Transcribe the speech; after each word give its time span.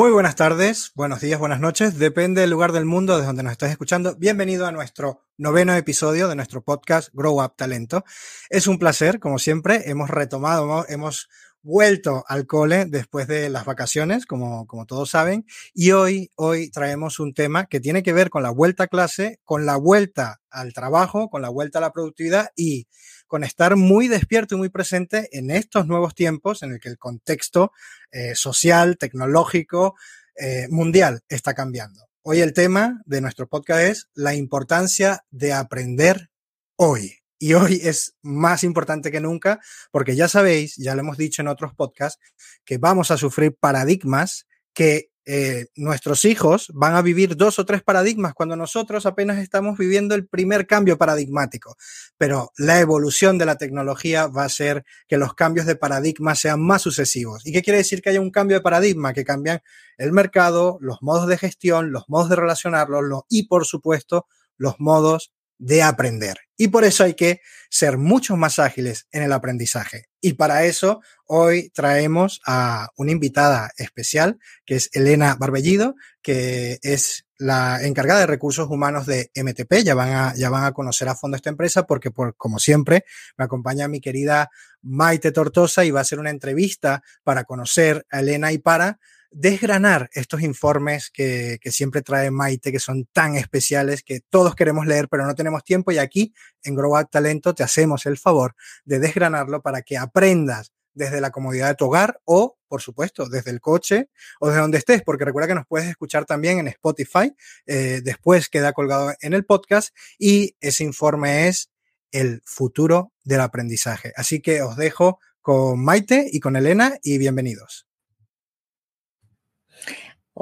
Muy 0.00 0.12
buenas 0.12 0.34
tardes, 0.34 0.92
buenos 0.94 1.20
días, 1.20 1.38
buenas 1.38 1.60
noches, 1.60 1.98
depende 1.98 2.40
del 2.40 2.48
lugar 2.48 2.72
del 2.72 2.86
mundo 2.86 3.16
desde 3.16 3.26
donde 3.26 3.42
nos 3.42 3.52
estés 3.52 3.72
escuchando. 3.72 4.16
Bienvenido 4.16 4.66
a 4.66 4.72
nuestro 4.72 5.26
noveno 5.36 5.74
episodio 5.74 6.26
de 6.26 6.36
nuestro 6.36 6.62
podcast 6.62 7.10
Grow 7.12 7.44
Up 7.44 7.52
Talento. 7.54 8.02
Es 8.48 8.66
un 8.66 8.78
placer, 8.78 9.20
como 9.20 9.38
siempre, 9.38 9.90
hemos 9.90 10.08
retomado, 10.08 10.86
hemos 10.88 11.28
vuelto 11.60 12.24
al 12.28 12.46
cole 12.46 12.86
después 12.86 13.28
de 13.28 13.50
las 13.50 13.66
vacaciones, 13.66 14.24
como, 14.24 14.66
como 14.66 14.86
todos 14.86 15.10
saben, 15.10 15.44
y 15.74 15.90
hoy, 15.90 16.30
hoy 16.34 16.70
traemos 16.70 17.20
un 17.20 17.34
tema 17.34 17.66
que 17.66 17.78
tiene 17.78 18.02
que 18.02 18.14
ver 18.14 18.30
con 18.30 18.42
la 18.42 18.50
vuelta 18.50 18.84
a 18.84 18.88
clase, 18.88 19.38
con 19.44 19.66
la 19.66 19.76
vuelta 19.76 20.40
al 20.48 20.72
trabajo, 20.72 21.28
con 21.28 21.42
la 21.42 21.50
vuelta 21.50 21.76
a 21.76 21.82
la 21.82 21.92
productividad 21.92 22.48
y 22.56 22.86
con 23.30 23.44
estar 23.44 23.76
muy 23.76 24.08
despierto 24.08 24.56
y 24.56 24.58
muy 24.58 24.70
presente 24.70 25.28
en 25.30 25.52
estos 25.52 25.86
nuevos 25.86 26.16
tiempos 26.16 26.64
en 26.64 26.72
el 26.72 26.80
que 26.80 26.88
el 26.88 26.98
contexto 26.98 27.70
eh, 28.10 28.34
social, 28.34 28.98
tecnológico, 28.98 29.94
eh, 30.34 30.66
mundial 30.68 31.20
está 31.28 31.54
cambiando. 31.54 32.08
Hoy 32.22 32.40
el 32.40 32.52
tema 32.52 33.00
de 33.06 33.20
nuestro 33.20 33.46
podcast 33.46 33.82
es 33.82 34.08
la 34.14 34.34
importancia 34.34 35.24
de 35.30 35.52
aprender 35.52 36.30
hoy. 36.74 37.18
Y 37.38 37.54
hoy 37.54 37.80
es 37.84 38.16
más 38.20 38.64
importante 38.64 39.12
que 39.12 39.20
nunca 39.20 39.60
porque 39.92 40.16
ya 40.16 40.26
sabéis, 40.26 40.74
ya 40.76 40.96
lo 40.96 41.02
hemos 41.02 41.16
dicho 41.16 41.40
en 41.40 41.48
otros 41.48 41.72
podcasts, 41.72 42.20
que 42.64 42.78
vamos 42.78 43.12
a 43.12 43.16
sufrir 43.16 43.54
paradigmas 43.54 44.48
que 44.74 45.09
eh, 45.26 45.66
nuestros 45.76 46.24
hijos 46.24 46.70
van 46.74 46.94
a 46.94 47.02
vivir 47.02 47.36
dos 47.36 47.58
o 47.58 47.66
tres 47.66 47.82
paradigmas 47.82 48.34
cuando 48.34 48.56
nosotros 48.56 49.06
apenas 49.06 49.38
estamos 49.38 49.76
viviendo 49.78 50.14
el 50.14 50.26
primer 50.26 50.66
cambio 50.66 50.98
paradigmático. 50.98 51.76
Pero 52.16 52.52
la 52.56 52.80
evolución 52.80 53.38
de 53.38 53.46
la 53.46 53.56
tecnología 53.56 54.26
va 54.26 54.44
a 54.44 54.48
ser 54.48 54.84
que 55.06 55.18
los 55.18 55.34
cambios 55.34 55.66
de 55.66 55.76
paradigma 55.76 56.34
sean 56.34 56.60
más 56.60 56.82
sucesivos. 56.82 57.46
¿Y 57.46 57.52
qué 57.52 57.62
quiere 57.62 57.78
decir 57.78 58.02
que 58.02 58.10
haya 58.10 58.20
un 58.20 58.30
cambio 58.30 58.56
de 58.56 58.62
paradigma? 58.62 59.12
Que 59.12 59.24
cambian 59.24 59.60
el 59.98 60.12
mercado, 60.12 60.78
los 60.80 61.02
modos 61.02 61.28
de 61.28 61.38
gestión, 61.38 61.92
los 61.92 62.08
modos 62.08 62.30
de 62.30 62.36
relacionarlos 62.36 63.22
y, 63.28 63.46
por 63.46 63.66
supuesto, 63.66 64.26
los 64.56 64.76
modos 64.78 65.32
de 65.58 65.82
aprender. 65.82 66.38
Y 66.60 66.68
por 66.68 66.84
eso 66.84 67.04
hay 67.04 67.14
que 67.14 67.40
ser 67.70 67.96
mucho 67.96 68.36
más 68.36 68.58
ágiles 68.58 69.06
en 69.12 69.22
el 69.22 69.32
aprendizaje. 69.32 70.10
Y 70.20 70.34
para 70.34 70.64
eso 70.64 71.00
hoy 71.24 71.70
traemos 71.70 72.42
a 72.46 72.90
una 72.98 73.12
invitada 73.12 73.70
especial, 73.78 74.38
que 74.66 74.74
es 74.74 74.90
Elena 74.92 75.36
Barbellido, 75.40 75.94
que 76.20 76.78
es 76.82 77.24
la 77.38 77.82
encargada 77.82 78.20
de 78.20 78.26
recursos 78.26 78.68
humanos 78.68 79.06
de 79.06 79.30
MTP. 79.34 79.82
Ya 79.82 79.94
van 79.94 80.12
a, 80.12 80.34
ya 80.34 80.50
van 80.50 80.64
a 80.64 80.72
conocer 80.72 81.08
a 81.08 81.14
fondo 81.14 81.38
esta 81.38 81.48
empresa 81.48 81.86
porque, 81.86 82.10
por, 82.10 82.36
como 82.36 82.58
siempre, 82.58 83.06
me 83.38 83.46
acompaña 83.46 83.88
mi 83.88 84.02
querida 84.02 84.50
Maite 84.82 85.32
Tortosa 85.32 85.86
y 85.86 85.92
va 85.92 86.00
a 86.00 86.02
hacer 86.02 86.18
una 86.18 86.28
entrevista 86.28 87.02
para 87.24 87.44
conocer 87.44 88.04
a 88.10 88.20
Elena 88.20 88.52
y 88.52 88.58
para 88.58 89.00
desgranar 89.30 90.10
estos 90.12 90.42
informes 90.42 91.10
que, 91.10 91.58
siempre 91.66 92.02
trae 92.02 92.30
Maite, 92.30 92.72
que 92.72 92.80
son 92.80 93.06
tan 93.12 93.36
especiales, 93.36 94.02
que 94.02 94.20
todos 94.20 94.54
queremos 94.54 94.86
leer, 94.86 95.08
pero 95.08 95.26
no 95.26 95.34
tenemos 95.34 95.64
tiempo. 95.64 95.92
Y 95.92 95.98
aquí 95.98 96.34
en 96.62 96.74
Grow 96.74 96.98
Up 96.98 97.08
Talento 97.10 97.54
te 97.54 97.62
hacemos 97.62 98.06
el 98.06 98.18
favor 98.18 98.54
de 98.84 98.98
desgranarlo 98.98 99.62
para 99.62 99.82
que 99.82 99.96
aprendas 99.96 100.72
desde 100.92 101.20
la 101.20 101.30
comodidad 101.30 101.68
de 101.68 101.74
tu 101.76 101.86
hogar 101.86 102.20
o, 102.24 102.58
por 102.66 102.82
supuesto, 102.82 103.28
desde 103.28 103.50
el 103.50 103.60
coche 103.60 104.10
o 104.40 104.48
desde 104.48 104.60
donde 104.60 104.78
estés, 104.78 105.02
porque 105.02 105.24
recuerda 105.24 105.48
que 105.48 105.54
nos 105.54 105.66
puedes 105.66 105.88
escuchar 105.88 106.24
también 106.24 106.58
en 106.58 106.68
Spotify, 106.68 107.34
eh, 107.66 108.00
después 108.02 108.48
queda 108.48 108.72
colgado 108.72 109.14
en 109.20 109.32
el 109.32 109.44
podcast 109.44 109.94
y 110.18 110.56
ese 110.60 110.84
informe 110.84 111.48
es 111.48 111.70
el 112.10 112.42
futuro 112.44 113.12
del 113.24 113.40
aprendizaje. 113.40 114.12
Así 114.16 114.40
que 114.40 114.62
os 114.62 114.76
dejo 114.76 115.20
con 115.40 115.82
Maite 115.82 116.28
y 116.30 116.40
con 116.40 116.56
Elena 116.56 116.98
y 117.02 117.18
bienvenidos. 117.18 117.89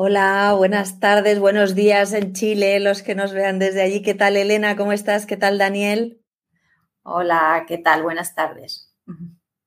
Hola, 0.01 0.55
buenas 0.57 1.01
tardes, 1.01 1.41
buenos 1.41 1.75
días 1.75 2.13
en 2.13 2.33
Chile, 2.33 2.79
los 2.79 3.03
que 3.03 3.17
nos 3.17 3.33
vean 3.33 3.59
desde 3.59 3.83
allí. 3.83 4.01
¿Qué 4.01 4.15
tal, 4.15 4.37
Elena? 4.37 4.77
¿Cómo 4.77 4.93
estás? 4.93 5.27
¿Qué 5.27 5.37
tal, 5.37 5.59
Daniel? 5.59 6.23
Hola, 7.03 7.65
¿qué 7.67 7.79
tal? 7.79 8.05
Buenas 8.05 8.33
tardes. 8.37 8.95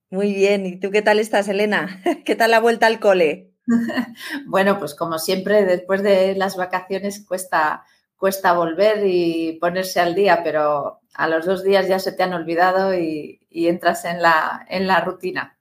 Muy 0.09 0.33
bien. 0.33 0.65
¿Y 0.65 0.79
tú 0.79 0.89
qué 0.89 1.01
tal 1.01 1.19
estás, 1.19 1.49
Elena? 1.49 2.01
¿Qué 2.25 2.37
tal 2.37 2.51
la 2.51 2.61
vuelta 2.61 2.87
al 2.87 3.01
cole? 3.01 3.51
bueno, 4.47 4.79
pues 4.79 4.95
como 4.95 5.19
siempre, 5.19 5.65
después 5.65 6.01
de 6.01 6.33
las 6.37 6.55
vacaciones 6.55 7.25
cuesta, 7.27 7.83
cuesta 8.15 8.53
volver 8.53 9.05
y 9.05 9.57
ponerse 9.59 9.99
al 9.99 10.15
día, 10.15 10.43
pero 10.45 11.01
a 11.13 11.27
los 11.27 11.45
dos 11.45 11.61
días 11.61 11.89
ya 11.89 11.99
se 11.99 12.13
te 12.13 12.23
han 12.23 12.31
olvidado 12.31 12.95
y, 12.97 13.41
entras 13.49 14.05
en 14.05 14.21
la, 14.21 14.65
en 14.69 14.87
la 14.87 15.01
rutina 15.01 15.59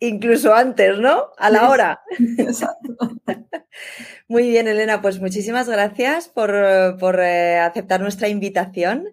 incluso 0.00 0.54
antes, 0.54 0.98
¿no? 0.98 1.28
A 1.38 1.50
la 1.50 1.68
hora. 1.70 2.00
Exacto. 2.38 2.96
Muy 4.28 4.48
bien, 4.48 4.68
Elena, 4.68 5.00
pues 5.00 5.20
muchísimas 5.20 5.68
gracias 5.68 6.28
por, 6.28 6.50
eh, 6.54 7.58
aceptar 7.58 8.00
nuestra 8.00 8.28
invitación. 8.28 9.08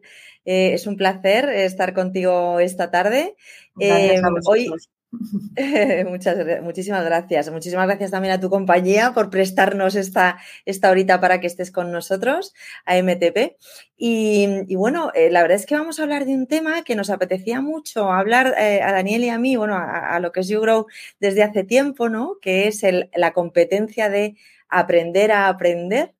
Eh, 0.45 0.73
es 0.73 0.87
un 0.87 0.95
placer 0.95 1.49
estar 1.49 1.93
contigo 1.93 2.59
esta 2.59 2.89
tarde. 2.89 3.35
A 3.81 4.19
hoy, 4.45 4.69
Muchas, 6.09 6.37
muchísimas 6.61 7.05
gracias. 7.05 7.49
Muchísimas 7.49 7.87
gracias 7.87 8.11
también 8.11 8.33
a 8.33 8.39
tu 8.39 8.49
compañía 8.49 9.13
por 9.13 9.29
prestarnos 9.29 9.95
esta, 9.95 10.37
esta 10.65 10.91
horita 10.91 11.19
para 11.19 11.39
que 11.39 11.47
estés 11.47 11.71
con 11.71 11.91
nosotros, 11.91 12.53
a 12.85 12.97
MTP. 12.97 13.55
Y, 13.95 14.75
bueno, 14.75 15.11
eh, 15.15 15.29
la 15.31 15.41
verdad 15.41 15.57
es 15.57 15.65
que 15.65 15.75
vamos 15.75 15.99
a 15.99 16.03
hablar 16.03 16.25
de 16.25 16.35
un 16.35 16.47
tema 16.47 16.83
que 16.83 16.95
nos 16.95 17.09
apetecía 17.09 17.61
mucho 17.61 18.11
hablar 18.11 18.53
eh, 18.59 18.81
a 18.81 18.91
Daniel 18.91 19.23
y 19.23 19.29
a 19.29 19.39
mí, 19.39 19.55
bueno, 19.55 19.75
a, 19.77 20.19
lo 20.19 20.31
que 20.31 20.41
es 20.41 20.47
YouGrow 20.49 20.85
desde 21.19 21.43
hace 21.43 21.63
tiempo, 21.63 22.09
¿no? 22.09 22.37
Que 22.41 22.67
es 22.67 22.83
la 23.15 23.33
competencia 23.33 24.09
de 24.09 24.35
aprender 24.69 25.31
a 25.31 25.47
aprender, 25.47 26.13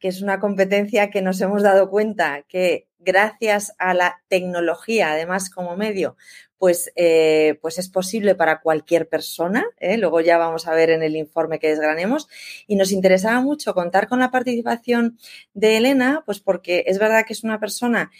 que 0.00 0.08
es 0.08 0.22
una 0.22 0.40
competencia 0.40 1.10
que 1.10 1.22
nos 1.22 1.40
hemos 1.40 1.62
dado 1.62 1.90
cuenta 1.90 2.44
que 2.48 2.88
gracias 2.98 3.74
a 3.78 3.94
la 3.94 4.22
tecnología, 4.28 5.12
además 5.12 5.50
como 5.50 5.76
medio, 5.76 6.16
pues, 6.60 6.92
eh, 6.94 7.58
pues 7.62 7.78
es 7.78 7.88
posible 7.88 8.34
para 8.34 8.60
cualquier 8.60 9.08
persona. 9.08 9.64
¿eh? 9.78 9.96
Luego 9.96 10.20
ya 10.20 10.36
vamos 10.36 10.66
a 10.66 10.74
ver 10.74 10.90
en 10.90 11.02
el 11.02 11.16
informe 11.16 11.58
que 11.58 11.68
desgranemos. 11.68 12.28
Y 12.66 12.76
nos 12.76 12.92
interesaba 12.92 13.40
mucho 13.40 13.72
contar 13.72 14.08
con 14.08 14.18
la 14.18 14.30
participación 14.30 15.18
de 15.54 15.78
Elena, 15.78 16.22
pues 16.26 16.40
porque 16.40 16.84
es 16.86 16.98
verdad 16.98 17.24
que 17.26 17.32
es 17.32 17.44
una 17.44 17.60
persona 17.60 18.10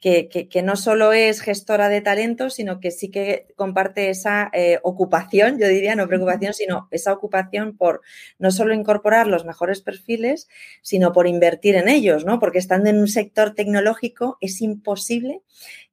que, 0.00 0.62
no 0.64 0.76
solo 0.76 1.12
es 1.12 1.42
gestora 1.42 1.90
de 1.90 2.00
talentos, 2.00 2.54
sino 2.54 2.80
que 2.80 2.90
sí 2.90 3.10
que 3.10 3.48
comparte 3.54 4.08
esa 4.08 4.50
eh, 4.54 4.78
ocupación, 4.82 5.58
yo 5.58 5.68
diría, 5.68 5.94
no 5.94 6.08
preocupación, 6.08 6.54
sino 6.54 6.88
esa 6.90 7.12
ocupación 7.12 7.76
por 7.76 8.00
no 8.38 8.50
solo 8.50 8.72
incorporar 8.72 9.26
los 9.26 9.44
mejores 9.44 9.82
perfiles, 9.82 10.48
sino 10.80 11.12
por 11.12 11.26
invertir 11.26 11.76
en 11.76 11.88
ellos, 11.88 12.24
¿no? 12.24 12.38
Porque 12.38 12.58
estando 12.58 12.88
en 12.88 12.98
un 12.98 13.08
sector 13.08 13.54
tecnológico 13.54 14.38
es 14.40 14.62
imposible 14.62 15.42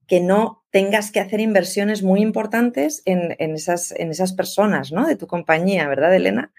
que 0.08 0.22
no 0.22 0.64
tengas 0.72 1.12
que 1.12 1.20
hacer 1.20 1.42
inversiones 1.42 2.02
muy 2.02 2.22
importantes 2.22 3.02
en, 3.04 3.34
esas, 3.40 3.92
en 3.92 4.10
esas 4.10 4.32
personas, 4.32 4.94
¿no? 4.94 5.06
De 5.06 5.18
tu 5.18 5.28
compañía, 5.28 5.86
¿verdad, 5.90 6.16
Elena? 6.16 6.54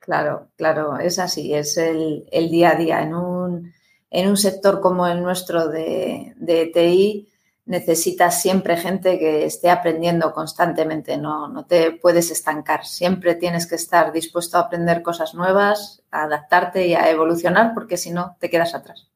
Claro, 0.00 0.48
claro, 0.56 0.98
es 0.98 1.18
así, 1.18 1.54
es 1.54 1.78
el, 1.78 2.26
día 2.50 2.72
a 2.72 2.74
día. 2.74 3.02
En 3.02 3.14
un, 3.14 3.72
en 4.10 4.28
un, 4.28 4.36
sector 4.36 4.80
como 4.80 5.06
el 5.06 5.22
nuestro 5.22 5.68
de, 5.68 6.34
de 6.36 6.66
TI, 6.66 7.28
necesitas 7.66 8.42
siempre 8.42 8.76
gente 8.76 9.18
que 9.18 9.44
esté 9.44 9.70
aprendiendo 9.70 10.32
constantemente, 10.32 11.16
no, 11.16 11.46
no 11.48 11.66
te 11.66 11.92
puedes 11.92 12.30
estancar, 12.30 12.84
siempre 12.84 13.36
tienes 13.36 13.66
que 13.66 13.76
estar 13.76 14.12
dispuesto 14.12 14.56
a 14.56 14.62
aprender 14.62 15.02
cosas 15.02 15.34
nuevas, 15.34 16.02
a 16.10 16.24
adaptarte 16.24 16.86
y 16.86 16.94
a 16.94 17.10
evolucionar, 17.10 17.72
porque 17.74 17.96
si 17.96 18.10
no, 18.10 18.36
te 18.40 18.50
quedas 18.50 18.74
atrás. 18.74 19.09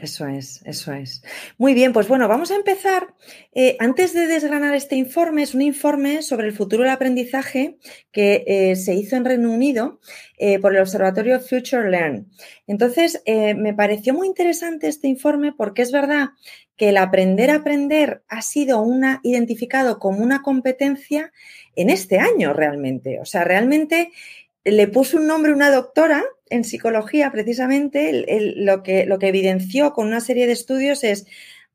Eso 0.00 0.26
es, 0.26 0.62
eso 0.64 0.92
es. 0.94 1.22
Muy 1.58 1.74
bien, 1.74 1.92
pues 1.92 2.08
bueno, 2.08 2.26
vamos 2.26 2.50
a 2.50 2.56
empezar. 2.56 3.14
Eh, 3.52 3.76
antes 3.80 4.14
de 4.14 4.26
desgranar 4.26 4.74
este 4.74 4.96
informe, 4.96 5.42
es 5.42 5.54
un 5.54 5.60
informe 5.60 6.22
sobre 6.22 6.46
el 6.46 6.54
futuro 6.54 6.84
del 6.84 6.92
aprendizaje 6.92 7.76
que 8.10 8.44
eh, 8.46 8.76
se 8.76 8.94
hizo 8.94 9.16
en 9.16 9.26
Reino 9.26 9.52
Unido 9.52 10.00
eh, 10.38 10.58
por 10.58 10.74
el 10.74 10.80
Observatorio 10.80 11.38
Future 11.38 11.90
Learn. 11.90 12.30
Entonces, 12.66 13.22
me 13.26 13.74
pareció 13.74 14.14
muy 14.14 14.26
interesante 14.26 14.88
este 14.88 15.08
informe 15.08 15.52
porque 15.52 15.82
es 15.82 15.92
verdad 15.92 16.30
que 16.76 16.88
el 16.88 16.96
aprender 16.96 17.50
a 17.50 17.56
aprender 17.56 18.22
ha 18.28 18.40
sido 18.40 18.80
una, 18.80 19.20
identificado 19.22 19.98
como 19.98 20.22
una 20.22 20.40
competencia 20.40 21.30
en 21.76 21.90
este 21.90 22.18
año 22.18 22.54
realmente. 22.54 23.20
O 23.20 23.26
sea, 23.26 23.44
realmente 23.44 24.12
le 24.64 24.88
puso 24.88 25.16
un 25.16 25.26
nombre 25.26 25.52
una 25.52 25.70
doctora 25.70 26.24
en 26.48 26.64
psicología, 26.64 27.30
precisamente, 27.30 28.26
lo, 28.56 28.82
que, 28.82 29.06
lo 29.06 29.18
que 29.18 29.28
evidenció 29.28 29.92
con 29.92 30.08
una 30.08 30.20
serie 30.20 30.46
de 30.46 30.52
estudios 30.52 31.04
es, 31.04 31.26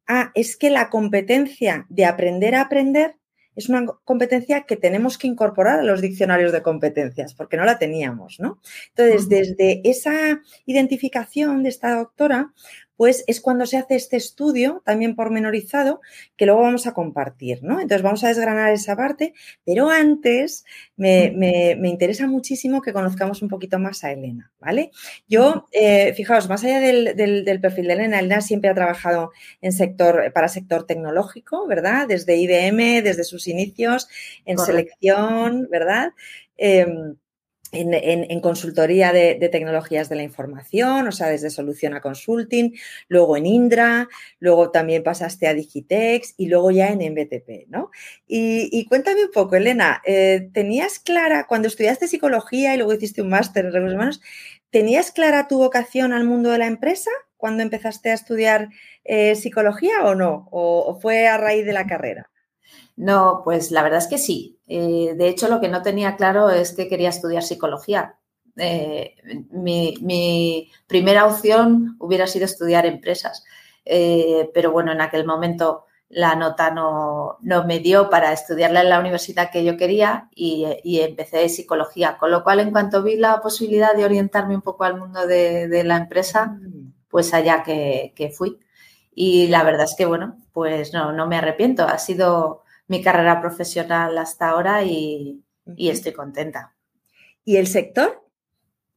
ah, 0.08 0.32
es 0.36 0.58
que 0.58 0.70
la 0.70 0.90
competencia 0.90 1.86
de 1.90 2.06
aprender 2.06 2.56
a 2.56 2.62
aprender 2.62 3.16
es 3.56 3.70
una 3.70 3.86
competencia 4.04 4.64
que 4.64 4.76
tenemos 4.76 5.18
que 5.18 5.28
incorporar 5.28 5.80
a 5.80 5.84
los 5.84 6.02
diccionarios 6.02 6.52
de 6.52 6.62
competencias, 6.62 7.34
porque 7.34 7.58
no 7.58 7.64
la 7.64 7.80
teníamos, 7.80 8.38
¿no? 8.40 8.60
Entonces, 8.90 9.30
desde 9.30 9.81
esa 9.90 10.42
identificación 10.66 11.64
de 11.64 11.70
esta 11.70 11.96
doctora, 11.96 12.54
pues 12.97 13.24
es 13.27 13.42
cuando 13.42 13.65
se 13.65 13.77
hace 13.77 13.95
este 13.95 14.18
estudio 14.18 14.81
también 14.86 15.15
pormenorizado 15.15 16.01
que 16.38 16.45
luego 16.45 16.62
vamos 16.62 16.88
a 16.88 16.94
compartir, 16.94 17.63
¿no? 17.63 17.80
Entonces 17.80 18.01
vamos 18.01 18.24
a 18.24 18.30
desgranar 18.30 18.71
esa 18.74 18.95
parte, 18.95 19.33
pero 19.65 19.89
antes 19.89 20.65
me, 20.95 21.75
interesa 21.83 22.27
muchísimo 22.27 22.81
que 22.81 22.94
conozcamos 22.94 23.42
un 23.42 23.50
poquito 23.50 23.80
más 23.80 24.03
a 24.03 24.12
Elena, 24.12 24.51
¿vale? 24.59 24.92
Yo, 25.27 25.68
eh, 25.71 26.13
fijaos, 26.13 26.47
más 26.50 26.63
allá 26.63 26.80
del, 26.80 27.59
perfil 27.62 27.88
de 27.88 27.94
Elena, 27.94 28.19
Elena 28.19 28.42
siempre 28.42 28.69
ha 28.69 28.75
trabajado 28.75 29.31
en 29.62 29.71
sector, 29.71 30.31
para 30.33 30.47
sector 30.47 30.86
tecnológico, 30.86 31.68
¿verdad? 31.68 32.07
Desde 32.07 32.38
IBM, 32.38 33.01
desde 33.01 33.24
sus 33.24 33.47
inicios, 33.47 34.07
en 34.45 34.57
selección, 34.57 35.68
¿verdad? 35.69 36.12
Em, 36.57 37.15
en, 37.72 38.40
consultoría 38.42 39.12
de, 39.12 39.36
tecnologías 39.52 40.10
de 40.10 40.16
la 40.16 40.24
información, 40.24 41.08
o 41.08 41.12
sea, 41.12 41.28
desde 41.28 41.50
solución 41.50 41.94
a 41.94 42.02
consulting, 42.02 42.74
luego 43.08 43.38
en 43.38 43.46
Indra, 43.46 44.08
luego 44.40 44.72
también 44.72 45.04
pasaste 45.04 45.48
a 45.48 45.54
Digitex 45.54 46.36
y 46.38 46.48
luego 46.48 46.72
ya 46.72 46.90
en 46.90 47.00
MBTP, 47.00 47.68
¿no? 47.68 47.92
Y, 48.28 48.86
cuéntame 48.88 49.26
un 49.26 49.32
poco, 49.32 49.56
Elena, 49.56 50.02
eh, 50.06 50.50
¿tenías 50.54 51.00
clara, 51.00 51.46
cuando 51.48 51.68
estudiaste 51.68 52.08
psicología 52.08 52.74
y 52.74 52.78
luego 52.78 52.94
hiciste 52.94 53.22
un 53.22 53.30
máster 53.30 53.66
en 53.66 53.74
recursos 53.74 53.96
humanos, 53.96 54.22
¿tenías 54.70 55.12
clara 55.12 55.48
tu 55.48 55.58
vocación 55.58 56.14
al 56.14 56.26
mundo 56.26 56.52
de 56.52 56.60
la 56.60 56.68
empresa 56.68 57.12
cuando 57.38 57.64
empezaste 57.64 58.12
a 58.12 58.14
estudiar 58.14 58.70
eh, 59.04 59.36
psicología 59.36 60.04
o 60.04 60.16
no? 60.16 60.48
¿O 60.52 61.00
fue 61.02 61.28
a 61.28 61.38
raíz 61.38 61.66
de 61.66 61.74
la 61.74 61.88
carrera? 61.88 62.30
No, 62.95 63.42
pues 63.44 63.71
la 63.71 63.83
verdad 63.83 64.00
es 64.00 64.07
que 64.07 64.18
sí. 64.18 64.59
Eh, 64.68 65.13
de 65.15 65.27
hecho, 65.27 65.47
lo 65.47 65.59
que 65.59 65.68
no 65.68 65.81
tenía 65.81 66.15
claro 66.15 66.50
es 66.50 66.74
que 66.74 66.88
quería 66.88 67.09
estudiar 67.09 67.44
psicología. 67.44 68.18
Eh, 68.57 69.15
mi, 69.51 70.71
primera 70.88 71.25
opción 71.25 71.97
hubiera 72.00 72.25
sido 72.25 72.45
estudiar 72.45 72.86
empresas, 72.86 73.44
eh, 73.83 74.50
pero 74.53 74.71
bueno, 74.71 74.94
en 74.94 75.01
aquel 75.01 75.25
momento 75.25 75.86
la 76.07 76.36
nota 76.36 76.71
no, 76.71 77.38
me 77.42 77.80
dio 77.80 78.09
para 78.09 78.31
estudiarla 78.31 78.81
en 78.81 78.89
la 78.89 79.00
universidad 79.00 79.51
que 79.51 79.65
yo 79.65 79.75
quería 79.75 80.30
y, 80.33 80.65
empecé 81.01 81.50
psicología, 81.50 82.18
con 82.18 82.31
lo 82.31 82.44
cual 82.44 82.62
en 82.62 82.71
cuanto 82.71 83.03
vi 83.03 83.18
la 83.18 83.42
posibilidad 83.42 83.94
de 83.94 84.06
orientarme 84.06 84.56
un 84.56 84.62
poco 84.62 84.86
al 84.86 84.97
mundo 84.97 85.27
de, 85.27 85.83
la 85.83 85.97
empresa, 85.97 86.47
mm. 86.47 86.94
pues 87.09 87.33
allá 87.33 87.63
que, 87.63 88.13
que, 88.15 88.30
fui. 88.30 88.59
Y 89.13 89.47
la 89.47 89.63
verdad 89.63 89.86
es 89.86 89.95
que, 89.97 90.06
bueno, 90.06 90.38
pues 90.53 90.94
no, 90.94 91.12
no 91.12 91.27
me 91.27 91.38
arrepiento. 91.38 91.83
Ha 91.86 91.97
sido 91.97 92.65
mi 92.88 93.02
carrera 93.02 93.42
profesional 93.42 94.18
hasta 94.18 94.50
ahora 94.50 94.84
y, 94.84 95.44
estoy 95.78 96.14
contenta. 96.14 96.76
¿Y 97.44 97.58
el 97.58 97.68
sector? 97.68 98.24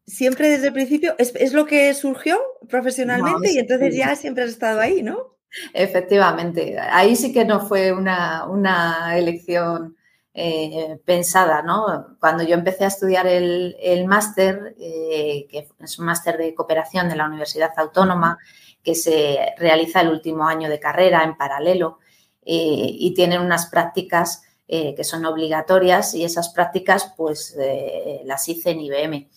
Siempre 0.07 0.49
desde 0.49 0.69
el 0.69 0.73
principio, 0.73 1.15
¿es, 1.19 1.53
lo 1.53 1.67
que 1.67 1.93
surgió 1.95 2.39
profesionalmente 2.69 3.53
y 3.53 3.59
entonces 3.59 3.95
ya 3.95 4.17
siempre 4.17 4.45
has 4.45 4.51
estado 4.51 4.81
ahí, 4.81 5.03
¿no? 5.03 5.37
Efectivamente, 5.73 6.79
ahí 6.79 7.17
sí 7.17 7.33
que 7.33 7.45
no 7.45 7.67
fue 7.67 7.93
una, 7.93 9.17
elección 9.17 9.97
eh, 10.35 10.99
pensada, 11.05 11.63
¿no? 11.63 12.17
Cuando 12.21 12.43
yo 12.43 12.55
empecé 12.55 12.85
a 12.85 12.89
estudiar 12.89 13.27
el, 13.27 14.05
máster, 14.07 14.75
eh, 14.79 15.47
que 15.51 15.69
es 15.81 15.99
un 15.99 16.07
máster 16.07 16.37
de 16.37 16.55
cooperación 16.55 17.09
de 17.09 17.17
la 17.17 17.27
Universidad 17.27 17.73
Autónoma, 17.77 18.39
que 18.83 18.95
se 18.95 19.55
realiza 19.59 20.01
el 20.01 20.09
último 20.09 20.47
año 20.47 20.69
de 20.69 20.81
carrera 20.81 21.25
en 21.25 21.37
paralelo, 21.37 21.99
eh, 22.51 22.97
y 22.99 23.13
tienen 23.13 23.43
unas 23.43 23.67
prácticas 23.67 24.43
eh, 24.69 24.95
que 24.95 25.05
son 25.05 25.27
obligatorias 25.27 26.15
y 26.15 26.25
esas 26.25 26.49
prácticas 26.49 27.13
pues 27.15 27.55
eh, 27.61 28.23
las 28.25 28.49
hice 28.49 28.71
en 28.71 28.81
IBM. 28.81 29.29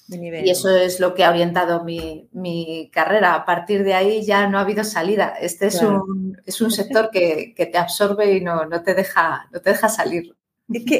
Y 0.45 0.49
eso 0.49 0.69
es 0.69 1.01
lo 1.01 1.13
que 1.13 1.25
ha 1.25 1.29
orientado 1.29 1.83
mi, 1.83 2.89
carrera. 2.93 3.35
A 3.35 3.45
partir 3.45 3.83
de 3.83 3.95
ahí 3.95 4.23
ya 4.23 4.47
no 4.47 4.57
ha 4.57 4.61
habido 4.61 4.85
salida. 4.85 5.35
Este 5.41 5.67
es, 5.67 5.81
un, 5.81 6.37
es 6.45 6.61
un 6.61 6.71
sector 6.71 7.09
que, 7.11 7.53
te 7.57 7.77
absorbe 7.77 8.31
y 8.31 8.39
no, 8.39 8.63
no, 8.63 8.81
te 8.81 8.93
deja, 8.93 9.49
no 9.51 9.59
te 9.59 9.71
deja 9.71 9.89
salir. 9.89 10.37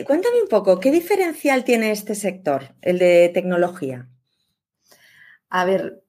cuéntame 0.05 0.41
un 0.41 0.49
poco, 0.49 0.81
¿qué 0.81 0.91
diferencial 0.91 1.63
tiene 1.63 1.91
este 1.91 2.13
sector, 2.13 2.75
el 2.81 2.99
de 2.99 3.31
tecnología? 3.33 4.09
A 5.49 5.63
ver, 5.63 6.03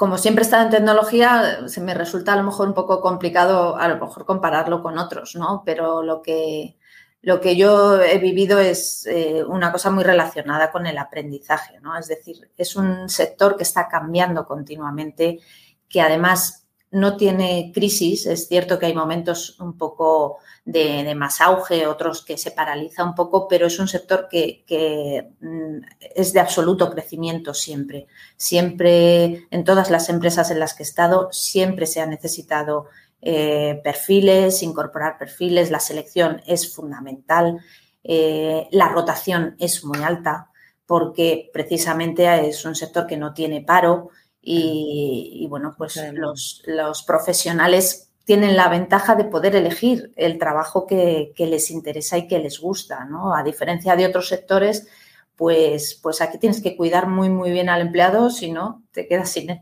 como 0.00 0.16
siempre 0.16 0.40
he 0.40 0.46
estado 0.46 0.64
en 0.64 0.70
tecnología, 0.70 1.68
se 1.68 1.82
me 1.82 1.92
resulta 1.92 2.32
a 2.32 2.36
lo 2.36 2.42
mejor 2.42 2.68
un 2.68 2.72
poco 2.72 3.02
complicado 3.02 3.76
a 3.76 3.86
lo 3.86 3.98
mejor 3.98 4.24
compararlo 4.24 4.82
con 4.82 4.96
otros, 4.96 5.36
¿no? 5.36 5.62
Pero 5.66 6.02
lo 6.02 6.22
que, 6.22 6.78
lo 7.20 7.38
que 7.42 7.54
yo 7.54 8.00
he 8.00 8.16
vivido 8.16 8.58
es 8.60 9.06
eh, 9.06 9.44
una 9.46 9.70
cosa 9.70 9.90
muy 9.90 10.02
relacionada 10.02 10.72
con 10.72 10.86
el 10.86 10.96
aprendizaje, 10.96 11.80
¿no? 11.80 11.98
Es 11.98 12.08
decir, 12.08 12.50
es 12.56 12.76
un 12.76 13.10
sector 13.10 13.58
que 13.58 13.62
está 13.62 13.88
cambiando 13.88 14.46
continuamente, 14.46 15.40
que 15.86 16.00
además 16.00 16.59
no 16.90 17.16
tiene 17.16 17.70
crisis. 17.72 18.26
Es 18.26 18.48
cierto 18.48 18.78
que 18.78 18.86
hay 18.86 18.94
momentos 18.94 19.58
un 19.60 19.76
poco 19.76 20.38
de, 20.64 21.14
más 21.14 21.40
auge, 21.40 21.86
otros 21.86 22.24
que 22.24 22.36
se 22.36 22.50
paraliza 22.50 23.04
un 23.04 23.14
poco, 23.14 23.46
pero 23.48 23.66
es 23.66 23.78
un 23.78 23.88
sector 23.88 24.28
que, 24.28 25.32
mm, 25.40 25.78
es 26.14 26.32
de 26.32 26.40
absoluto 26.40 26.90
crecimiento 26.90 27.54
siempre. 27.54 28.06
Siempre, 28.36 29.46
en 29.50 29.64
todas 29.64 29.90
las 29.90 30.08
empresas 30.08 30.50
en 30.50 30.58
las 30.58 30.74
que 30.74 30.82
he 30.82 30.86
estado, 30.86 31.28
siempre 31.32 31.86
se 31.86 32.00
ha 32.00 32.06
necesitado 32.06 32.86
eh, 33.22 33.80
perfiles, 33.84 34.62
incorporar 34.62 35.18
perfiles, 35.18 35.70
la 35.70 35.80
selección 35.80 36.42
es 36.46 36.74
fundamental, 36.74 37.60
eh, 38.02 38.66
la 38.70 38.88
rotación 38.88 39.56
es 39.58 39.84
muy 39.84 40.02
alta 40.02 40.50
porque 40.86 41.50
precisamente 41.52 42.48
es 42.48 42.64
un 42.64 42.74
sector 42.74 43.06
que 43.06 43.16
no 43.16 43.32
tiene 43.32 43.60
paro 43.60 44.08
y, 44.42 45.46
bueno, 45.48 45.74
pues 45.76 46.00
los, 46.14 46.62
los 46.66 47.02
profesionales 47.02 48.10
tienen 48.30 48.56
la 48.56 48.68
ventaja 48.68 49.16
de 49.16 49.24
poder 49.24 49.56
elegir 49.56 50.12
el 50.14 50.38
trabajo 50.38 50.86
que, 50.86 51.32
les 51.36 51.70
interesa 51.72 52.16
y 52.16 52.28
que 52.28 52.38
les 52.38 52.60
gusta, 52.60 53.04
¿no? 53.04 53.34
A 53.34 53.42
diferencia 53.42 53.96
de 53.96 54.06
otros 54.06 54.28
sectores, 54.28 54.86
pues, 55.34 55.98
pues 56.00 56.20
aquí 56.20 56.38
tienes 56.38 56.62
que 56.62 56.76
cuidar 56.76 57.08
muy, 57.08 57.28
muy 57.28 57.50
bien 57.50 57.68
al 57.68 57.80
empleado, 57.80 58.30
si 58.30 58.52
no, 58.52 58.84
te 58.92 59.08
quedas 59.08 59.30
sin 59.30 59.50
él. 59.50 59.60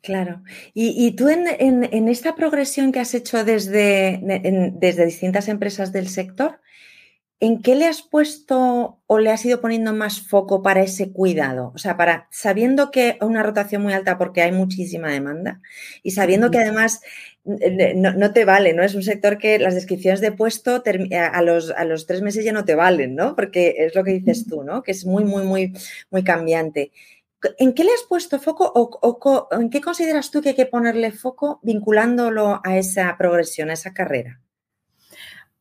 Claro. 0.00 0.42
Y, 0.74 1.16
tú 1.16 1.28
en, 1.28 2.08
esta 2.08 2.36
progresión 2.36 2.92
que 2.92 3.00
has 3.00 3.12
hecho 3.14 3.44
desde, 3.44 4.20
desde 4.74 5.04
distintas 5.04 5.48
empresas 5.48 5.92
del 5.92 6.08
sector, 6.08 6.60
¿En 7.38 7.60
qué 7.60 7.74
le 7.74 7.86
has 7.86 8.00
puesto 8.00 9.02
o 9.06 9.18
le 9.18 9.30
has 9.30 9.44
ido 9.44 9.60
poniendo 9.60 9.92
más 9.92 10.26
foco 10.26 10.62
para 10.62 10.82
ese 10.82 11.12
cuidado? 11.12 11.70
O 11.74 11.78
sea, 11.78 11.98
para 11.98 12.28
sabiendo 12.30 12.90
que 12.90 13.18
una 13.20 13.42
rotación 13.42 13.82
muy 13.82 13.92
alta 13.92 14.16
porque 14.16 14.40
hay 14.40 14.52
muchísima 14.52 15.10
demanda 15.10 15.60
y 16.02 16.12
sabiendo 16.12 16.50
que 16.50 16.58
además 16.58 17.02
no, 17.44 18.32
te 18.32 18.44
vale, 18.46 18.72
¿no? 18.72 18.82
Es 18.82 18.94
un 18.94 19.02
sector 19.02 19.36
que 19.36 19.58
las 19.58 19.74
descripciones 19.74 20.22
de 20.22 20.32
puesto 20.32 20.82
a 20.82 21.42
los, 21.42 21.70
a 21.72 21.84
los 21.84 22.06
tres 22.06 22.22
meses 22.22 22.42
ya 22.42 22.52
no 22.52 22.64
te 22.64 22.74
valen, 22.74 23.14
¿no? 23.14 23.36
Porque 23.36 23.74
es 23.78 23.94
lo 23.94 24.02
que 24.02 24.12
dices 24.12 24.46
tú, 24.46 24.62
¿no? 24.64 24.82
Que 24.82 24.92
es 24.92 25.04
muy, 25.04 25.24
muy, 25.24 25.44
muy, 25.44 25.74
muy 26.10 26.24
cambiante. 26.24 26.90
¿En 27.58 27.74
qué 27.74 27.84
le 27.84 27.92
has 27.92 28.02
puesto 28.08 28.40
foco 28.40 28.72
o 28.74 29.48
en 29.52 29.68
qué 29.68 29.82
consideras 29.82 30.30
tú 30.30 30.40
que 30.40 30.50
hay 30.50 30.54
que 30.54 30.66
ponerle 30.66 31.12
foco 31.12 31.60
vinculándolo 31.62 32.60
a 32.64 32.78
esa 32.78 33.14
progresión, 33.18 33.68
a 33.68 33.74
esa 33.74 33.92
carrera? 33.92 34.40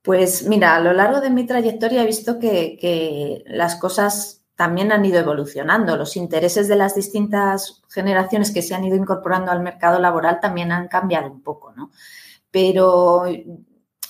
Pues 0.06 0.48
mira, 0.48 0.76
a 0.76 0.80
lo 0.80 0.94
largo 0.94 1.20
de 1.20 1.32
mi 1.32 1.48
trayectoria 1.48 2.04
he 2.04 2.06
visto 2.06 2.38
que, 2.38 3.44
las 3.48 3.76
cosas 3.76 4.44
también 4.56 4.92
han 4.92 5.04
ido 5.04 5.20
evolucionando. 5.20 5.98
Los 5.98 6.16
intereses 6.16 6.68
de 6.68 6.76
las 6.76 6.94
distintas 6.94 7.82
generaciones 7.90 8.52
que 8.52 8.62
se 8.62 8.76
han 8.76 8.86
ido 8.86 8.96
incorporando 8.96 9.52
al 9.52 9.64
mercado 9.64 10.00
laboral 10.00 10.40
también 10.40 10.72
han 10.72 10.88
cambiado 10.90 11.32
un 11.32 11.42
poco, 11.42 11.74
¿no? 11.74 11.90
Pero 12.52 13.24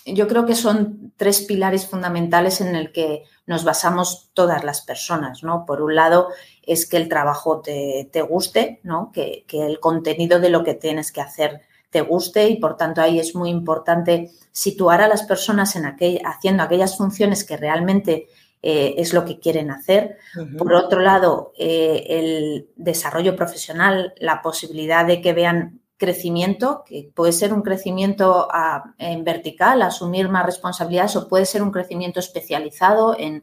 yo 0.05 0.27
creo 0.27 0.45
que 0.45 0.53
son 0.55 1.13
tres 1.15 1.43
pilares 1.43 1.87
fundamentales 1.87 2.59
en 2.59 2.75
el 2.75 2.91
que 2.91 3.23
nos 3.45 3.63
basamos 3.63 4.31
todas 4.33 4.65
las 4.65 4.81
personas, 4.81 5.43
¿no? 5.43 5.65
Por 5.65 5.81
un 5.81 5.95
lado 5.95 6.27
es 6.61 6.89
que 6.89 6.97
el 6.97 7.07
trabajo 7.07 7.61
te, 7.61 8.09
guste, 8.29 8.81
¿no? 8.83 9.13
Que, 9.13 9.45
que, 9.47 9.65
el 9.65 9.79
contenido 9.79 10.41
de 10.41 10.49
lo 10.49 10.65
que 10.65 10.73
tienes 10.73 11.13
que 11.13 11.21
hacer 11.21 11.61
te 11.95 12.01
guste 12.01 12.49
y 12.49 12.57
por 12.57 12.75
tanto 12.75 12.99
ahí 12.99 13.19
es 13.19 13.35
muy 13.35 13.49
importante 13.49 14.29
situar 14.51 14.99
a 15.01 15.07
las 15.07 15.23
personas 15.23 15.77
en 15.77 15.85
aquel, 15.85 16.19
haciendo 16.25 16.61
aquellas 16.61 16.97
funciones 16.97 17.45
que 17.45 17.55
realmente 17.55 18.27
eh, 18.61 18.95
es 18.97 19.13
lo 19.13 19.23
que 19.23 19.39
quieren 19.39 19.71
hacer. 19.71 20.17
Por 20.57 20.73
otro 20.73 20.99
lado, 20.99 21.53
eh, 21.57 22.05
el 22.09 22.67
desarrollo 22.75 23.33
profesional, 23.37 24.13
la 24.19 24.41
posibilidad 24.41 25.05
de 25.05 25.21
que 25.21 25.31
vean 25.31 25.79
crecimiento, 25.95 26.83
que 26.85 27.09
puede 27.15 27.31
ser 27.31 27.53
un 27.53 27.61
crecimiento 27.61 28.49
en 28.97 29.23
vertical, 29.23 29.81
asumir 29.81 30.27
más 30.27 30.45
responsabilidades 30.45 31.15
o 31.15 31.29
puede 31.29 31.45
ser 31.45 31.63
un 31.63 31.71
crecimiento 31.71 32.19
especializado 32.19 33.15
en, 33.17 33.41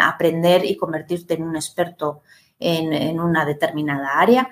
aprender 0.00 0.64
y 0.64 0.76
convertirte 0.76 1.34
en 1.34 1.42
un 1.42 1.56
experto 1.56 2.20
en, 2.60 2.92
en 2.92 3.18
una 3.18 3.44
determinada 3.44 4.20
área. 4.20 4.48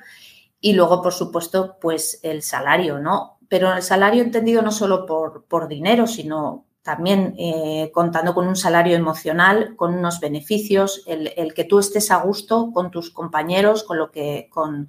Y 0.64 0.74
luego, 0.74 1.02
por 1.02 1.12
supuesto, 1.12 1.76
pues 1.80 2.20
el 2.22 2.42
salario, 2.42 3.00
¿no? 3.00 3.40
Pero 3.48 3.74
el 3.74 3.82
salario 3.82 4.22
entendido 4.22 4.62
no 4.62 4.70
solo 4.70 5.04
por, 5.04 5.44
por 5.44 5.66
dinero, 5.66 6.06
sino 6.06 6.66
también 6.82 7.34
eh, 7.36 7.90
contando 7.92 8.32
con 8.32 8.46
un 8.46 8.54
salario 8.54 8.96
emocional, 8.96 9.74
con 9.74 9.94
unos 9.94 10.20
beneficios, 10.20 11.02
el, 11.06 11.52
que 11.52 11.64
tú 11.64 11.80
estés 11.80 12.12
a 12.12 12.22
gusto 12.22 12.70
con 12.72 12.92
tus 12.92 13.10
compañeros, 13.10 13.82
con 13.82 13.98
lo 13.98 14.10
que, 14.10 14.48
con, 14.50 14.88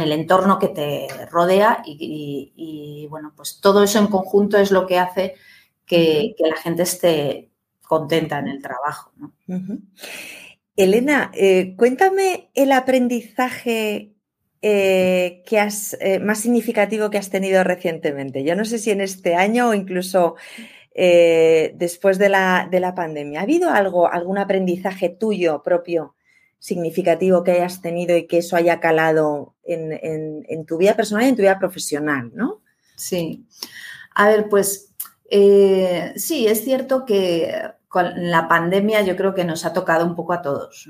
el 0.00 0.12
entorno 0.12 0.58
que 0.58 0.68
te 0.68 1.08
rodea 1.30 1.82
y, 1.84 3.06
bueno, 3.08 3.32
pues 3.34 3.60
todo 3.60 3.82
eso 3.82 3.98
en 3.98 4.08
conjunto 4.08 4.58
es 4.58 4.70
lo 4.70 4.86
que 4.86 4.98
hace 4.98 5.34
que, 5.86 6.34
la 6.38 6.56
gente 6.56 6.82
esté 6.82 7.50
contenta 7.82 8.38
en 8.38 8.48
el 8.48 8.62
trabajo. 8.62 9.12
Elena, 10.76 11.32
eh, 11.34 11.74
cuéntame 11.76 12.50
el 12.54 12.70
aprendizaje 12.70 14.14
eh, 14.62 15.42
que 15.46 15.58
has, 15.58 15.96
más 16.20 16.40
significativo 16.40 17.10
que 17.10 17.18
has 17.18 17.30
tenido 17.30 17.62
recientemente. 17.64 18.44
Yo 18.44 18.56
no 18.56 18.64
sé 18.64 18.78
si 18.78 18.90
en 18.90 19.00
este 19.00 19.34
año 19.34 19.68
o 19.68 19.74
incluso 19.74 20.36
eh, 21.00 21.74
después 21.76 22.18
de 22.18 22.28
la, 22.28 22.66
de 22.68 22.80
la, 22.80 22.92
pandemia? 22.92 23.38
¿Ha 23.38 23.44
habido 23.44 23.70
algo, 23.70 24.10
algún 24.10 24.36
aprendizaje 24.36 25.08
tuyo 25.08 25.62
propio 25.62 26.16
significativo 26.58 27.44
que 27.44 27.52
hayas 27.52 27.80
tenido 27.80 28.16
y 28.16 28.26
que 28.26 28.38
eso 28.38 28.56
haya 28.56 28.80
calado 28.80 29.54
en, 29.62 30.66
tu 30.66 30.76
vida 30.76 30.96
personal 30.96 31.24
y 31.24 31.28
en 31.28 31.36
tu 31.36 31.42
vida 31.42 31.60
profesional, 31.60 32.32
¿no? 32.34 32.62
Sí. 32.96 33.46
A 34.16 34.28
ver, 34.28 34.48
pues 34.48 34.92
eh, 35.30 36.14
sí, 36.16 36.48
es 36.48 36.64
cierto 36.64 37.04
que 37.04 37.54
con 37.86 38.28
la 38.28 38.48
pandemia 38.48 39.02
yo 39.02 39.14
creo 39.14 39.34
que 39.34 39.44
nos 39.44 39.64
ha 39.64 39.72
tocado 39.72 40.04
un 40.04 40.16
poco 40.16 40.32
a 40.32 40.42
todos, 40.42 40.88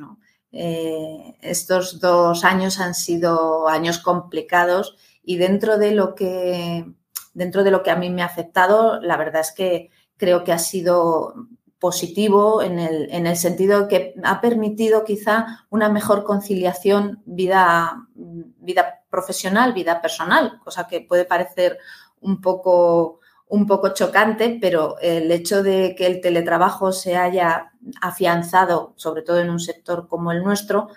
eh, 0.53 1.37
estos 1.41 2.01
dos 2.01 2.45
años 2.45 2.81
han 2.81 2.95
sido 2.95 3.69
años 3.69 3.99
complicados 3.99 4.97
y 5.23 5.37
dentro 5.37 5.79
de 5.79 5.93
lo 5.93 6.15
que 6.15 6.87
dentro 7.35 7.63
de 7.63 7.71
lo 7.71 7.83
que 7.83 7.91
a 7.91 7.97
mí 7.97 8.11
me 8.11 8.23
ha 8.23 8.27
afectado, 8.27 9.01
la 9.01 9.17
verdad 9.17 9.43
es 9.43 9.53
que 9.53 9.91
creo 10.17 10.43
que 10.43 10.53
ha 10.53 10.59
sido 10.59 11.35
positivo 11.79 12.63
en 12.63 12.79
el, 12.81 13.09
en 13.13 13.27
el 13.27 13.37
sentido 13.37 13.87
que 13.87 14.15
ha 14.25 14.41
permitido 14.41 15.05
quizá 15.05 15.65
una 15.71 15.89
mejor 15.89 16.25
conciliación 16.25 17.23
vida, 17.25 18.09
vida 18.15 19.05
profesional, 19.09 19.73
vida 19.73 20.01
personal, 20.03 20.59
cosa 20.65 20.89
que 20.89 21.01
puede 21.01 21.25
parecer 21.25 21.79
un 22.21 22.41
poco, 22.41 23.21
un 23.47 23.67
poco 23.67 23.95
chocante, 23.95 24.59
pero 24.61 24.99
el 25.01 25.31
hecho 25.31 25.63
de 25.63 25.95
que 25.97 26.07
el 26.07 26.21
teletrabajo 26.21 26.91
se 26.91 27.17
haya 27.17 27.68
afianzado, 28.01 28.93
sobre 28.97 29.23
todo 29.23 29.41
en 29.41 29.51
un 29.51 29.61
sector 29.61 30.09
como 30.09 30.33
el 30.33 30.43
nuestro, 30.43 30.89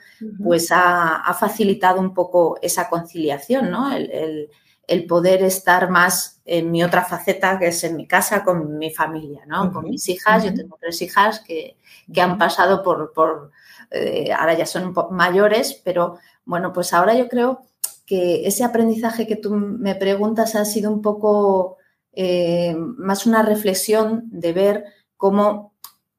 pues 0.43 0.69
ha, 0.71 1.33
facilitado 1.39 1.99
un 1.99 2.13
poco 2.13 2.57
esa 2.61 2.89
conciliación, 2.89 3.71
¿no? 3.71 3.91
el, 3.93 4.49
el 4.91 5.05
poder 5.05 5.41
estar 5.41 5.89
más 5.89 6.41
en 6.43 6.69
mi 6.69 6.83
otra 6.83 7.05
faceta, 7.05 7.57
que 7.57 7.67
es 7.67 7.81
en 7.85 7.95
mi 7.95 8.07
casa, 8.07 8.43
con 8.43 8.77
mi 8.77 8.91
familia, 8.93 9.41
¿no? 9.47 9.71
Con 9.71 9.85
mis 9.85 10.09
hijas. 10.09 10.43
Yo 10.43 10.53
tengo 10.53 10.77
tres 10.81 11.01
hijas 11.01 11.39
que, 11.39 11.77
han 12.17 12.37
pasado 12.37 12.83
por, 12.83 13.13
por 13.13 13.51
eh, 13.89 14.33
ahora 14.33 14.53
ya 14.53 14.65
son 14.65 14.83
un 14.87 14.93
poco 14.93 15.13
mayores, 15.13 15.79
pero 15.85 16.17
bueno, 16.43 16.73
pues 16.73 16.91
ahora 16.91 17.13
yo 17.13 17.29
creo 17.29 17.61
que 18.05 18.45
ese 18.45 18.65
aprendizaje 18.65 19.27
que 19.27 19.37
tú 19.37 19.51
me 19.51 19.95
preguntas 19.95 20.55
ha 20.55 20.65
sido 20.65 20.91
un 20.91 21.01
poco 21.01 21.77
eh, 22.11 22.75
más 22.75 23.25
una 23.25 23.43
reflexión 23.43 24.23
de 24.25 24.51
ver 24.51 24.85
cómo 25.15 25.70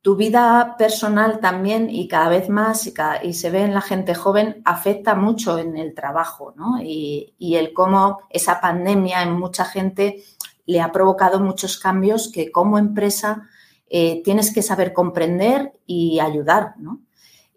tu 0.02 0.16
vida 0.16 0.74
personal 0.76 1.38
también 1.38 1.88
y 1.88 2.08
cada 2.08 2.28
vez 2.28 2.48
más 2.48 2.92
y, 3.22 3.32
se 3.32 3.50
ve 3.50 3.62
en 3.62 3.72
la 3.72 3.80
gente 3.80 4.16
joven 4.16 4.60
afecta 4.64 5.14
mucho 5.14 5.58
en 5.58 5.76
el 5.76 5.94
trabajo, 5.94 6.52
¿no? 6.56 6.82
Y, 6.82 7.34
el 7.38 7.72
cómo 7.72 8.18
esa 8.28 8.60
pandemia 8.60 9.22
en 9.22 9.32
mucha 9.32 9.64
gente 9.64 10.24
le 10.66 10.80
ha 10.80 10.90
provocado 10.90 11.38
muchos 11.38 11.78
cambios 11.78 12.30
que 12.32 12.50
como 12.50 12.78
empresa 12.78 13.48
eh, 13.88 14.22
tienes 14.24 14.52
que 14.52 14.62
saber 14.62 14.92
comprender 14.92 15.72
y 15.86 16.18
ayudar, 16.18 16.74
¿no? 16.78 17.00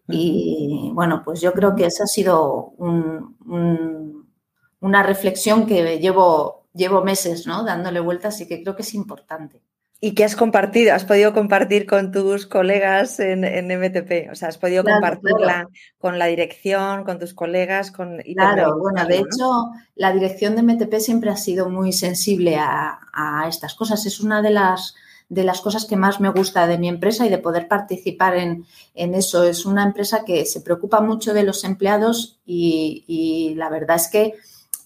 Y 0.08 0.92
bueno, 0.94 1.24
pues 1.26 1.42
yo 1.42 1.52
creo 1.52 1.76
que 1.76 1.88
esa 1.88 2.04
ha 2.04 2.08
sido 2.08 2.74
una 4.80 5.02
reflexión 5.02 5.66
que 5.66 5.98
llevo, 5.98 6.68
llevo 6.76 7.04
meses, 7.04 7.48
¿no? 7.48 7.64
Dándole 7.64 8.00
vueltas 8.02 8.40
y 8.42 8.48
que 8.48 8.62
creo 8.62 8.76
que 8.76 8.84
es 8.84 8.94
importante. 8.94 9.64
¿Y 10.02 10.14
qué 10.14 10.26
has 10.26 10.36
compartido? 10.36 10.94
¿Has 10.94 11.06
podido 11.06 11.34
compartir 11.34 11.86
con 11.88 12.12
tus 12.12 12.46
colegas 12.46 13.20
en, 13.20 13.42
MTP? 13.42 14.30
O 14.32 14.36
sea, 14.36 14.50
¿has 14.50 14.58
podido 14.58 14.84
compartirla 14.84 15.70
con 15.98 16.20
la 16.20 16.26
dirección, 16.26 17.06
con 17.06 17.18
tus 17.18 17.34
colegas? 17.34 17.92
Con, 17.92 18.18
claro, 18.20 18.78
bueno, 18.78 19.06
de 19.08 19.20
hecho, 19.20 19.72
la 19.96 20.12
dirección 20.12 20.56
de 20.56 20.64
MTP 20.64 20.96
siempre 21.00 21.30
ha 21.30 21.38
sido 21.38 21.70
muy 21.70 21.94
sensible 21.94 22.58
a, 22.58 23.00
estas 23.48 23.74
cosas. 23.74 24.06
Es 24.06 24.20
una 24.20 24.42
de 24.42 24.50
las, 24.50 24.96
de 25.30 25.44
las 25.46 25.62
cosas 25.62 25.86
que 25.86 25.96
más 25.96 26.20
me 26.20 26.30
gusta 26.30 26.68
de 26.68 26.78
mi 26.78 26.90
empresa 26.90 27.26
y 27.26 27.30
de 27.30 27.38
poder 27.38 27.70
participar 27.70 28.36
en, 28.36 28.66
eso. 28.94 29.46
Es 29.46 29.66
una 29.66 29.84
empresa 29.84 30.26
que 30.26 30.46
se 30.46 30.60
preocupa 30.60 31.00
mucho 31.00 31.34
de 31.34 31.44
los 31.44 31.64
empleados 31.64 32.42
y 32.46 33.54
la 33.56 33.70
verdad 33.70 33.96
es 33.96 34.10
que 34.10 34.34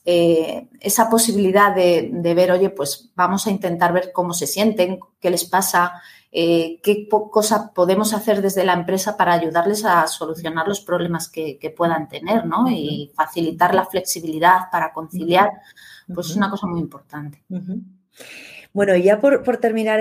eh, 0.05 0.67
esa 0.79 1.09
posibilidad 1.09 1.75
de, 1.75 2.33
ver, 2.35 2.51
oye, 2.51 2.69
pues 2.69 3.11
vamos 3.15 3.45
a 3.45 3.51
intentar 3.51 3.93
ver 3.93 4.11
cómo 4.13 4.33
se 4.33 4.47
sienten, 4.47 4.99
qué 5.19 5.29
les 5.29 5.45
pasa, 5.45 6.01
eh, 6.31 6.79
qué 6.83 7.07
cosa 7.09 7.73
podemos 7.73 8.13
hacer 8.13 8.41
desde 8.41 8.63
la 8.63 8.73
empresa 8.73 9.17
para 9.17 9.33
ayudarles 9.33 9.83
a 9.85 10.07
solucionar 10.07 10.67
los 10.67 10.81
problemas 10.81 11.29
que, 11.29 11.73
puedan 11.75 12.07
tener, 12.07 12.45
¿no? 12.45 12.69
Y 12.69 13.11
facilitar 13.15 13.75
la 13.75 13.85
flexibilidad 13.85 14.69
para 14.71 14.93
conciliar, 14.93 15.49
pues 16.13 16.29
es 16.29 16.35
una 16.35 16.49
cosa 16.49 16.67
muy 16.67 16.79
importante. 16.79 17.43
Bueno, 18.71 18.95
ya 18.95 19.19
por, 19.19 19.57
terminar, 19.57 19.99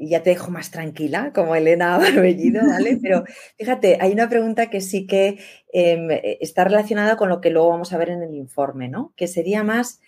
ya 0.00 0.22
te 0.22 0.30
dejo 0.30 0.50
más 0.50 0.70
tranquila, 0.70 1.32
como 1.34 1.54
Elena 1.54 1.98
Barbellido, 1.98 2.62
¿vale? 2.66 2.98
Pero 3.02 3.24
fíjate, 3.58 3.98
hay 4.00 4.12
una 4.12 4.28
pregunta 4.28 4.70
que 4.70 4.80
sí 4.80 5.06
que 5.06 5.38
em, 5.72 6.08
está 6.40 6.64
relacionada 6.64 7.16
con 7.16 7.28
lo 7.28 7.40
que 7.40 7.50
luego 7.50 7.68
vamos 7.68 7.92
a 7.92 7.98
ver 7.98 8.10
en 8.10 8.22
el 8.22 8.34
informe, 8.34 8.88
¿no? 8.88 9.12
Que 9.16 9.26
sería 9.28 9.62
más, 9.62 10.00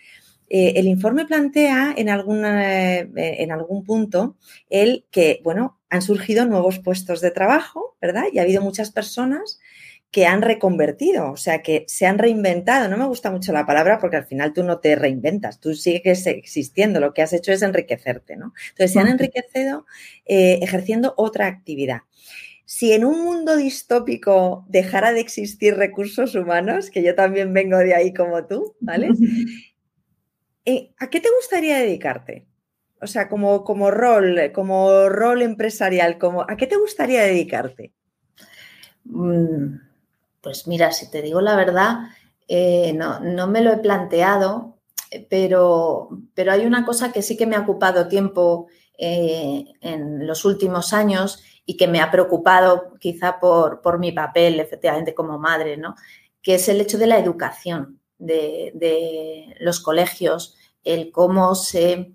eh, 0.49 0.73
el 0.77 0.87
informe 0.87 1.25
plantea 1.25 1.93
en, 1.95 2.09
alguna, 2.09 2.99
eh, 2.99 3.09
en 3.15 3.51
algún 3.51 3.83
punto 3.83 4.35
el 4.69 5.05
que, 5.11 5.41
bueno, 5.43 5.79
han 5.91 6.01
surgido 6.01 6.45
nuevos 6.45 6.79
puestos 6.79 7.21
de 7.21 7.29
trabajo, 7.29 7.95
¿verdad? 8.01 8.23
Y 8.33 8.39
ha 8.39 8.43
habido 8.43 8.63
muchas 8.63 8.91
personas 8.91 9.59
que 10.11 10.25
han 10.25 10.41
reconvertido, 10.41 11.31
o 11.31 11.37
sea, 11.37 11.61
que 11.61 11.85
se 11.87 12.07
han 12.07 12.17
reinventado. 12.17 12.89
No 12.89 12.97
me 12.97 13.05
gusta 13.05 13.29
mucho 13.29 13.53
la 13.53 13.65
palabra 13.65 13.99
porque 13.99 14.17
al 14.17 14.25
final 14.25 14.53
tú 14.53 14.63
no 14.63 14.79
te 14.79 14.95
reinventas, 14.95 15.59
tú 15.59 15.75
sigues 15.75 16.25
existiendo, 16.25 16.99
lo 16.99 17.13
que 17.13 17.21
has 17.21 17.33
hecho 17.33 17.51
es 17.51 17.61
enriquecerte, 17.61 18.35
¿no? 18.35 18.53
Entonces, 18.69 18.93
se 18.93 18.99
han 18.99 19.07
enriquecido 19.07 19.85
eh, 20.25 20.59
ejerciendo 20.61 21.13
otra 21.15 21.45
actividad. 21.45 22.01
Si 22.65 22.93
en 22.93 23.05
un 23.05 23.23
mundo 23.23 23.55
distópico 23.55 24.65
dejara 24.67 25.11
de 25.11 25.19
existir 25.19 25.75
recursos 25.75 26.35
humanos, 26.35 26.89
que 26.89 27.03
yo 27.03 27.15
también 27.15 27.53
vengo 27.53 27.77
de 27.77 27.93
ahí 27.93 28.13
como 28.13 28.45
tú, 28.45 28.75
¿vale? 28.79 29.09
Eh, 30.65 30.91
¿A 30.99 31.09
qué 31.09 31.19
te 31.19 31.29
gustaría 31.35 31.79
dedicarte? 31.79 32.45
O 33.01 33.07
sea, 33.07 33.27
como, 33.27 33.63
como 33.63 33.89
rol, 33.89 34.51
como 34.53 35.09
rol 35.09 35.41
empresarial, 35.41 36.19
como, 36.19 36.43
¿a 36.43 36.57
qué 36.57 36.67
te 36.67 36.75
gustaría 36.75 37.23
dedicarte? 37.23 37.91
Mm, 39.05 39.77
pues 40.41 40.67
mira, 40.67 40.91
si 40.91 41.09
te 41.09 41.21
digo 41.21 41.41
la 41.41 41.55
verdad, 41.55 42.09
eh, 42.47 42.93
no, 42.93 43.47
me 43.47 43.61
lo 43.61 43.71
he 43.71 43.77
planteado, 43.77 44.77
pero, 45.29 46.09
pero, 46.33 46.51
hay 46.51 46.65
una 46.65 46.85
cosa 46.85 47.11
que 47.11 47.21
sí 47.21 47.37
que 47.37 47.47
me 47.47 47.55
ha 47.55 47.61
ocupado 47.61 48.07
tiempo 48.07 48.67
eh, 48.97 49.65
en 49.81 50.27
los 50.27 50.45
últimos 50.45 50.93
años 50.93 51.43
y 51.65 51.77
que 51.77 51.87
me 51.87 52.01
ha 52.01 52.11
preocupado 52.11 52.93
quizá 52.99 53.39
por, 53.39 53.81
por, 53.81 53.99
mi 53.99 54.11
papel, 54.11 54.59
efectivamente, 54.59 55.13
como 55.13 55.39
madre, 55.39 55.77
¿no? 55.77 55.95
que 56.41 56.55
es 56.55 56.69
el 56.69 56.81
hecho 56.81 56.97
de 56.97 57.07
la 57.07 57.19
educación 57.19 57.99
de, 58.17 59.55
los 59.59 59.79
colegios, 59.79 60.55
el 60.83 61.11
cómo 61.11 61.55
se 61.55 62.13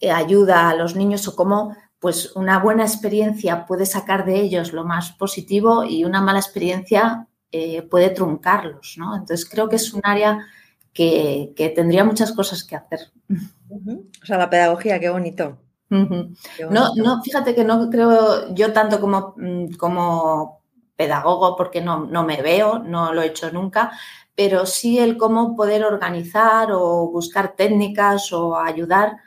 eh, 0.00 0.10
ayuda 0.10 0.68
a 0.68 0.74
los 0.74 0.96
niños 0.96 1.26
o 1.28 1.36
cómo 1.36 1.76
pues 1.98 2.34
una 2.34 2.58
buena 2.58 2.82
experiencia 2.82 3.64
puede 3.64 3.86
sacar 3.86 4.24
de 4.24 4.40
ellos 4.40 4.72
lo 4.72 4.84
más 4.84 5.12
positivo 5.12 5.84
y 5.84 6.04
una 6.04 6.20
mala 6.20 6.40
experiencia 6.40 7.28
eh, 7.52 7.82
puede 7.82 8.10
truncarlos, 8.10 8.96
¿no? 8.96 9.14
Entonces 9.14 9.48
creo 9.48 9.68
que 9.68 9.76
es 9.76 9.92
un 9.92 10.00
área 10.04 10.46
que, 10.92 11.52
tendría 11.74 12.04
muchas 12.04 12.32
cosas 12.32 12.64
que 12.64 12.76
hacer. 12.76 13.00
O 13.30 14.26
sea, 14.26 14.38
la 14.38 14.50
pedagogía, 14.50 14.98
qué 14.98 15.10
bonito. 15.10 15.58
No, 15.90 16.94
no, 16.96 17.22
fíjate 17.22 17.54
que 17.54 17.64
no 17.64 17.90
creo 17.90 18.54
yo 18.54 18.72
tanto 18.72 18.98
como, 18.98 19.34
mm, 19.36 19.74
como 19.74 20.62
pedagogo, 20.96 21.54
porque 21.56 21.82
no, 21.82 22.06
no 22.06 22.24
me 22.24 22.40
veo, 22.40 22.78
no 22.78 23.12
lo 23.12 23.22
he 23.22 23.26
hecho 23.26 23.52
nunca, 23.52 23.92
pero 24.34 24.64
sí 24.64 24.98
el 24.98 25.16
cómo 25.16 25.54
poder 25.54 25.84
organizar 25.84 26.72
o 26.72 27.10
buscar 27.10 27.54
técnicas 27.54 28.32
o 28.32 28.56
ayudar. 28.56 29.18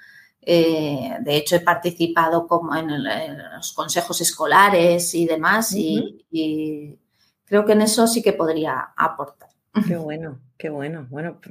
Eh, 0.42 1.18
de 1.22 1.38
hecho, 1.38 1.56
he 1.56 1.60
participado 1.60 2.48
como 2.48 2.76
en, 2.76 3.04
los 3.56 3.74
consejos 3.74 4.22
escolares 4.22 5.14
y 5.16 5.26
demás 5.26 5.74
y, 5.74 7.00
creo 7.46 7.66
que 7.66 7.74
en 7.74 7.82
eso 7.82 8.08
sí 8.08 8.22
que 8.22 8.34
podría 8.34 8.94
aportar. 8.96 9.50
Qué 9.88 9.96
bueno, 9.98 10.40
Qué 10.58 10.70
bueno, 10.70 11.06
bueno, 11.10 11.42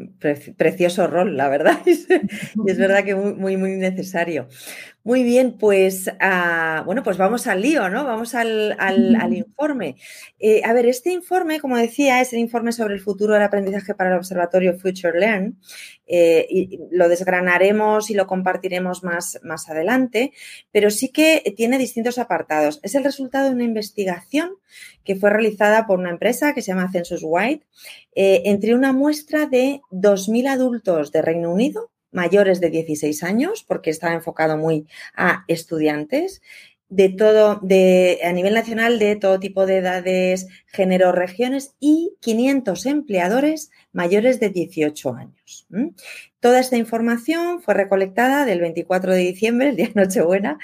precioso 0.57 1.07
rol, 1.07 1.37
la 1.37 1.51
verdad. 1.51 1.79
y 1.87 2.71
es 2.71 2.79
verdad 2.79 3.05
que 3.05 3.15
muy, 3.15 3.35
muy, 3.35 3.57
muy 3.59 3.73
necesario. 3.73 4.49
Muy 5.07 5.23
bien, 5.23 5.59
pues 5.59 6.11
ah, 6.19 6.83
bueno, 6.87 7.03
pues 7.03 7.19
vamos 7.19 7.47
al 7.47 7.61
lío, 7.61 7.91
¿no? 7.91 8.05
Vamos 8.07 8.35
al, 8.35 8.75
informe. 9.35 9.97
Eh, 10.39 10.63
a 10.65 10.73
ver, 10.73 10.87
este 10.87 11.13
informe, 11.13 11.61
como 11.61 11.77
decía, 11.77 12.23
es 12.23 12.33
el 12.33 12.39
informe 12.39 12.73
sobre 12.73 12.95
el 12.95 13.01
futuro 13.01 13.35
del 13.35 13.43
aprendizaje 13.43 13.95
para 13.95 14.09
el 14.09 14.17
Observatorio 14.17 14.79
Future 14.79 15.21
Learn. 15.21 15.59
Eh, 16.07 16.47
y 16.49 16.81
lo 16.91 17.11
desgranaremos 17.11 18.09
y 18.09 18.15
lo 18.15 18.27
compartiremos 18.27 19.05
más, 19.05 19.39
más 19.43 19.69
adelante, 19.69 20.33
pero 20.73 20.91
sí 20.91 21.11
que 21.11 21.53
tiene 21.55 21.77
distintos 21.77 22.17
apartados. 22.19 22.81
Es 22.83 22.95
el 22.95 23.05
resultado 23.05 23.49
de 23.49 23.55
una 23.55 23.65
investigación 23.65 24.53
que 25.05 25.17
fue 25.17 25.29
realizada 25.29 25.87
por 25.87 25.99
una 25.99 26.11
empresa 26.11 26.55
que 26.55 26.63
se 26.63 26.69
llama 26.69 26.91
Census 26.91 27.21
White 27.23 27.67
eh, 28.15 28.43
entre 28.47 28.75
una 28.75 28.95
muestra 28.95 29.45
de 29.45 29.83
2.000 29.91 30.49
adultos 30.49 31.13
de 31.13 31.21
Reino 31.21 31.53
Unido 31.53 31.91
mayores 32.15 32.61
de 32.61 32.71
16 32.71 33.23
años, 33.23 33.65
porque 33.67 33.91
estaba 33.91 34.15
enfocado 34.15 34.57
muy 34.57 34.87
a 35.15 35.45
estudiantes, 35.49 36.41
de 36.89 37.09
todo, 37.09 37.59
de, 37.63 38.21
a 38.25 38.33
nivel 38.33 38.55
nacional, 38.55 38.99
de 38.99 39.17
todo 39.17 39.41
tipo 39.41 39.67
de 39.67 39.79
edades, 39.79 40.47
género, 40.67 41.13
regiones 41.13 41.75
y 41.81 42.17
500 42.21 42.87
empleadores 42.87 43.71
mayores 43.95 44.41
de 44.41 44.51
18 44.51 45.15
años. 45.15 45.67
Toda 46.41 46.61
esta 46.61 46.77
información 46.77 47.63
fue 47.63 47.73
recolectada 47.73 48.45
del 48.45 48.61
24 48.61 49.15
de 49.15 49.19
diciembre, 49.21 49.71
el 49.71 49.77
día 49.77 49.87
de 49.87 49.95
Nochebuena, 49.95 50.59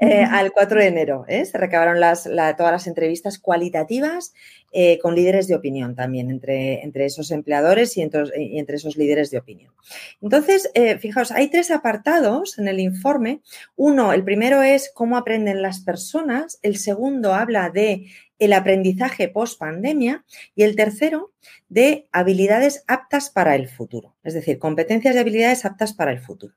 eh, 0.00 0.22
al 0.22 0.52
4 0.52 0.78
de 0.78 0.86
enero. 0.86 1.24
¿eh? 1.26 1.44
Se 1.44 1.58
recabaron 1.58 1.98
las, 1.98 2.22
todas 2.22 2.70
las 2.70 2.86
entrevistas 2.86 3.40
cualitativas 3.40 4.32
eh, 4.70 4.98
con 5.00 5.16
líderes 5.16 5.48
de 5.48 5.56
opinión 5.56 5.96
también, 5.96 6.30
entre, 6.30 6.84
entre 6.84 7.06
esos 7.06 7.32
empleadores 7.32 7.96
y 7.96 8.02
entre, 8.02 8.24
y 8.40 8.58
entre, 8.60 8.76
esos 8.76 8.96
líderes 8.96 9.30
de 9.30 9.38
opinión. 9.38 9.72
Entonces, 10.20 10.70
fijaos, 11.00 11.32
hay 11.32 11.48
tres 11.48 11.70
apartados 11.70 12.58
en 12.58 12.68
el 12.68 12.78
informe. 12.78 13.40
Uno, 13.76 14.12
el 14.12 14.24
primero 14.24 14.62
es 14.62 14.90
cómo 14.94 15.16
aprenden 15.16 15.62
las 15.62 15.80
personas. 15.80 16.58
El 16.62 16.76
segundo 16.76 17.34
habla 17.34 17.70
de 17.70 18.06
el 18.44 18.52
aprendizaje 18.52 19.28
post 19.28 19.58
pandemia 19.58 20.24
y 20.54 20.62
el 20.62 20.76
tercero 20.76 21.32
de 21.68 22.08
habilidades 22.12 22.84
aptas 22.86 23.30
para 23.30 23.54
el 23.56 23.68
futuro, 23.68 24.14
es 24.22 24.34
decir, 24.34 24.58
competencias 24.58 25.14
y 25.14 25.18
habilidades 25.18 25.64
aptas 25.64 25.92
para 25.92 26.12
el 26.12 26.20
futuro. 26.20 26.54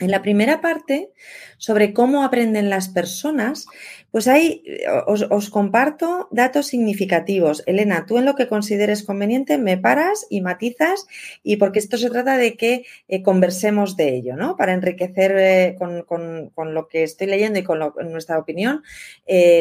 En 0.00 0.10
la 0.10 0.22
primera 0.22 0.60
parte, 0.60 1.10
sobre 1.58 1.92
cómo 1.92 2.24
aprenden 2.24 2.70
las 2.70 2.88
personas, 2.88 3.66
pues 4.10 4.26
ahí 4.28 4.62
eh, 4.64 4.86
os, 5.06 5.50
comparto 5.50 6.28
datos 6.30 6.66
significativos. 6.66 7.62
Elena, 7.66 8.06
tú 8.06 8.18
en 8.18 8.24
lo 8.24 8.34
que 8.34 8.48
consideres 8.48 9.04
conveniente 9.04 9.58
me 9.58 9.78
paras 9.78 10.26
y 10.30 10.40
matizas 10.40 11.06
y 11.42 11.56
porque 11.56 11.78
esto 11.78 11.96
se 11.96 12.10
trata 12.10 12.36
de 12.36 12.56
que 12.56 12.86
eh, 13.08 13.22
conversemos 13.22 13.96
de 13.96 14.16
ello, 14.16 14.36
¿no? 14.36 14.56
Para 14.56 14.72
enriquecer 14.72 15.36
eh, 15.36 15.76
con, 15.78 16.74
lo 16.74 16.88
que 16.88 17.02
estoy 17.02 17.26
leyendo 17.26 17.58
y 17.58 17.62
con 17.62 17.78
nuestra 18.10 18.38
opinión 18.38 18.82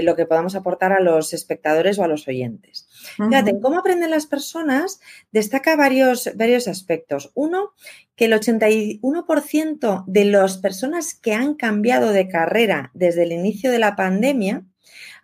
lo 0.01 0.15
que 0.15 0.25
podamos 0.25 0.55
aportar 0.55 0.93
a 0.93 1.00
los 1.00 1.34
espectadores 1.34 2.00
o 2.00 2.03
a 2.03 2.08
los 2.08 2.27
oyentes. 2.27 2.88
Fíjate, 3.17 3.60
cómo 3.60 3.79
aprenden 3.79 4.12
las 4.12 4.25
personas 4.25 5.00
destaca 5.31 5.75
varios, 5.75 6.29
varios 6.36 6.67
aspectos. 6.67 7.31
Uno, 7.34 7.74
que 8.19 8.25
el 8.25 8.33
81% 8.33 10.03
de 10.05 10.25
las 10.25 10.57
personas 10.57 11.15
que 11.15 11.31
han 11.33 11.53
cambiado 11.53 12.11
de 12.11 12.27
carrera 12.27 12.91
desde 12.93 13.23
el 13.23 13.31
inicio 13.31 13.71
de 13.71 13.79
la 13.79 13.95
pandemia 13.95 14.65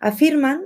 afirman 0.00 0.62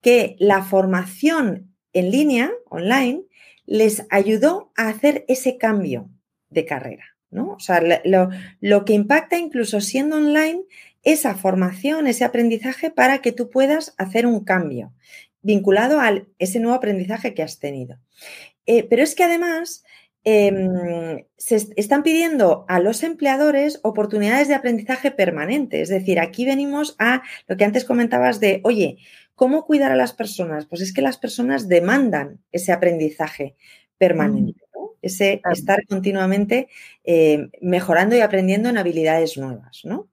que 0.00 0.36
la 0.38 0.62
formación 0.62 1.74
en 1.92 2.10
línea, 2.10 2.50
online, 2.70 3.24
les 3.66 4.06
ayudó 4.08 4.72
a 4.74 4.88
hacer 4.88 5.26
ese 5.28 5.58
cambio 5.58 6.08
de 6.48 6.64
carrera. 6.64 7.04
¿no? 7.30 7.50
O 7.50 7.60
sea, 7.60 7.82
lo, 8.62 8.84
que 8.86 8.94
impacta 8.94 9.36
incluso 9.36 9.82
siendo 9.82 10.16
online 10.16 10.62
esa 11.02 11.34
formación, 11.34 12.06
ese 12.06 12.24
aprendizaje 12.24 12.90
para 12.90 13.18
que 13.18 13.32
tú 13.32 13.50
puedas 13.50 13.94
hacer 13.98 14.24
un 14.24 14.44
cambio 14.44 14.94
vinculado 15.42 16.00
a 16.00 16.22
ese 16.38 16.58
nuevo 16.58 16.74
aprendizaje 16.74 17.34
que 17.34 17.42
has 17.42 17.58
tenido. 17.58 17.98
Eh, 18.64 18.84
pero 18.88 19.02
es 19.02 19.14
que 19.14 19.24
además 19.24 19.84
em, 20.28 21.24
se 21.36 21.68
están 21.76 22.02
pidiendo 22.02 22.64
a 22.66 22.80
los 22.80 23.04
empleadores 23.04 23.78
oportunidades 23.84 24.48
de 24.48 24.56
aprendizaje 24.56 25.12
permanente. 25.12 25.80
Es 25.80 25.88
decir, 25.88 26.18
aquí 26.18 26.44
venimos 26.44 26.96
a 26.98 27.22
lo 27.46 27.56
que 27.56 27.64
antes 27.64 27.84
comentabas 27.84 28.40
de, 28.40 28.60
oye, 28.64 28.98
¿cómo 29.36 29.64
cuidar 29.64 29.92
a 29.92 29.96
las 29.96 30.12
personas? 30.12 30.66
Pues 30.66 30.82
es 30.82 30.92
que 30.92 31.00
las 31.00 31.16
personas 31.16 31.68
demandan 31.68 32.40
ese 32.50 32.72
aprendizaje 32.72 33.54
permanente, 33.98 34.60
ese 35.00 35.40
estar 35.52 35.86
continuamente 35.86 36.68
eh, 37.04 37.48
mejorando 37.60 38.16
y 38.16 38.20
aprendiendo 38.20 38.68
en 38.68 38.78
habilidades 38.78 39.38
nuevas, 39.38 39.82
¿no? 39.84 40.08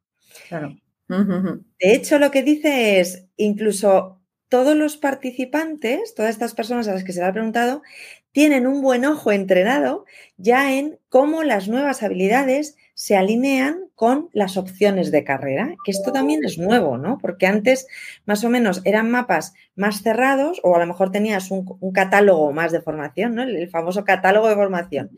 Claro. 0.48 0.78
De 1.08 1.94
hecho, 1.94 2.20
lo 2.20 2.30
que 2.30 2.44
dice 2.44 3.00
es, 3.00 3.26
incluso 3.36 4.22
todos 4.48 4.76
los 4.76 4.98
participantes, 4.98 6.14
todas 6.14 6.30
estas 6.30 6.54
personas 6.54 6.88
a 6.88 6.94
las 6.94 7.04
que 7.04 7.12
se 7.12 7.20
le 7.20 7.26
ha 7.26 7.34
preguntado, 7.34 7.82
tienen 8.34 8.68
un 8.68 8.82
buen 8.82 9.06
ojo 9.06 9.32
entrenado 9.32 10.06
ya 10.38 10.74
en 10.74 11.00
cómo 11.08 11.44
las 11.44 11.70
nuevas 11.70 12.04
habilidades 12.04 12.76
se 12.96 13.16
alinean 13.16 13.86
con 13.96 14.30
las 14.34 14.58
opciones 14.58 15.12
de 15.12 15.24
carrera, 15.24 15.76
que 15.86 15.92
esto 15.92 16.12
también 16.12 16.44
es 16.44 16.58
nuevo, 16.58 16.98
¿no? 16.98 17.18
Porque 17.20 17.48
antes 17.48 17.88
más 18.26 18.44
o 18.44 18.50
menos 18.50 18.82
eran 18.84 19.10
mapas 19.10 19.54
más 19.76 20.02
cerrados 20.02 20.60
o 20.64 20.76
a 20.76 20.80
lo 20.80 20.88
mejor 20.88 21.12
tenías 21.12 21.50
un, 21.52 21.66
catálogo 21.94 22.52
más 22.52 22.72
de 22.72 22.82
formación, 22.82 23.36
¿no? 23.36 23.44
El, 23.44 23.70
famoso 23.70 24.04
catálogo 24.04 24.50
de 24.50 24.56
formación. 24.56 25.12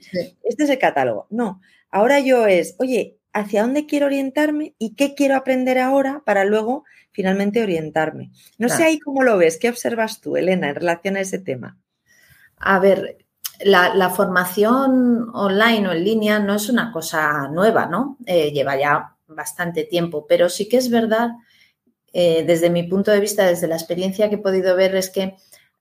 Este 0.43 0.65
es 0.65 0.69
el 0.69 0.77
catálogo. 0.77 1.25
No, 1.29 1.61
ahora 1.89 2.19
yo 2.19 2.45
es, 2.45 2.75
oye, 2.77 3.17
¿hacia 3.33 3.63
dónde 3.63 3.85
quiero 3.85 4.05
orientarme 4.05 4.75
y 4.77 4.95
qué 4.95 5.15
quiero 5.15 5.35
aprender 5.35 5.79
ahora 5.79 6.21
para 6.25 6.45
luego 6.45 6.83
finalmente 7.15 7.63
orientarme. 7.63 8.31
No 8.57 8.67
sé 8.67 8.83
ahí 8.83 8.99
cómo 8.99 9.23
lo 9.23 9.37
ves, 9.37 9.57
¿qué 9.57 9.69
observas 9.69 10.19
tú, 10.19 10.35
Elena, 10.35 10.67
en 10.67 10.75
relación 10.75 11.15
a 11.15 11.21
ese 11.21 11.39
tema? 11.39 11.79
A 12.57 12.79
ver, 12.79 13.17
la, 13.63 14.09
formación 14.09 15.29
online 15.33 15.87
o 15.87 15.91
en 15.91 16.03
línea 16.03 16.39
no 16.39 16.55
es 16.55 16.69
una 16.69 16.91
cosa 16.91 17.47
nueva, 17.49 17.85
¿no? 17.85 18.17
Eh, 18.25 18.51
lleva 18.51 18.77
ya 18.77 19.15
bastante 19.27 19.83
tiempo, 19.83 20.25
pero 20.27 20.49
sí 20.49 20.67
que 20.69 20.77
es 20.77 20.89
verdad, 20.89 21.31
eh, 22.13 22.43
desde 22.45 22.69
mi 22.69 22.83
punto 22.83 23.11
de 23.11 23.19
vista, 23.19 23.45
desde 23.45 23.67
la 23.67 23.75
experiencia 23.75 24.29
que 24.29 24.35
he 24.35 24.39
podido 24.39 24.75
ver, 24.75 24.95
es 24.95 25.09
que 25.09 25.35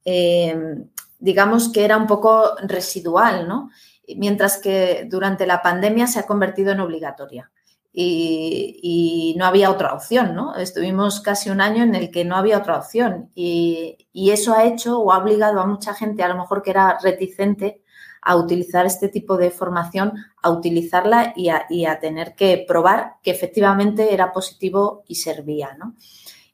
em, 0.05 0.89
digamos 1.19 1.71
que 1.71 1.85
era 1.85 1.97
un 1.97 2.07
poco 2.07 2.57
residual, 2.63 3.49
¿no? 3.49 3.71
Mientras 4.17 4.59
que 4.59 5.07
durante 5.09 5.47
la 5.47 5.63
pandemia 5.63 6.07
se 6.07 6.19
ha 6.19 6.27
convertido 6.27 6.73
en 6.73 6.81
obligatoria 6.81 7.51
y, 7.97 9.35
no 9.39 9.47
había 9.47 9.71
otra 9.71 9.95
opción, 9.95 10.35
¿no? 10.35 10.57
Estuvimos 10.57 11.21
casi 11.21 11.51
un 11.51 11.61
año 11.61 11.85
en 11.85 11.95
el 11.95 12.11
que 12.11 12.25
no 12.25 12.37
había 12.37 12.59
otra 12.59 12.77
opción 12.77 13.31
y, 13.35 13.99
eso 14.15 14.55
ha 14.55 14.65
hecho 14.65 14.99
o 15.01 15.13
ha 15.13 15.19
obligado 15.19 15.61
a 15.61 15.67
mucha 15.67 15.95
gente, 15.95 16.23
a 16.23 16.29
lo 16.29 16.37
mejor 16.37 16.63
que 16.63 16.71
era 16.71 16.99
reticente, 17.01 17.83
a 18.21 18.37
utilizar 18.37 18.87
este 18.87 19.09
tipo 19.09 19.37
de 19.37 19.51
formación, 19.51 20.15
a 20.43 20.51
utilizarla 20.51 21.35
y 21.37 21.49
a, 21.51 22.01
tener 22.01 22.35
que 22.35 22.65
probar 22.67 23.17
que 23.23 23.31
efectivamente 23.31 24.13
era 24.13 24.33
positivo 24.33 25.05
y 25.07 25.17
servía, 25.17 25.77
¿no? 25.79 25.95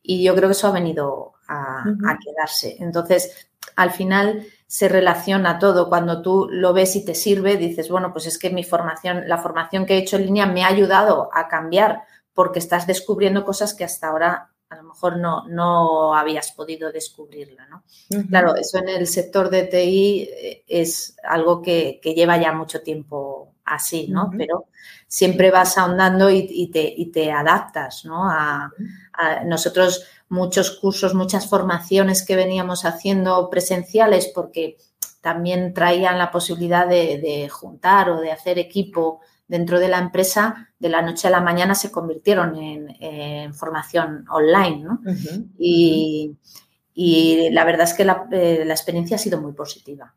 Y 0.03 0.23
yo 0.25 0.35
creo 0.35 0.49
que 0.49 0.55
eso 0.55 0.67
ha 0.69 0.73
venido 0.73 1.35
a, 1.49 1.83
a 1.83 2.19
quedarse. 2.19 2.77
Entonces, 2.81 3.49
al 3.77 3.93
final 3.93 4.47
se 4.71 4.89
relaciona 4.89 5.59
todo. 5.59 5.89
Cuando 5.89 6.23
tú 6.23 6.47
lo 6.49 6.73
ves 6.73 6.95
y 6.95 7.05
te 7.05 7.17
sirve, 7.17 7.57
dices, 7.57 7.91
bueno, 7.91 8.13
pues 8.13 8.27
es 8.27 8.39
que 8.39 8.51
mi 8.51 8.63
formación, 8.63 9.25
la 9.27 9.39
formación 9.39 9.85
que 9.85 9.95
he 9.95 9.99
hecho 9.99 10.15
en 10.15 10.27
línea 10.27 10.47
me 10.47 10.63
ha 10.63 10.69
ayudado 10.69 11.29
a 11.33 11.49
cambiar 11.49 12.05
porque 12.35 12.61
estás 12.61 12.87
descubriendo 12.87 13.45
cosas 13.45 13.75
que 13.75 13.83
hasta 13.83 14.07
ahora 14.07 14.53
a 14.69 14.77
lo 14.77 14.85
mejor 14.85 15.17
no, 15.17 15.49
no 15.49 16.15
habías 16.15 16.53
podido 16.53 16.93
descubrirla, 16.93 17.67
¿no? 17.67 17.83
Claro, 18.29 18.55
eso 18.55 18.79
en 18.79 18.91
el 18.91 19.09
sector 19.09 19.51
de 19.51 19.65
TI 19.65 20.29
eh, 20.33 20.65
es 20.69 21.17
algo 21.25 21.61
que, 21.61 22.01
lleva 22.05 22.41
ya 22.41 22.53
mucho 22.53 22.81
tiempo 22.81 23.57
así, 23.65 24.07
¿no? 24.07 24.31
Pero 24.39 24.67
siempre 25.09 25.51
vas 25.51 25.77
ahondando 25.79 26.31
y, 26.31 26.71
te, 26.71 26.95
te, 27.13 27.33
adaptas, 27.33 28.05
¿no? 28.05 28.31
a 28.31 28.71
nosotros 29.45 30.05
muchos 30.29 30.71
cursos, 30.71 31.15
muchas 31.15 31.49
formaciones 31.49 32.25
que 32.25 32.37
veníamos 32.37 32.85
haciendo 32.85 33.51
presenciales 33.51 34.31
porque 34.35 34.77
también 35.21 35.75
traían 35.75 36.19
la 36.19 36.31
posibilidad 36.31 36.87
de, 36.89 37.49
juntar 37.51 38.11
o 38.11 38.21
de 38.21 38.33
hacer 38.33 38.59
equipo 38.59 39.21
dentro 39.49 39.81
de 39.81 39.89
la 39.89 39.99
empresa, 39.99 40.69
de 40.79 40.89
la 40.89 41.03
noche 41.03 41.29
a 41.29 41.31
la 41.31 41.41
mañana 41.41 41.75
se 41.75 41.91
convirtieron 41.91 42.57
en, 42.57 43.55
formación 43.55 44.25
online. 44.31 44.85
¿no? 44.85 45.01
y, 45.59 46.37
la 47.51 47.65
verdad 47.65 47.89
es 47.89 47.95
que 47.95 48.05
la, 48.05 48.27
eh, 48.31 48.63
la 48.65 48.75
experiencia 48.75 49.17
ha 49.17 49.19
sido 49.19 49.41
muy 49.41 49.53
positiva. 49.53 50.15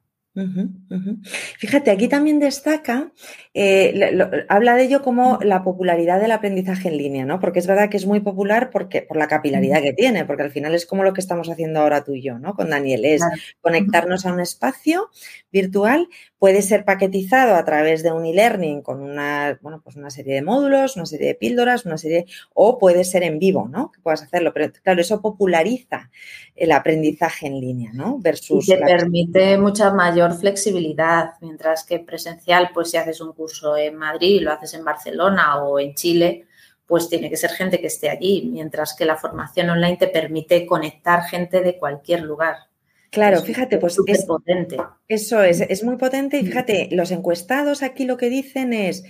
Fíjate, 1.60 1.92
aquí 1.92 2.08
también 2.08 2.40
destaca, 2.40 3.12
eh, 3.54 4.18
habla 4.50 4.76
de 4.76 4.84
ello 4.84 5.04
como 5.04 5.38
la 5.44 5.64
popularidad 5.64 6.20
del 6.20 6.32
aprendizaje 6.32 6.88
en 6.88 6.98
línea, 6.98 7.26
¿no? 7.26 7.40
Porque 7.40 7.60
es 7.60 7.68
verdad 7.68 7.90
que 7.90 7.98
es 7.98 8.08
muy 8.08 8.20
popular 8.20 8.72
porque, 8.72 9.04
por 9.04 9.18
la 9.18 9.28
capilaridad 9.28 9.82
que 9.82 9.94
tiene, 9.94 10.26
porque 10.26 10.44
al 10.44 10.52
final 10.52 10.74
es 10.74 10.88
como 10.88 11.04
lo 11.04 11.14
que 11.14 11.22
estamos 11.22 11.50
haciendo 11.50 11.82
ahora 11.82 12.04
tú 12.04 12.16
y 12.16 12.24
yo, 12.24 12.40
¿no? 12.40 12.56
Con 12.56 12.72
Daniel, 12.72 13.06
es 13.06 13.22
conectarnos 13.62 14.26
a 14.26 14.34
un 14.34 14.40
espacio 14.40 15.10
virtual 15.52 16.08
puede 16.44 16.62
ser 16.62 16.84
paquetizado 16.84 17.56
a 17.56 17.64
través 17.64 18.04
de 18.04 18.12
un 18.12 18.26
e-learning 18.26 18.82
con 18.82 19.00
una, 19.02 19.58
bueno, 19.62 19.80
pues 19.82 19.96
una 19.96 20.10
serie 20.10 20.34
de 20.34 20.42
módulos, 20.42 20.98
una 20.98 21.06
serie 21.06 21.28
de 21.28 21.36
píldoras, 21.36 21.86
una 21.86 21.98
serie, 21.98 22.26
o 22.54 22.78
puede 22.78 23.06
ser 23.06 23.24
en 23.24 23.40
vivo, 23.40 23.70
¿no? 23.70 23.94
Que 23.94 24.02
puedas 24.02 24.24
hacerlo. 24.24 24.52
Pero 24.54 24.74
claro, 24.84 25.00
eso 25.00 25.22
populariza 25.22 26.12
el 26.54 26.74
aprendizaje 26.74 27.48
en 27.48 27.62
línea, 27.62 27.92
¿no? 27.94 28.20
Versus. 28.20 28.68
Y 28.68 28.74
te 28.74 28.82
permite 28.82 29.58
mucha 29.58 29.94
mayor 29.94 30.34
flexibilidad, 30.34 31.36
mientras 31.40 31.86
que 31.86 32.00
presencial, 32.00 32.72
pues 32.74 32.92
si 32.92 32.98
haces 32.98 33.22
un 33.22 33.32
curso 33.32 33.78
en 33.78 33.96
Madrid, 33.96 34.42
lo 34.42 34.52
haces 34.52 34.74
en 34.74 34.84
Barcelona 34.84 35.64
o 35.64 35.80
en 35.80 35.96
Chile, 35.96 36.48
pues 36.86 37.08
tiene 37.08 37.30
que 37.30 37.38
ser 37.38 37.52
gente 37.52 37.80
que 37.80 37.88
esté 37.88 38.10
allí, 38.10 38.50
mientras 38.52 38.98
que 38.98 39.06
la 39.06 39.16
formación 39.16 39.70
online 39.70 39.96
te 39.96 40.10
permite 40.10 40.66
conectar 40.66 41.24
gente 41.24 41.62
de 41.62 41.78
cualquier 41.78 42.24
lugar. 42.24 42.73
Claro, 43.14 43.44
fíjate, 43.44 43.78
pues 43.78 43.98
es 44.08 44.26
potente. 44.26 44.78
Eso 45.08 45.44
es, 45.44 45.62
es 45.62 45.84
muy 45.84 45.98
potente 45.98 46.40
y 46.40 46.46
fíjate, 46.46 46.90
los 46.92 47.12
encuestados 47.12 47.84
aquí 47.84 48.06
lo 48.06 48.18
que 48.18 48.30
dicen 48.30 48.74
es 48.74 49.04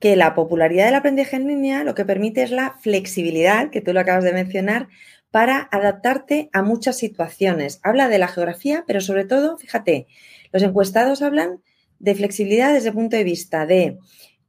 que 0.00 0.16
la 0.16 0.34
popularidad 0.34 0.86
del 0.86 0.96
aprendizaje 0.96 1.36
en 1.36 1.46
línea 1.46 1.84
lo 1.84 1.94
que 1.94 2.04
permite 2.04 2.42
es 2.42 2.50
la 2.50 2.76
flexibilidad, 2.80 3.70
que 3.70 3.80
tú 3.80 3.92
lo 3.92 4.00
acabas 4.00 4.24
de 4.24 4.32
mencionar, 4.32 4.88
para 5.30 5.68
adaptarte 5.70 6.50
a 6.52 6.62
muchas 6.62 6.98
situaciones. 6.98 7.78
Habla 7.84 8.08
de 8.08 8.18
la 8.18 8.26
geografía, 8.26 8.82
pero 8.88 9.00
sobre 9.00 9.24
todo, 9.24 9.56
fíjate, 9.56 10.08
los 10.52 10.62
encuestados 10.64 11.22
hablan 11.22 11.62
de 12.00 12.14
flexibilidad 12.16 12.72
desde 12.72 12.88
el 12.88 12.94
punto 12.94 13.16
de 13.16 13.24
vista 13.24 13.66
de 13.66 13.98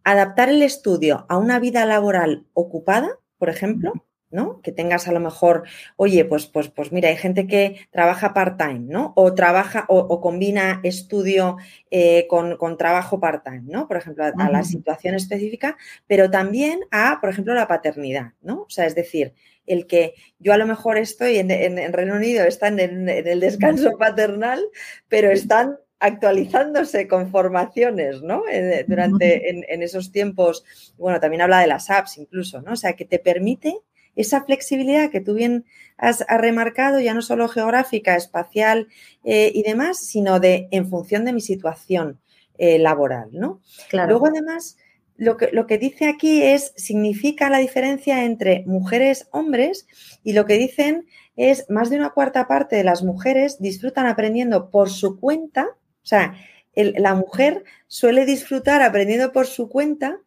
adaptar 0.03 0.49
el 0.49 0.63
estudio 0.63 1.27
a 1.29 1.37
una 1.37 1.59
vida 1.59 1.85
laboral 1.85 2.47
ocupada, 2.53 3.09
por 3.37 3.49
ejemplo, 3.49 3.93
¿no? 4.35 4.61
Que 4.61 4.71
tengas 4.71 5.07
a 5.07 5.13
lo 5.13 5.19
mejor, 5.19 5.63
oye, 5.95 6.25
pues, 6.25 6.45
pues, 6.45 6.67
pues 6.67 6.91
mira, 6.91 7.09
hay 7.09 7.15
gente 7.15 7.47
que 7.47 7.87
trabaja 7.89 8.33
part-time, 8.33 8.81
¿no? 8.81 9.13
O 9.15 9.33
trabaja 9.33 9.85
o, 9.87 10.21
combina 10.21 10.81
estudio 10.83 11.57
eh, 11.89 12.27
con, 12.27 12.77
trabajo 12.77 13.19
part-time, 13.19 13.63
¿no? 13.65 13.87
Por 13.87 13.97
ejemplo, 13.97 14.25
a, 14.25 14.49
la 14.49 14.63
situación 14.63 15.15
específica, 15.15 15.77
pero 16.05 16.29
también 16.29 16.81
a, 16.91 17.19
por 17.21 17.29
ejemplo, 17.29 17.53
la 17.53 17.67
paternidad, 17.67 18.33
¿no? 18.41 18.63
O 18.63 18.69
sea, 18.69 18.85
es 18.85 18.93
decir, 18.93 19.33
el 19.65 19.87
que 19.87 20.13
yo 20.37 20.53
a 20.53 20.57
lo 20.57 20.67
mejor 20.67 20.97
estoy 20.97 21.37
en, 21.37 21.49
en, 21.49 21.93
Reino 21.93 22.15
Unido, 22.15 22.43
están 22.43 22.79
en, 22.79 23.09
el 23.09 23.39
descanso 23.39 23.97
paternal, 23.97 24.61
pero 25.07 25.31
están 25.31 25.77
actualizándose 25.99 27.07
con 27.07 27.31
formaciones, 27.31 28.21
¿no? 28.21 28.43
Eh, 28.51 28.85
durante 28.87 29.49
en, 29.49 29.81
esos 29.81 30.11
tiempos, 30.11 30.65
bueno, 30.97 31.19
también 31.19 31.41
habla 31.41 31.59
de 31.59 31.67
las 31.67 31.89
apps 31.89 32.17
incluso, 32.17 32.61
¿no? 32.61 32.73
O 32.73 32.75
sea, 32.75 32.93
que 32.93 33.05
te 33.05 33.19
permite 33.19 33.79
esa 34.15 34.43
flexibilidad 34.43 35.09
que 35.09 35.21
tú 35.21 35.33
bien 35.33 35.65
has, 35.97 36.25
remarcado, 36.27 36.99
ya 36.99 37.13
no 37.13 37.21
solo 37.21 37.47
geográfica, 37.47 38.15
espacial 38.15 38.87
eh, 39.23 39.51
y 39.53 39.63
demás, 39.63 39.99
sino 39.99 40.39
de 40.39 40.67
en 40.71 40.89
función 40.89 41.25
de 41.25 41.33
mi 41.33 41.41
situación 41.41 42.19
eh, 42.57 42.79
laboral, 42.79 43.29
¿no? 43.31 43.61
Claro. 43.89 44.11
Luego, 44.11 44.27
además, 44.27 44.77
lo 45.17 45.37
que, 45.37 45.49
lo 45.51 45.67
que 45.67 45.77
dice 45.77 46.07
aquí 46.07 46.43
es, 46.43 46.73
significa 46.75 47.49
la 47.49 47.59
diferencia 47.59 48.25
entre 48.25 48.63
mujeres, 48.65 49.27
hombres, 49.31 49.87
y 50.23 50.33
lo 50.33 50.45
que 50.45 50.57
dicen 50.57 51.07
es 51.35 51.69
más 51.69 51.89
de 51.89 51.97
una 51.97 52.11
cuarta 52.11 52.47
parte 52.47 52.75
de 52.75 52.83
las 52.83 53.03
mujeres 53.03 53.59
disfrutan 53.59 54.05
aprendiendo 54.05 54.69
por 54.69 54.89
su 54.89 55.19
cuenta 55.19 55.75
o 56.05 56.07
sea, 56.07 56.35
la 56.75 57.15
mujer 57.15 57.63
suele 57.87 58.25
disfrutar 58.25 58.83
aprendiendo 58.83 59.31
por 59.31 59.47
su 59.47 59.69
cuenta 59.69 60.19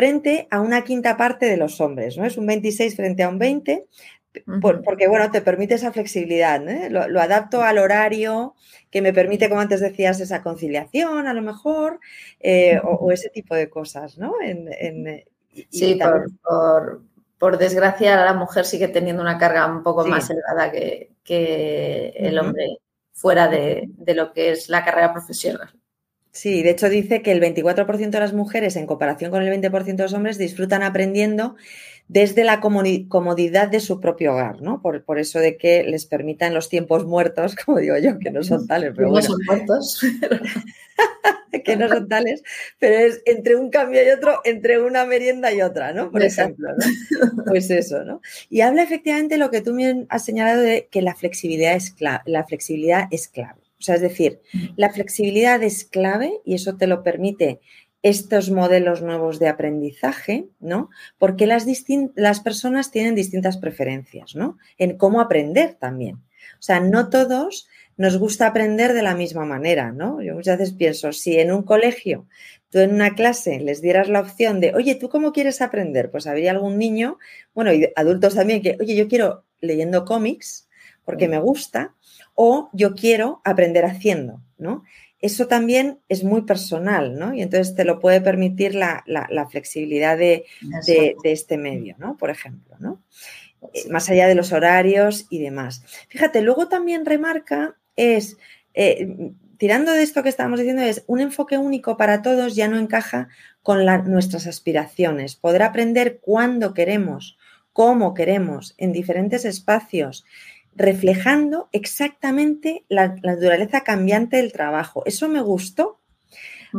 frente 0.00 0.48
a 0.50 0.62
una 0.62 0.82
quinta 0.82 1.18
parte 1.18 1.44
de 1.44 1.58
los 1.58 1.78
hombres, 1.78 2.16
¿no? 2.16 2.24
Es 2.24 2.38
un 2.38 2.46
26 2.46 2.96
frente 2.96 3.22
a 3.22 3.28
un 3.28 3.38
20, 3.38 3.86
porque, 4.62 5.08
bueno, 5.08 5.30
te 5.30 5.42
permite 5.42 5.74
esa 5.74 5.92
flexibilidad, 5.92 6.58
¿no? 6.58 6.88
lo, 7.06 7.20
adapto 7.20 7.62
al 7.62 7.76
horario 7.76 8.54
que 8.90 9.02
me 9.02 9.12
permite, 9.12 9.50
como 9.50 9.60
antes 9.60 9.80
decías, 9.80 10.18
esa 10.18 10.42
conciliación 10.42 11.26
a 11.26 11.34
lo 11.34 11.42
mejor, 11.42 12.00
eh, 12.38 12.80
o, 12.82 13.12
ese 13.12 13.28
tipo 13.28 13.54
de 13.54 13.68
cosas, 13.68 14.16
¿no? 14.16 14.32
sí, 15.68 16.00
por, 17.38 17.58
desgracia 17.58 18.24
la 18.24 18.32
mujer 18.32 18.64
sigue 18.64 18.88
teniendo 18.88 19.20
una 19.20 19.36
carga 19.36 19.66
un 19.66 19.82
poco 19.82 20.06
más 20.06 20.30
elevada 20.30 20.72
que, 20.72 22.12
el 22.16 22.38
hombre 22.38 22.78
fuera 23.12 23.48
de, 23.48 23.86
lo 24.14 24.32
que 24.32 24.52
es 24.52 24.70
la 24.70 24.82
carrera 24.82 25.12
profesional. 25.12 25.68
Sí, 26.32 26.62
de 26.62 26.70
hecho 26.70 26.88
dice 26.88 27.22
que 27.22 27.32
el 27.32 27.40
24% 27.40 28.10
de 28.10 28.20
las 28.20 28.32
mujeres 28.32 28.76
en 28.76 28.86
comparación 28.86 29.30
con 29.30 29.42
el 29.42 29.52
20% 29.62 29.96
de 29.96 30.02
los 30.02 30.12
hombres 30.12 30.38
disfrutan 30.38 30.82
aprendiendo 30.82 31.56
desde 32.06 32.42
la 32.42 32.60
comodidad 32.60 33.68
de 33.68 33.78
su 33.78 34.00
propio 34.00 34.32
hogar, 34.32 34.62
¿no? 34.62 34.82
Por, 34.82 35.04
por, 35.04 35.20
eso 35.20 35.38
de 35.38 35.56
que 35.56 35.84
les 35.84 36.06
permitan 36.06 36.54
los 36.54 36.68
tiempos 36.68 37.04
muertos, 37.04 37.54
como 37.64 37.78
digo 37.78 37.96
yo, 37.98 38.18
que 38.18 38.30
no 38.30 38.42
son 38.42 38.66
tales, 38.66 38.92
pero 38.96 39.10
no 39.10 39.22
son 39.22 39.38
muertos. 39.46 40.00
que 41.64 41.76
no 41.76 41.88
son 41.88 42.08
tales, 42.08 42.42
pero 42.78 42.96
es 42.96 43.22
entre 43.26 43.56
un 43.56 43.70
cambio 43.70 44.04
y 44.04 44.10
otro, 44.10 44.40
entre 44.44 44.80
una 44.80 45.04
merienda 45.04 45.52
y 45.52 45.62
otra, 45.62 45.92
¿no? 45.92 46.10
Por 46.10 46.22
ejemplo, 46.22 46.70
¿no? 46.70 47.44
Pues 47.44 47.70
eso, 47.70 48.04
¿no? 48.04 48.20
Y 48.48 48.60
habla 48.60 48.82
efectivamente 48.82 49.38
lo 49.38 49.50
que 49.50 49.60
tú 49.60 49.72
me 49.72 50.06
has 50.08 50.24
señalado 50.24 50.62
de 50.62 50.88
que 50.90 51.02
la 51.02 51.14
flexibilidad 51.14 51.74
es 51.74 51.92
clave, 51.92 52.22
la 52.26 52.44
flexibilidad 52.44 53.04
es 53.10 53.28
clave. 53.28 53.59
O 53.80 53.82
sea, 53.82 53.94
es 53.94 54.02
decir, 54.02 54.40
la 54.76 54.90
flexibilidad 54.90 55.62
es 55.62 55.86
clave 55.86 56.40
y 56.44 56.54
eso 56.54 56.76
te 56.76 56.86
lo 56.86 57.02
permite 57.02 57.60
estos 58.02 58.50
modelos 58.50 59.02
nuevos 59.02 59.38
de 59.38 59.48
aprendizaje, 59.48 60.48
¿no? 60.60 60.90
Porque 61.18 61.46
las, 61.46 61.66
las 62.14 62.40
personas 62.40 62.90
tienen 62.90 63.14
distintas 63.14 63.56
preferencias, 63.56 64.34
¿no? 64.34 64.58
En 64.78 64.96
cómo 64.96 65.20
aprender 65.20 65.74
también. 65.74 66.16
O 66.16 66.62
sea, 66.62 66.80
no 66.80 67.08
todos 67.08 67.68
nos 67.96 68.18
gusta 68.18 68.46
aprender 68.46 68.92
de 68.94 69.02
la 69.02 69.14
misma 69.14 69.44
manera, 69.44 69.92
¿no? 69.92 70.22
Yo 70.22 70.34
muchas 70.34 70.58
veces 70.58 70.74
pienso, 70.74 71.12
si 71.12 71.38
en 71.38 71.52
un 71.52 71.62
colegio 71.62 72.26
tú 72.70 72.78
en 72.78 72.94
una 72.94 73.14
clase 73.14 73.60
les 73.60 73.82
dieras 73.82 74.08
la 74.08 74.20
opción 74.20 74.60
de, 74.60 74.74
oye, 74.74 74.94
¿tú 74.94 75.08
cómo 75.08 75.32
quieres 75.32 75.60
aprender? 75.60 76.10
Pues 76.10 76.26
habría 76.26 76.52
algún 76.52 76.78
niño, 76.78 77.18
bueno, 77.54 77.72
y 77.72 77.88
adultos 77.96 78.34
también, 78.34 78.62
que, 78.62 78.76
oye, 78.80 78.94
yo 78.94 79.08
quiero 79.08 79.44
leyendo 79.60 80.04
cómics 80.04 80.68
porque 81.04 81.28
me 81.28 81.38
gusta, 81.38 81.94
o 82.34 82.70
yo 82.72 82.94
quiero 82.94 83.40
aprender 83.44 83.84
haciendo, 83.84 84.40
¿no? 84.58 84.84
eso 85.20 85.46
también 85.48 86.00
es 86.08 86.24
muy 86.24 86.42
personal, 86.42 87.18
¿no? 87.18 87.34
Y 87.34 87.42
entonces 87.42 87.74
te 87.74 87.84
lo 87.84 88.00
puede 88.00 88.20
permitir 88.20 88.74
la, 88.74 89.04
flexibilidad 89.50 90.16
de, 90.16 90.44
este 91.24 91.58
medio, 91.58 91.94
¿no? 91.98 92.16
Por 92.16 92.30
ejemplo, 92.30 92.76
¿no? 92.78 93.02
Eh, 93.74 93.88
más 93.90 94.08
allá 94.08 94.26
de 94.26 94.34
los 94.34 94.52
horarios 94.52 95.26
y 95.28 95.40
demás. 95.40 95.84
Fíjate, 96.08 96.40
luego 96.40 96.68
también 96.68 97.04
remarca 97.04 97.76
es, 97.96 98.38
eh, 98.72 99.32
tirando 99.58 99.92
de 99.92 100.02
esto 100.02 100.22
que 100.22 100.30
estábamos 100.30 100.58
diciendo, 100.58 100.82
es 100.82 101.04
un 101.06 101.20
enfoque 101.20 101.58
único 101.58 101.98
para 101.98 102.22
todos 102.22 102.56
ya 102.56 102.68
no 102.68 102.78
encaja 102.78 103.28
con 103.62 103.84
nuestras 104.10 104.46
aspiraciones. 104.46 105.36
Poder 105.36 105.62
aprender 105.62 106.20
cuando 106.22 106.72
queremos, 106.72 107.36
cómo 107.74 108.14
queremos, 108.14 108.74
en 108.78 108.92
diferentes 108.92 109.44
espacios 109.44 110.24
reflejando 110.74 111.68
exactamente 111.72 112.84
la, 112.88 113.08
naturaleza 113.22 113.82
cambiante 113.82 114.36
del 114.36 114.52
trabajo. 114.52 115.02
Eso 115.06 115.28
me 115.28 115.40
gustó, 115.40 115.98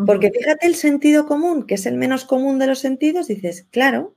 porque 0.06 0.32
fíjate 0.32 0.68
el 0.68 0.76
sentido 0.76 1.28
común, 1.28 1.68
que 1.68 1.76
es 1.76 1.86
el 1.86 1.98
menos 1.98 2.24
común 2.24 2.60
de 2.60 2.68
los 2.68 2.80
sentidos, 2.80 3.28
dices, 3.28 3.68
claro, 3.72 4.16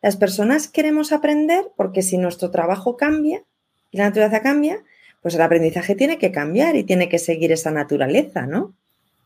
las 0.00 0.16
personas 0.16 0.68
queremos 0.68 1.10
aprender 1.10 1.64
porque 1.76 2.02
si 2.02 2.16
nuestro 2.16 2.52
trabajo 2.52 2.96
cambia 2.96 3.42
y 3.90 3.98
la 3.98 4.04
naturaleza 4.04 4.40
cambia, 4.40 4.84
pues 5.20 5.34
el 5.34 5.42
aprendizaje 5.42 5.96
tiene 5.96 6.18
que 6.18 6.30
cambiar 6.30 6.76
y 6.76 6.84
tiene 6.84 7.08
que 7.08 7.18
seguir 7.18 7.50
esa 7.50 7.72
naturaleza, 7.72 8.46
¿no? 8.46 8.74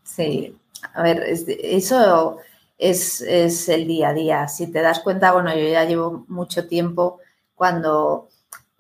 Sí, 0.02 0.56
a 0.94 1.02
ver, 1.02 1.22
eso 1.22 2.38
es, 2.78 3.20
es 3.20 3.68
el 3.68 3.86
día 3.86 4.08
a 4.08 4.14
día. 4.14 4.48
Si 4.48 4.68
te 4.68 4.80
das 4.80 5.00
cuenta, 5.00 5.32
bueno, 5.32 5.54
yo 5.54 5.68
ya 5.68 5.84
llevo 5.84 6.24
mucho 6.28 6.66
tiempo 6.66 7.18
cuando 7.54 8.28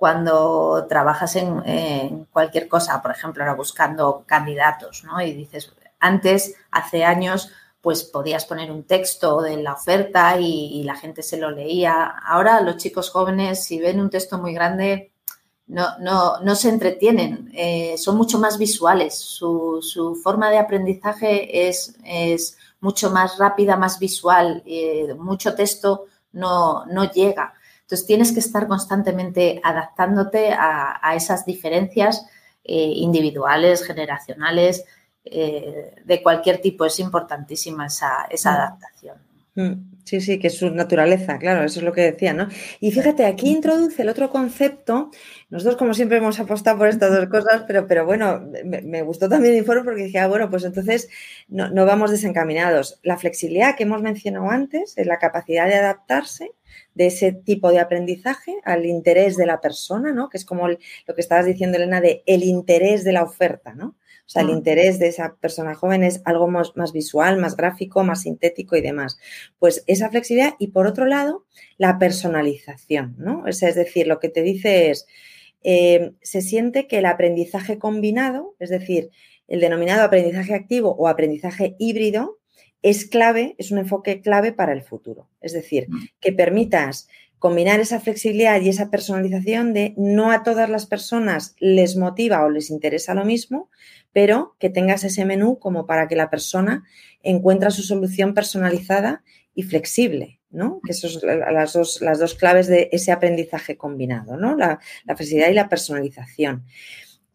cuando 0.00 0.86
trabajas 0.88 1.36
en, 1.36 2.24
cualquier 2.32 2.68
cosa, 2.68 3.02
por 3.02 3.10
ejemplo, 3.10 3.42
ahora 3.42 3.54
buscando 3.54 4.24
candidatos, 4.26 5.04
¿no? 5.04 5.20
Y 5.20 5.34
dices, 5.34 5.70
antes, 5.98 6.54
hace 6.70 7.04
años, 7.04 7.52
pues 7.82 8.04
podías 8.04 8.46
poner 8.46 8.70
un 8.72 8.84
texto 8.84 9.42
de 9.42 9.58
la 9.58 9.74
oferta 9.74 10.40
y, 10.40 10.82
la 10.84 10.94
gente 10.96 11.22
se 11.22 11.36
lo 11.36 11.50
leía. 11.50 12.02
Ahora 12.06 12.62
los 12.62 12.78
chicos 12.78 13.10
jóvenes, 13.10 13.62
si 13.62 13.78
ven 13.78 14.00
un 14.00 14.08
texto 14.08 14.38
muy 14.38 14.54
grande, 14.54 15.12
no, 15.66 15.98
no, 15.98 16.40
no 16.40 16.54
se 16.54 16.70
entretienen, 16.70 17.50
eh, 17.52 17.96
son 17.98 18.16
mucho 18.16 18.38
más 18.38 18.56
visuales. 18.56 19.14
Su, 19.18 20.18
forma 20.24 20.48
de 20.48 20.60
aprendizaje 20.60 21.68
es, 21.68 22.56
mucho 22.80 23.10
más 23.10 23.36
rápida, 23.36 23.76
más 23.76 23.98
visual. 23.98 24.62
Eh, 24.64 25.14
mucho 25.18 25.54
texto 25.54 26.06
no, 26.32 26.86
no 26.86 27.12
llega. 27.12 27.52
Entonces 27.90 28.06
tienes 28.06 28.30
que 28.30 28.38
estar 28.38 28.68
constantemente 28.68 29.60
adaptándote 29.64 30.52
a, 30.52 31.12
esas 31.16 31.44
diferencias 31.44 32.24
eh, 32.62 32.92
individuales, 32.94 33.84
generacionales, 33.84 34.84
eh, 35.24 35.96
de 36.04 36.22
cualquier 36.22 36.60
tipo. 36.60 36.84
Es 36.84 37.00
importantísima 37.00 37.86
esa, 37.86 38.28
esa 38.30 38.52
mm. 38.52 38.54
adaptación. 38.54 39.16
Mm. 39.56 39.72
Sí, 40.04 40.20
sí, 40.20 40.38
que 40.38 40.46
es 40.46 40.58
su 40.58 40.70
naturaleza, 40.70 41.38
claro, 41.38 41.64
eso 41.64 41.80
es 41.80 41.84
lo 41.84 41.92
que 41.92 42.12
decía, 42.12 42.32
¿no? 42.32 42.46
Y 42.78 42.92
fíjate, 42.92 43.26
aquí 43.26 43.50
introduce 43.50 44.02
el 44.02 44.08
otro 44.08 44.30
concepto 44.30 45.10
nosotros, 45.50 45.76
como 45.76 45.94
siempre, 45.94 46.18
hemos 46.18 46.38
apostado 46.38 46.78
por 46.78 46.86
estas 46.86 47.10
dos 47.10 47.28
cosas, 47.28 47.64
pero, 47.66 47.88
pero 47.88 48.06
bueno, 48.06 48.40
me, 48.64 49.02
gustó 49.02 49.28
también 49.28 49.54
el 49.54 49.60
informe 49.60 49.82
porque 49.82 50.04
dije, 50.04 50.20
ah, 50.20 50.28
bueno, 50.28 50.48
pues 50.48 50.62
entonces 50.62 51.08
no, 51.48 51.70
no, 51.70 51.86
vamos 51.86 52.12
desencaminados. 52.12 53.00
La 53.02 53.18
flexibilidad 53.18 53.74
que 53.76 53.82
hemos 53.82 54.00
mencionado 54.00 54.48
antes, 54.48 54.94
es 54.96 55.06
la 55.08 55.18
capacidad 55.18 55.66
de 55.66 55.74
adaptarse 55.74 56.52
de 56.94 57.06
ese 57.06 57.32
tipo 57.32 57.70
de 57.70 57.78
aprendizaje 57.78 58.56
al 58.64 58.86
interés 58.86 59.36
de 59.36 59.46
la 59.46 59.60
persona, 59.60 60.12
¿no? 60.12 60.28
Que 60.28 60.38
es 60.38 60.44
como 60.44 60.68
lo 60.68 60.76
que 61.14 61.20
estabas 61.20 61.46
diciendo, 61.46 61.76
Elena, 61.76 62.00
de 62.00 62.22
el 62.26 62.42
interés 62.42 63.04
de 63.04 63.12
la 63.12 63.22
oferta, 63.22 63.74
¿no? 63.74 63.96
O 64.30 64.32
sea, 64.32 64.42
el 64.42 64.48
mm. 64.48 64.58
interés 64.58 64.98
de 65.00 65.08
esa 65.08 65.36
persona 65.40 65.74
joven 65.74 66.04
es 66.04 66.22
algo 66.24 66.46
más, 66.46 66.76
más, 66.76 66.92
visual, 66.92 67.38
más 67.38 67.56
gráfico, 67.56 68.04
más 68.04 68.22
sintético 68.22 68.76
y 68.76 68.80
demás. 68.80 69.18
Pues 69.58 69.82
esa 69.88 70.08
flexibilidad 70.08 70.54
y 70.60 70.68
por 70.68 70.86
otro 70.86 71.06
lado, 71.06 71.46
la 71.78 71.98
personalización, 71.98 73.16
¿no? 73.18 73.46
Es, 73.48 73.60
decir, 73.60 74.06
lo 74.06 74.20
que 74.20 74.28
te 74.28 74.42
dice 74.42 74.90
es, 74.90 75.06
eh, 75.62 76.12
se 76.22 76.42
siente 76.42 76.86
que 76.86 76.98
el 76.98 77.06
aprendizaje 77.06 77.78
combinado, 77.78 78.54
es 78.60 78.70
decir, 78.70 79.10
el 79.48 79.60
denominado 79.60 80.04
aprendizaje 80.04 80.54
activo 80.54 80.94
o 80.96 81.08
aprendizaje 81.08 81.74
híbrido, 81.80 82.38
es 82.82 83.06
clave, 83.06 83.54
es 83.58 83.70
un 83.70 83.78
enfoque 83.78 84.20
clave 84.20 84.52
para 84.52 84.72
el 84.72 84.82
futuro. 84.82 85.28
Es 85.40 85.52
decir, 85.52 85.88
mm. 85.88 86.08
que 86.20 86.32
permitas 86.32 87.08
combinar 87.40 87.80
esa 87.80 88.00
flexibilidad 88.00 88.60
y 88.60 88.68
esa 88.68 88.90
personalización 88.90 89.72
de 89.72 89.94
no 89.96 90.30
a 90.30 90.42
todas 90.42 90.68
las 90.68 90.86
personas 90.86 91.56
les 91.58 91.96
motiva 91.96 92.44
o 92.44 92.50
les 92.50 92.70
interesa 92.70 93.14
lo 93.14 93.24
mismo, 93.24 93.70
pero 94.12 94.56
que 94.58 94.68
tengas 94.68 95.04
ese 95.04 95.24
menú 95.24 95.58
como 95.58 95.86
para 95.86 96.06
que 96.06 96.16
la 96.16 96.28
persona 96.28 96.84
encuentre 97.22 97.70
su 97.70 97.82
solución 97.82 98.34
personalizada 98.34 99.24
y 99.54 99.62
flexible, 99.62 100.38
¿no? 100.50 100.80
Que 100.86 100.92
son 100.92 101.10
las 101.52 101.72
dos, 101.72 102.02
las 102.02 102.18
dos 102.18 102.34
claves 102.34 102.66
de 102.66 102.90
ese 102.92 103.10
aprendizaje 103.10 103.76
combinado, 103.76 104.36
¿no? 104.36 104.54
La, 104.54 104.78
flexibilidad 105.06 105.50
y 105.50 105.54
la 105.54 105.68
personalización. 105.70 106.66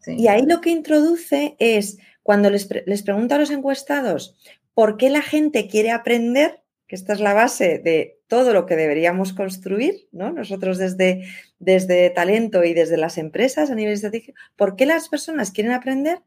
Y 0.06 0.28
ahí 0.28 0.46
lo 0.46 0.60
que 0.60 0.70
introduce 0.70 1.56
es, 1.58 1.98
cuando 2.22 2.48
les, 2.48 2.68
les 2.86 3.02
pregunto 3.02 3.34
a 3.34 3.38
los 3.38 3.50
encuestados 3.50 4.36
por 4.76 4.98
qué 4.98 5.08
la 5.08 5.22
gente 5.22 5.68
quiere 5.68 5.90
aprender, 5.90 6.62
que 6.86 6.96
esta 6.96 7.14
es 7.14 7.20
la 7.20 7.32
base 7.32 7.78
de 7.78 8.20
todo 8.26 8.52
lo 8.52 8.66
que 8.66 8.76
deberíamos 8.76 9.32
construir, 9.32 10.06
¿no? 10.12 10.30
Nosotros 10.34 10.76
desde, 10.76 11.26
desde 11.58 12.10
talento 12.10 12.62
y 12.62 12.74
desde 12.74 12.98
las 12.98 13.16
empresas 13.16 13.70
a 13.70 13.74
nivel 13.74 13.94
estratégico, 13.94 14.38
¿por 14.54 14.76
qué 14.76 14.84
las 14.84 15.08
personas 15.08 15.50
quieren 15.50 15.72
aprender? 15.72 16.18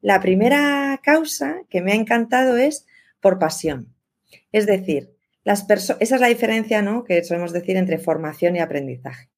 La 0.00 0.22
primera 0.22 0.98
causa 1.02 1.60
que 1.68 1.82
me 1.82 1.92
ha 1.92 1.96
encantado 1.96 2.56
es 2.56 2.86
por 3.20 3.38
pasión. 3.38 3.94
Es 4.52 4.64
decir, 4.64 5.14
las 5.44 5.66
esa 5.68 5.98
es 5.98 6.20
la 6.22 6.28
diferencia 6.28 6.80
¿no? 6.80 7.04
que 7.04 7.22
solemos 7.24 7.52
decir 7.52 7.76
entre 7.76 7.98
formación 7.98 8.56
y 8.56 8.60
aprendizaje. 8.60 9.28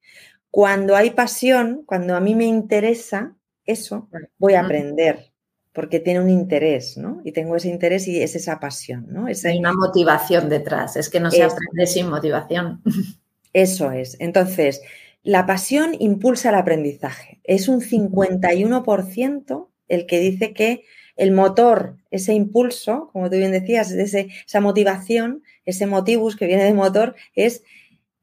Cuando 0.48 0.94
hay 0.94 1.10
pasión, 1.10 1.82
cuando 1.86 2.14
a 2.14 2.20
mí 2.20 2.36
me 2.36 2.44
interesa 2.44 3.36
eso, 3.64 4.08
voy 4.38 4.54
a 4.54 4.60
aprender 4.60 5.32
porque 5.72 6.00
tiene 6.00 6.20
un 6.20 6.28
interés, 6.28 6.96
¿no? 6.96 7.20
Y 7.24 7.32
tengo 7.32 7.56
ese 7.56 7.68
interés 7.68 8.08
y 8.08 8.20
es 8.22 8.34
esa 8.34 8.58
pasión, 8.58 9.06
¿no? 9.08 9.26
Hay 9.26 9.58
una 9.58 9.72
motivación 9.72 10.48
detrás, 10.48 10.96
es 10.96 11.08
que 11.08 11.20
no 11.20 11.30
se 11.30 11.42
aprende 11.42 11.86
sin 11.86 12.08
motivación. 12.08 12.82
Eso 13.52 13.90
es. 13.92 14.16
Entonces, 14.20 14.82
la 15.22 15.46
pasión 15.46 15.94
impulsa 15.98 16.48
el 16.50 16.54
aprendizaje. 16.56 17.40
Es 17.44 17.68
un 17.68 17.80
51% 17.80 19.68
el 19.88 20.06
que 20.06 20.20
dice 20.20 20.52
que 20.52 20.84
el 21.16 21.32
motor, 21.32 21.96
ese 22.10 22.32
impulso, 22.32 23.10
como 23.12 23.28
tú 23.28 23.36
bien 23.36 23.52
decías, 23.52 23.90
ese, 23.90 24.28
esa 24.46 24.60
motivación, 24.60 25.42
ese 25.66 25.86
motivus 25.86 26.36
que 26.36 26.46
viene 26.46 26.64
de 26.64 26.72
motor, 26.72 27.14
es 27.34 27.62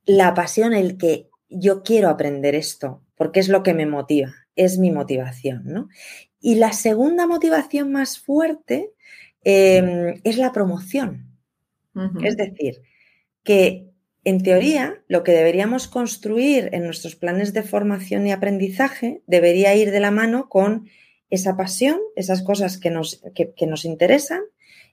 la 0.06 0.34
pasión, 0.34 0.74
el 0.74 0.98
que 0.98 1.30
yo 1.50 1.84
quiero 1.84 2.10
aprender 2.10 2.56
esto, 2.56 3.04
porque 3.16 3.40
es 3.40 3.50
lo 3.50 3.62
que 3.62 3.74
me 3.74 3.86
motiva, 3.86 4.34
es 4.56 4.80
mi 4.80 4.92
motivación, 4.92 5.62
¿no? 5.66 5.90
Y 6.40 6.56
la 6.56 6.74
segunda 6.74 7.28
motivación 7.28 7.92
más 7.92 8.20
fuerte 8.20 8.92
em, 9.44 10.20
es 10.24 10.38
la 10.38 10.52
promoción. 10.52 11.26
Es 12.24 12.38
decir, 12.38 12.84
que 13.44 13.90
en 14.24 14.44
teoría 14.44 15.02
lo 15.08 15.24
que 15.24 15.32
deberíamos 15.32 15.88
construir 15.88 16.70
en 16.74 16.84
nuestros 16.84 17.16
planes 17.16 17.54
de 17.54 17.64
formación 17.64 18.28
y 18.28 18.32
aprendizaje 18.32 19.24
debería 19.26 19.74
ir 19.74 19.90
de 19.90 20.00
la 20.00 20.12
mano 20.12 20.48
con 20.48 20.88
esa 21.32 21.58
pasión, 21.58 22.00
esas 22.16 22.44
cosas 22.44 22.78
que 22.78 22.92
nos, 22.92 23.24
que 23.34 23.66
nos 23.66 23.84
interesan 23.84 24.42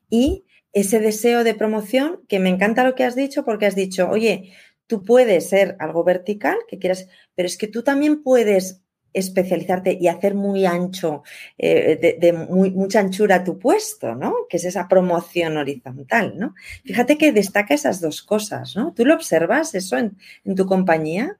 y 0.09 0.44
ese 0.72 0.98
deseo 0.98 1.44
de 1.44 1.54
promoción, 1.54 2.20
que 2.28 2.40
me 2.40 2.48
encanta 2.48 2.85
lo 2.85 2.94
que 2.94 3.04
has 3.04 3.14
dicho 3.14 3.44
porque 3.44 3.66
has 3.66 3.76
dicho, 3.76 4.09
oye, 4.11 4.52
tú 4.87 5.04
puedes 5.04 5.48
ser 5.48 5.76
algo 5.78 6.04
vertical, 6.04 6.57
que 6.68 6.78
quieras, 6.78 7.09
pero 7.35 7.46
es 7.46 7.57
que 7.57 7.68
tú 7.68 7.83
también 7.83 8.22
puedes 8.22 8.83
especializarte 9.14 9.96
y 9.98 10.09
hacer 10.09 10.35
muy 10.35 10.66
ancho, 10.66 11.22
eh, 11.57 12.18
de, 12.20 12.33
mucha 12.33 12.98
anchura 12.98 13.44
tu 13.44 13.59
puesto, 13.59 14.14
¿no? 14.16 14.35
Que 14.48 14.57
es 14.57 14.64
esa 14.64 14.88
promoción 14.88 15.57
horizontal, 15.57 16.35
¿no? 16.37 16.55
Fíjate 16.85 17.16
que 17.16 17.33
destaca 17.33 17.72
esas 17.74 18.00
dos 18.00 18.22
cosas, 18.22 18.74
¿no? 18.77 18.92
¿Tú 18.92 19.07
lo 19.07 19.14
observas 19.14 19.74
eso 19.74 19.96
en, 19.96 20.16
tu 20.57 20.66
compañía? 20.66 21.38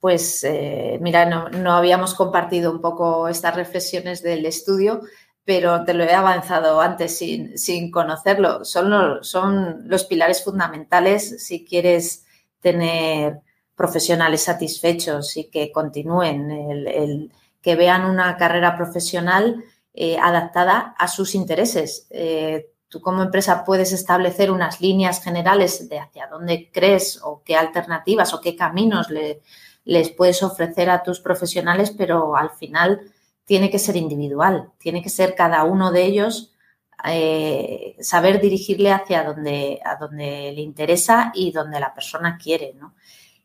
Pues 0.00 0.44
eh, 0.44 0.98
mira, 1.00 1.24
no, 1.24 1.72
habíamos 1.72 2.14
compartido 2.14 2.72
un 2.72 2.80
poco 2.80 3.28
estas 3.28 3.54
reflexiones 3.54 4.22
del 4.22 4.44
estudio, 4.44 5.00
pero 5.44 5.84
te 5.84 5.94
lo 5.94 6.04
he 6.04 6.12
avanzado 6.12 6.80
antes 6.80 7.16
sin, 7.16 7.56
sin 7.56 7.90
conocerlo. 7.90 8.64
Son 8.64 9.22
son 9.22 9.88
los 9.88 10.04
pilares 10.04 10.42
fundamentales 10.42 11.44
si 11.46 11.64
quieres 11.64 12.26
tener 12.60 13.40
profesionales 13.74 14.42
satisfechos 14.42 15.36
y 15.36 15.44
que 15.50 15.72
continúen, 15.72 16.50
el, 16.50 17.32
que 17.60 17.76
vean 17.76 18.04
una 18.04 18.36
carrera 18.36 18.76
profesional 18.76 19.64
eh, 19.92 20.18
adaptada 20.18 20.94
a 20.98 21.08
sus 21.08 21.34
intereses. 21.34 22.06
Eh, 22.10 22.70
tú 22.88 23.00
como 23.00 23.22
empresa 23.22 23.64
puedes 23.64 23.92
establecer 23.92 24.50
unas 24.50 24.80
líneas 24.80 25.22
generales 25.22 25.88
de 25.88 25.98
hacia 25.98 26.26
dónde 26.26 26.70
crees 26.72 27.20
o 27.22 27.42
qué 27.44 27.56
alternativas 27.56 28.34
o 28.34 28.40
qué 28.40 28.54
caminos 28.54 29.08
les 29.84 30.10
puedes 30.10 30.42
ofrecer 30.42 30.90
a 30.90 31.02
tus 31.02 31.20
profesionales, 31.20 31.90
pero 31.90 32.36
al 32.36 32.50
final 32.50 33.00
tiene 33.44 33.70
que 33.70 33.78
ser 33.78 33.96
individual, 33.96 34.70
tiene 34.78 35.02
que 35.02 35.10
ser 35.10 35.34
cada 35.34 35.64
uno 35.64 35.90
de 35.90 36.04
ellos 36.04 36.54
eh, 37.06 37.96
saber 38.00 38.40
dirigirle 38.40 38.90
hacia 38.90 39.24
donde, 39.24 39.78
a 39.84 39.98
le 40.10 40.60
interesa 40.62 41.32
y 41.34 41.52
donde 41.52 41.78
la 41.78 41.92
persona 41.92 42.38
quiere, 42.42 42.72
¿no? 42.74 42.94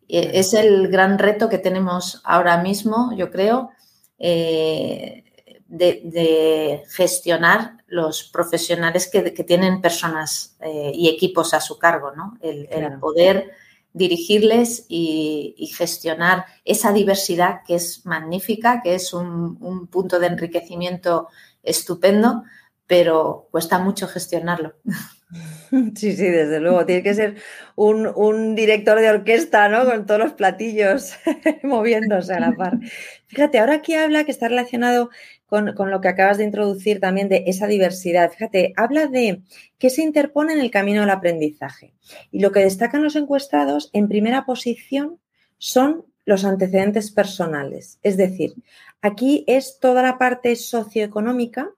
Eh, 0.09 0.31
es 0.33 0.53
el 0.53 0.87
gran 0.89 1.19
reto 1.19 1.47
que 1.47 1.59
tenemos 1.59 2.21
ahora 2.25 2.61
mismo, 2.61 3.13
yo 3.15 3.29
creo, 3.31 3.69
eh, 4.17 5.23
de, 5.67 6.83
gestionar 6.89 7.77
los 7.87 8.23
profesionales 8.23 9.07
que, 9.07 9.21
tienen 9.43 9.81
personas 9.81 10.57
eh, 10.61 10.91
y 10.93 11.09
equipos 11.09 11.53
a 11.53 11.61
su 11.61 11.77
cargo, 11.77 12.11
¿no? 12.11 12.37
El, 12.41 12.67
poder 12.99 13.51
dirigirles 13.93 14.85
y, 14.89 15.71
gestionar 15.77 16.45
esa 16.65 16.91
diversidad 16.91 17.61
que 17.65 17.75
es 17.75 18.03
magnífica, 18.05 18.81
que 18.81 18.95
es 18.95 19.13
un 19.13 19.87
punto 19.87 20.19
de 20.19 20.27
enriquecimiento 20.27 21.27
estupendo, 21.61 22.43
pero 22.87 23.47
cuesta 23.51 23.77
mucho 23.77 24.07
gestionarlo. 24.07 24.73
Sí, 25.95 26.15
sí, 26.15 26.25
desde 26.25 26.59
luego. 26.59 26.85
Tiene 26.85 27.03
que 27.03 27.13
ser 27.13 27.35
un, 27.75 28.55
director 28.55 28.99
de 28.99 29.09
orquesta, 29.09 29.69
¿no? 29.69 29.85
Con 29.85 30.05
todos 30.05 30.19
los 30.19 30.33
platillos 30.33 31.13
moviéndose 31.63 32.33
a 32.33 32.39
la 32.39 32.51
par. 32.53 32.79
Fíjate, 33.27 33.59
ahora 33.59 33.75
aquí 33.75 33.93
habla 33.93 34.23
que 34.23 34.31
está 34.31 34.47
relacionado 34.47 35.09
con, 35.45 35.73
lo 35.75 36.01
que 36.01 36.07
acabas 36.07 36.37
de 36.37 36.43
introducir 36.43 36.99
también 36.99 37.29
de 37.29 37.43
esa 37.47 37.67
diversidad. 37.67 38.31
Fíjate, 38.31 38.73
habla 38.75 39.07
de 39.07 39.41
qué 39.77 39.89
se 39.89 40.03
interpone 40.03 40.53
en 40.53 40.59
el 40.59 40.71
camino 40.71 41.01
del 41.01 41.09
aprendizaje. 41.09 41.93
Y 42.31 42.39
lo 42.39 42.51
que 42.51 42.61
destacan 42.61 43.03
los 43.03 43.15
encuestados 43.15 43.89
en 43.93 44.07
primera 44.07 44.45
posición 44.45 45.19
son 45.57 46.05
los 46.25 46.45
antecedentes 46.45 47.11
personales. 47.11 47.99
Es 48.03 48.15
decir, 48.17 48.53
aquí 49.01 49.43
es 49.47 49.79
toda 49.79 50.03
la 50.03 50.19
parte 50.19 50.55
socioeconómica 50.55 51.71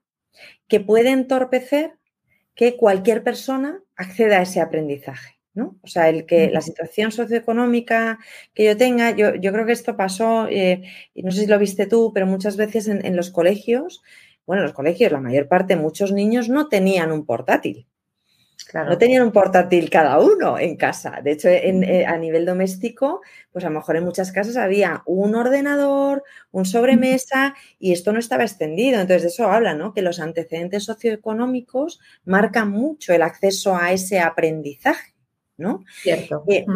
que 0.68 0.80
puede 0.80 1.10
entorpecer 1.10 1.94
que 2.54 2.76
cualquier 2.76 3.22
persona 3.22 3.80
acceda 3.96 4.38
a 4.38 4.42
ese 4.42 4.60
aprendizaje. 4.60 5.38
¿no? 5.54 5.76
O 5.82 5.86
sea, 5.86 6.08
el 6.08 6.24
que 6.24 6.50
la 6.50 6.62
situación 6.62 7.12
socioeconómica 7.12 8.18
que 8.54 8.64
yo 8.64 8.76
tenga, 8.76 9.10
yo, 9.10 9.34
yo 9.34 9.52
creo 9.52 9.66
que 9.66 9.72
esto 9.72 9.96
pasó, 9.96 10.48
eh, 10.48 10.82
y 11.14 11.22
no 11.22 11.30
sé 11.30 11.42
si 11.42 11.46
lo 11.46 11.58
viste 11.58 11.86
tú, 11.86 12.12
pero 12.14 12.26
muchas 12.26 12.56
veces 12.56 12.88
en, 12.88 13.16
los 13.16 13.30
colegios, 13.30 14.02
bueno, 14.46 14.62
en 14.62 14.66
los 14.68 14.74
colegios, 14.74 15.12
la 15.12 15.20
mayor 15.20 15.48
parte, 15.48 15.76
muchos 15.76 16.12
niños 16.12 16.48
no 16.48 16.68
tenían 16.68 17.12
un 17.12 17.26
portátil. 17.26 17.86
No 18.74 18.98
tenían 18.98 19.22
un 19.22 19.32
portátil 19.32 19.90
cada 19.90 20.18
uno 20.18 20.58
en 20.58 20.76
casa. 20.76 21.20
De 21.22 21.32
hecho, 21.32 21.48
eh, 21.48 22.06
a 22.06 22.16
nivel 22.16 22.46
doméstico, 22.46 23.20
pues 23.52 23.64
a 23.64 23.68
lo 23.68 23.74
mejor 23.74 23.96
en 23.96 24.04
muchas 24.04 24.32
casas 24.32 24.56
había 24.56 25.02
un 25.06 25.34
ordenador, 25.34 26.24
un 26.50 26.64
sobremesa 26.64 27.54
y 27.78 27.92
esto 27.92 28.12
no 28.12 28.18
estaba 28.18 28.44
extendido. 28.44 29.00
Entonces, 29.00 29.22
de 29.22 29.28
eso 29.28 29.50
habla, 29.50 29.74
¿no? 29.74 29.92
Que 29.92 30.02
los 30.02 30.20
antecedentes 30.20 30.84
socioeconómicos 30.84 32.00
marcan 32.24 32.70
mucho 32.70 33.12
el 33.12 33.22
acceso 33.22 33.76
a 33.76 33.92
ese 33.92 34.20
aprendizaje. 34.20 35.12
¿no? 35.58 35.84
Cierto. 36.02 36.44
Eh, 36.48 36.66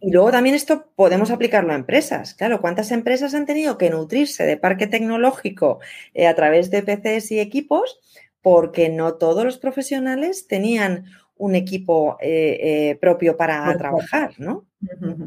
y 0.00 0.10
luego 0.10 0.30
también 0.30 0.54
esto 0.54 0.86
podemos 0.96 1.30
aplicarlo 1.30 1.72
a 1.72 1.76
empresas. 1.76 2.34
Claro, 2.34 2.60
¿cuántas 2.60 2.90
empresas 2.90 3.34
han 3.34 3.44
tenido 3.44 3.76
que 3.76 3.90
nutrirse 3.90 4.44
de 4.44 4.56
parque 4.56 4.86
tecnológico 4.86 5.80
eh, 6.14 6.26
a 6.26 6.34
través 6.34 6.70
de 6.70 6.82
PCs 6.82 7.32
y 7.32 7.40
equipos? 7.40 8.00
Porque 8.40 8.88
no 8.88 9.14
todos 9.14 9.44
los 9.44 9.58
profesionales 9.58 10.46
tenían 10.46 11.04
un 11.40 11.54
equipo 11.54 12.16
eh, 12.20 12.96
propio 13.00 13.36
para 13.36 13.76
trabajar, 13.76 14.34
¿no? 14.38 14.66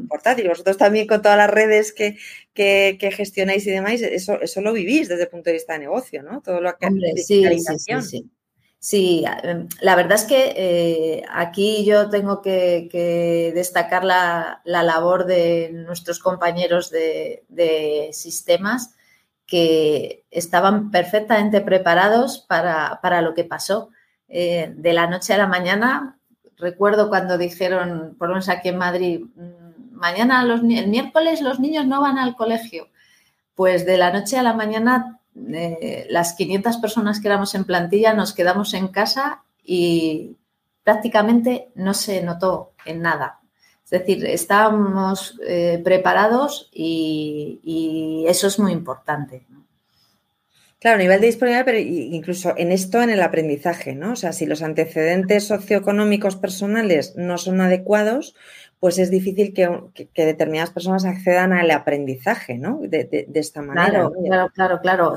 Portátil. 0.08 0.48
Vosotros 0.48 0.76
también 0.76 1.06
con 1.06 1.22
todas 1.22 1.38
las 1.38 1.50
redes 1.50 1.92
que, 1.92 2.16
que, 2.52 3.12
gestionáis 3.12 3.66
y 3.66 3.70
demás, 3.70 4.00
eso, 4.00 4.40
eso 4.40 4.60
lo 4.60 4.72
vivís 4.72 5.08
desde 5.08 5.24
el 5.24 5.28
punto 5.28 5.50
de 5.50 5.54
vista 5.54 5.74
de 5.74 5.80
negocio, 5.80 6.22
¿no? 6.22 6.40
Todo 6.40 6.60
lo 6.60 6.76
que 6.76 6.86
Hombre, 6.86 7.12
sí, 7.16 7.44
sí, 7.58 8.00
sí, 8.02 8.30
Sí, 8.84 9.24
em, 9.44 9.66
la 9.80 9.96
verdad 9.96 10.12
es 10.16 10.24
que 10.24 10.52
eh, 10.54 11.22
aquí 11.30 11.86
yo 11.86 12.10
tengo 12.10 12.42
que, 12.42 13.52
destacar 13.54 14.04
la, 14.04 14.60
labor 14.66 15.24
de 15.24 15.70
nuestros 15.72 16.18
compañeros 16.18 16.90
de, 16.90 18.10
sistemas 18.12 18.94
que 19.46 20.26
estaban 20.30 20.90
perfectamente 20.90 21.62
preparados 21.62 22.44
para, 22.46 23.22
lo 23.22 23.32
que 23.32 23.44
pasó. 23.44 23.88
Eh, 24.28 24.72
de 24.76 24.92
la 24.92 25.06
noche 25.06 25.34
a 25.34 25.38
la 25.38 25.46
mañana, 25.46 26.18
recuerdo 26.56 27.08
cuando 27.08 27.38
dijeron, 27.38 28.16
por 28.18 28.28
lo 28.28 28.34
menos 28.34 28.48
aquí 28.48 28.68
en 28.70 28.78
Madrid, 28.78 29.20
mm, 29.34 29.96
mañana, 29.96 30.42
el 30.42 30.88
miércoles 30.88 31.40
los 31.40 31.60
niños 31.60 31.86
no 31.86 32.00
van 32.00 32.18
al 32.18 32.36
colegio. 32.36 32.88
Pues 33.54 33.86
de 33.86 33.96
la 33.96 34.12
noche 34.12 34.36
a 34.38 34.42
la 34.42 34.52
mañana 34.52 35.20
eh, 35.36 36.06
las 36.10 36.34
500 36.34 36.76
personas 36.78 37.20
que 37.20 37.28
éramos 37.28 37.54
en 37.54 37.64
plantilla 37.64 38.14
nos 38.14 38.32
quedamos 38.32 38.72
en 38.74 38.88
casa 38.88 39.42
y 39.64 40.36
prácticamente 40.84 41.70
no 41.74 41.94
se 41.94 42.22
notó 42.22 42.72
en 42.84 43.02
nada. 43.02 43.40
Es 43.84 43.90
decir, 43.90 44.24
estábamos 44.26 45.38
eh, 45.46 45.80
preparados 45.84 46.70
y, 46.72 48.24
eso 48.28 48.46
es 48.46 48.58
muy 48.58 48.72
importante. 48.72 49.46
Claro, 50.84 50.96
a 50.96 51.02
nivel 51.02 51.18
de 51.22 51.28
disponibilidad, 51.28 51.64
pero 51.64 51.78
incluso 51.78 52.52
en 52.58 52.70
esto, 52.70 53.00
en 53.00 53.08
el 53.08 53.22
aprendizaje, 53.22 53.94
¿no? 53.94 54.12
O 54.12 54.16
sea, 54.16 54.34
si 54.34 54.44
los 54.44 54.60
antecedentes 54.60 55.46
socioeconómicos 55.46 56.36
personales 56.36 57.14
no 57.16 57.38
son 57.38 57.62
adecuados, 57.62 58.34
pues 58.80 58.98
es 58.98 59.10
difícil 59.10 59.54
que, 59.54 59.66
determinadas 60.14 60.72
personas 60.72 61.06
accedan 61.06 61.54
al 61.54 61.70
aprendizaje, 61.70 62.58
¿no? 62.58 62.80
De, 62.82 63.26
esta 63.32 63.62
manera. 63.62 64.10
Claro, 64.26 64.50
claro, 64.52 64.80
claro, 64.82 65.14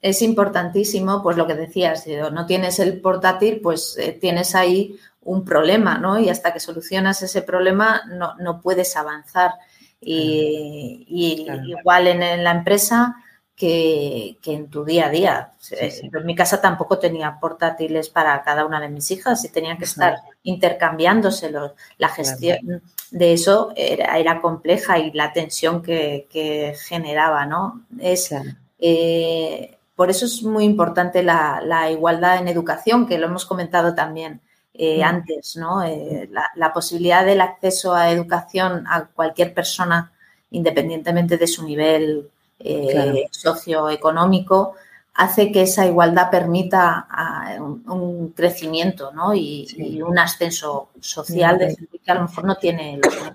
es 0.00 0.22
importantísimo, 0.22 1.20
pues 1.20 1.36
lo 1.36 1.48
que 1.48 1.54
decías, 1.54 2.04
si 2.04 2.14
no 2.14 2.46
tienes 2.46 2.78
el 2.78 3.00
portátil, 3.00 3.58
pues 3.60 3.98
eh, 3.98 4.12
tienes 4.12 4.54
ahí 4.54 4.96
un 5.20 5.44
problema, 5.44 5.98
¿no? 5.98 6.16
Y 6.20 6.28
hasta 6.28 6.52
que 6.52 6.60
solucionas 6.60 7.22
ese 7.22 7.42
problema 7.42 8.02
no, 8.38 8.60
puedes 8.62 8.96
avanzar. 8.96 9.54
Y, 10.00 11.44
igual 11.66 12.06
en, 12.06 12.44
la 12.44 12.52
empresa, 12.52 13.16
que, 13.58 14.38
en 14.46 14.70
tu 14.70 14.84
día 14.84 15.06
a 15.06 15.10
día. 15.10 15.52
En 15.70 16.24
mi 16.24 16.36
casa 16.36 16.60
tampoco 16.60 16.98
tenía 16.98 17.38
portátiles 17.40 18.08
para 18.08 18.40
cada 18.42 18.64
una 18.64 18.80
de 18.80 18.88
mis 18.88 19.10
hijas 19.10 19.44
y 19.44 19.48
tenían 19.48 19.76
que 19.78 19.84
estar 19.84 20.18
intercambiándoselos. 20.44 21.72
La 21.98 22.08
gestión 22.08 22.82
de 23.10 23.32
eso 23.32 23.72
era, 23.74 24.40
compleja 24.40 24.98
y 25.00 25.10
la 25.10 25.32
tensión 25.32 25.82
que, 25.82 26.76
generaba, 26.86 27.46
¿no? 27.46 27.84
Es, 27.98 28.32
eh, 28.78 29.76
por 29.96 30.08
eso 30.08 30.26
es 30.26 30.44
muy 30.44 30.64
importante 30.64 31.24
la, 31.24 31.90
igualdad 31.90 32.38
en 32.38 32.46
educación, 32.46 33.08
que 33.08 33.18
lo 33.18 33.26
hemos 33.26 33.44
comentado 33.44 33.94
también. 33.94 34.40
Eh, 34.80 35.02
antes, 35.02 35.56
¿no? 35.56 35.82
Eh, 35.82 36.30
la, 36.54 36.72
posibilidad 36.72 37.26
del 37.26 37.40
acceso 37.40 37.96
a 37.96 38.12
educación 38.12 38.84
a 38.86 39.06
cualquier 39.06 39.52
persona, 39.52 40.12
independientemente 40.52 41.36
de 41.36 41.48
su 41.48 41.64
nivel 41.64 42.30
eh, 42.58 43.26
socioeconómico, 43.30 44.74
hace 45.14 45.50
que 45.50 45.62
esa 45.62 45.86
igualdad 45.86 46.30
permita 46.30 47.06
ah, 47.10 47.56
un, 47.58 48.32
crecimiento 48.36 49.12
y, 49.34 50.00
un 50.00 50.18
ascenso 50.18 50.90
social 51.00 51.58
de 51.58 51.74
gente 51.74 51.98
que 51.98 52.10
a 52.10 52.14
lo 52.14 52.22
mejor 52.22 52.44
no 52.44 52.56
tiene 52.56 52.98
los 53.02 53.32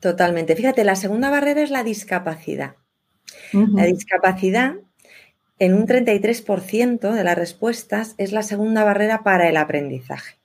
Totalmente. 0.00 0.54
Fíjate, 0.54 0.84
la 0.84 0.94
segunda 0.94 1.30
barrera 1.30 1.62
es 1.62 1.70
la 1.70 1.82
discapacidad. 1.82 2.76
La 3.52 3.84
discapacidad, 3.84 4.74
en 5.58 5.74
un 5.74 5.86
33% 5.86 7.12
de 7.12 7.24
las 7.24 7.36
respuestas, 7.36 8.14
es 8.18 8.32
la 8.32 8.42
segunda 8.42 8.84
barrera 8.84 9.24
para 9.24 9.48
el 9.48 9.56
aprendizaje. 9.56 10.36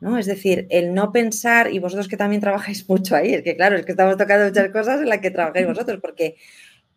¿no? 0.00 0.18
Es 0.18 0.26
decir, 0.26 0.66
el 0.70 0.92
no 0.92 1.12
pensar, 1.12 1.72
y 1.72 1.78
vosotros 1.78 2.08
que 2.08 2.16
también 2.16 2.42
trabajáis 2.42 2.88
mucho 2.88 3.16
ahí, 3.16 3.32
es 3.32 3.42
que 3.42 3.56
claro, 3.56 3.76
es 3.76 3.86
que 3.86 3.92
estamos 3.92 4.16
tocando 4.16 4.46
muchas 4.46 4.68
cosas 4.70 5.00
en 5.00 5.08
las 5.08 5.20
que 5.20 5.30
trabajáis 5.30 5.66
vosotros, 5.66 6.00
porque 6.02 6.36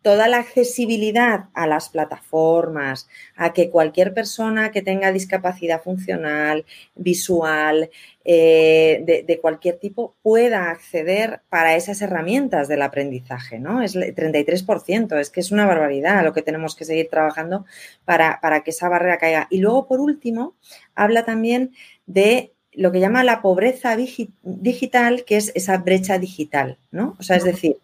toda 0.02 0.28
la 0.28 0.38
accesibilidad 0.38 1.46
a 1.54 1.66
las 1.66 1.88
plataformas, 1.88 3.08
a 3.36 3.52
que 3.52 3.70
cualquier 3.70 4.14
persona 4.14 4.70
que 4.70 4.82
tenga 4.82 5.12
discapacidad 5.12 5.82
funcional, 5.82 6.64
visual, 6.94 7.90
eh, 8.24 9.24
de, 9.26 9.40
cualquier 9.40 9.78
tipo, 9.78 10.14
pueda 10.22 10.70
acceder 10.70 11.42
para 11.48 11.76
esas 11.76 12.00
herramientas 12.02 12.68
del 12.68 12.82
aprendizaje, 12.82 13.58
¿no? 13.58 13.82
Es 13.82 13.94
el 13.94 14.14
33%, 14.14 15.18
es 15.18 15.30
que 15.30 15.40
es 15.40 15.50
una 15.50 15.66
barbaridad 15.66 16.24
lo 16.24 16.32
que 16.32 16.42
tenemos 16.42 16.76
que 16.76 16.84
seguir 16.84 17.08
trabajando 17.08 17.64
para, 18.04 18.40
para 18.40 18.62
que 18.62 18.70
esa 18.70 18.88
barrera 18.88 19.18
caiga. 19.18 19.48
Y 19.50 19.58
luego, 19.58 19.86
por 19.86 20.00
último, 20.00 20.54
habla 20.94 21.24
también 21.24 21.72
de 22.06 22.52
lo 22.72 22.92
que 22.92 23.00
llama 23.00 23.24
la 23.24 23.42
pobreza 23.42 23.96
digital, 23.96 25.24
que 25.24 25.36
es 25.36 25.52
esa 25.54 25.78
brecha 25.78 26.18
digital, 26.18 26.78
¿no? 26.90 27.16
O 27.18 27.22
sea, 27.22 27.36
es 27.36 27.44
decir, 27.44 27.78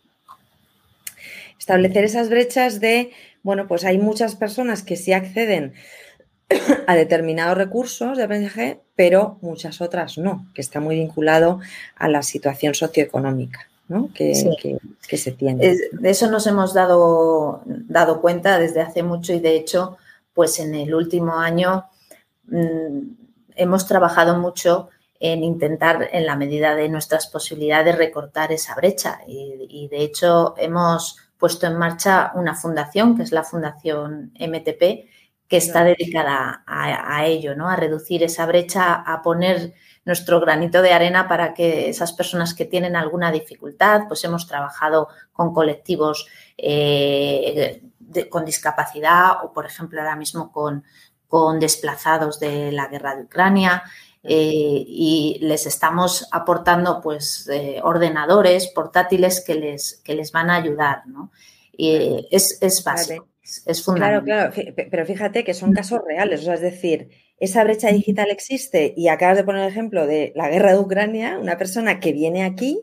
establecer 1.58 2.04
esas 2.04 2.28
brechas 2.28 2.80
de, 2.80 3.12
bueno, 3.42 3.66
pues 3.66 3.84
hay 3.84 3.98
muchas 3.98 4.36
personas 4.36 4.82
que 4.82 4.96
sí 4.96 5.12
acceden 5.12 5.74
a 6.86 6.94
determinados 6.94 7.58
recursos 7.58 8.16
de 8.16 8.24
aprendizaje, 8.24 8.80
pero 8.94 9.38
muchas 9.40 9.80
otras 9.80 10.18
no, 10.18 10.46
que 10.54 10.60
está 10.60 10.80
muy 10.80 10.96
vinculado 10.96 11.60
a 11.96 12.08
la 12.08 12.22
situación 12.22 12.74
socioeconómica. 12.74 13.68
¿no? 13.88 14.10
que, 14.12 14.34
se 14.34 15.32
tiene. 15.32 15.76
De 15.92 16.10
eso 16.10 16.28
nos 16.28 16.48
hemos 16.48 16.74
dado, 16.74 17.62
dado 17.66 18.20
cuenta 18.20 18.58
desde 18.58 18.80
hace 18.80 19.04
mucho 19.04 19.32
y 19.32 19.38
de 19.38 19.54
hecho, 19.54 19.96
pues 20.34 20.58
en 20.58 20.74
el 20.74 20.92
último 20.92 21.38
año 21.38 21.84
mm, 22.46 22.98
hemos 23.54 23.86
trabajado 23.86 24.38
mucho 24.38 24.88
en 25.20 25.44
intentar, 25.44 26.08
en 26.12 26.26
la 26.26 26.34
medida 26.34 26.74
de 26.74 26.88
nuestras 26.88 27.28
posibilidades, 27.28 27.96
recortar 27.96 28.50
esa 28.50 28.74
brecha. 28.74 29.20
y 29.26 29.86
de 29.88 30.02
hecho, 30.02 30.54
hemos 30.58 31.25
puesto 31.38 31.66
en 31.66 31.76
marcha 31.76 32.32
una 32.34 32.54
fundación, 32.54 33.16
que 33.16 33.22
es 33.22 33.32
la 33.32 33.44
Fundación 33.44 34.32
MTP, 34.38 35.08
que 35.48 35.56
está 35.58 35.84
dedicada 35.84 36.64
a, 36.66 37.24
ello, 37.26 37.54
¿no? 37.54 37.68
A 37.68 37.76
reducir 37.76 38.22
esa 38.24 38.46
brecha, 38.46 38.94
a 38.94 39.22
poner 39.22 39.74
nuestro 40.04 40.40
granito 40.40 40.82
de 40.82 40.92
arena 40.92 41.28
para 41.28 41.54
que 41.54 41.88
esas 41.88 42.12
personas 42.12 42.52
que 42.54 42.64
tienen 42.64 42.96
alguna 42.96 43.30
dificultad, 43.30 44.02
pues 44.08 44.24
hemos 44.24 44.48
trabajado 44.48 45.08
con 45.32 45.54
colectivos 45.54 46.26
eh, 46.58 47.82
con 48.30 48.44
discapacidad 48.44 49.44
o, 49.44 49.52
por 49.52 49.66
ejemplo, 49.66 50.00
ahora 50.00 50.16
mismo 50.16 50.50
con, 50.50 50.84
con 51.28 51.60
desplazados 51.60 52.40
de 52.40 52.72
la 52.72 52.88
guerra 52.88 53.14
de 53.14 53.22
Ucrania, 53.22 53.84
eh, 54.28 54.84
y 54.86 55.38
les 55.40 55.66
estamos 55.66 56.28
aportando 56.32 57.00
pues 57.00 57.48
eh, 57.52 57.80
ordenadores 57.82 58.68
portátiles 58.68 59.42
que 59.44 59.54
les, 59.54 60.02
que 60.04 60.14
les 60.14 60.32
van 60.32 60.50
a 60.50 60.56
ayudar, 60.56 61.06
¿no? 61.06 61.30
Y 61.76 62.26
es, 62.30 62.58
es 62.62 62.82
básico, 62.82 63.28
es, 63.42 63.84
fundamental. 63.84 64.24
Claro, 64.24 64.52
claro, 64.52 64.88
pero 64.90 65.06
fíjate 65.06 65.44
que 65.44 65.52
son 65.54 65.72
casos 65.72 66.00
reales, 66.06 66.40
o 66.40 66.44
sea, 66.44 66.54
es 66.54 66.62
decir, 66.62 67.10
esa 67.38 67.62
brecha 67.64 67.88
digital 67.88 68.30
existe 68.30 68.94
y 68.96 69.08
acabas 69.08 69.36
de 69.36 69.44
poner 69.44 69.62
el 69.62 69.68
ejemplo 69.68 70.06
de 70.06 70.32
la 70.34 70.48
guerra 70.48 70.72
de 70.72 70.78
Ucrania, 70.78 71.38
una 71.38 71.58
persona 71.58 72.00
que 72.00 72.12
viene 72.12 72.44
aquí, 72.44 72.80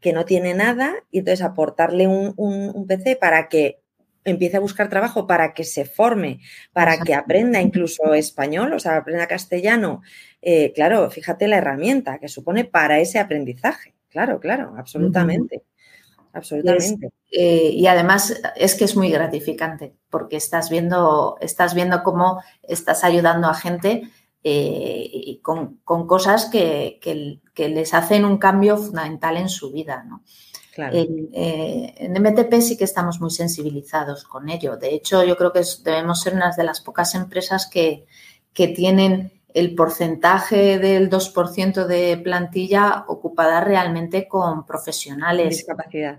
que 0.00 0.12
no 0.12 0.24
tiene 0.24 0.54
nada, 0.54 0.94
y 1.10 1.18
entonces 1.18 1.44
aportarle 1.44 2.06
un, 2.06 2.32
un 2.36 2.86
PC 2.86 3.16
para 3.16 3.48
que 3.48 3.80
empiece 4.26 4.56
a 4.56 4.60
buscar 4.60 4.88
trabajo 4.88 5.26
para 5.26 5.54
que 5.54 5.64
se 5.64 5.84
forme, 5.84 6.40
para 6.72 6.98
que 6.98 7.14
aprenda 7.14 7.60
incluso 7.60 8.14
español, 8.14 8.72
o 8.72 8.78
sea, 8.78 8.98
aprenda 8.98 9.26
castellano. 9.26 10.02
Eh, 10.42 10.72
claro, 10.74 11.10
fíjate 11.10 11.48
la 11.48 11.58
herramienta 11.58 12.18
que 12.18 12.28
supone 12.28 12.64
para 12.64 13.00
ese 13.00 13.18
aprendizaje. 13.18 13.94
Claro, 14.10 14.40
claro, 14.40 14.74
absolutamente. 14.76 15.62
Absolutamente. 16.32 17.10
Eh, 17.32 17.70
y 17.72 17.86
además 17.86 18.40
es 18.56 18.74
que 18.74 18.84
es 18.84 18.94
muy 18.94 19.10
gratificante 19.10 19.94
porque 20.10 20.36
estás 20.36 20.68
viendo, 20.68 21.38
estás 21.40 21.74
viendo 21.74 22.02
cómo 22.02 22.42
estás 22.62 23.04
ayudando 23.04 23.48
a 23.48 23.54
gente 23.54 24.02
eh, 24.44 25.40
con, 25.42 25.78
cosas 26.06 26.46
que, 26.46 27.00
que, 27.02 27.68
les 27.68 27.94
hacen 27.94 28.24
un 28.24 28.38
cambio 28.38 28.76
fundamental 28.76 29.38
en 29.38 29.48
su 29.48 29.72
vida. 29.72 30.04
¿no? 30.06 30.22
Eh, 30.78 31.94
en 31.96 32.12
MTP 32.12 32.60
sí 32.60 32.76
que 32.76 32.84
estamos 32.84 33.20
muy 33.20 33.30
sensibilizados 33.30 34.24
con 34.24 34.48
ello. 34.48 34.76
De 34.76 34.94
hecho, 34.94 35.24
yo 35.24 35.36
creo 35.36 35.52
que 35.52 35.62
debemos 35.82 36.20
ser 36.20 36.34
una 36.34 36.54
de 36.54 36.64
las 36.64 36.80
pocas 36.80 37.14
empresas 37.14 37.66
que, 37.66 38.06
tienen 38.54 39.32
el 39.52 39.74
porcentaje 39.74 40.78
del 40.78 41.10
2% 41.10 41.86
de 41.86 42.16
plantilla 42.16 43.04
ocupada 43.06 43.60
realmente 43.60 44.26
con 44.26 44.64
profesionales 44.64 45.66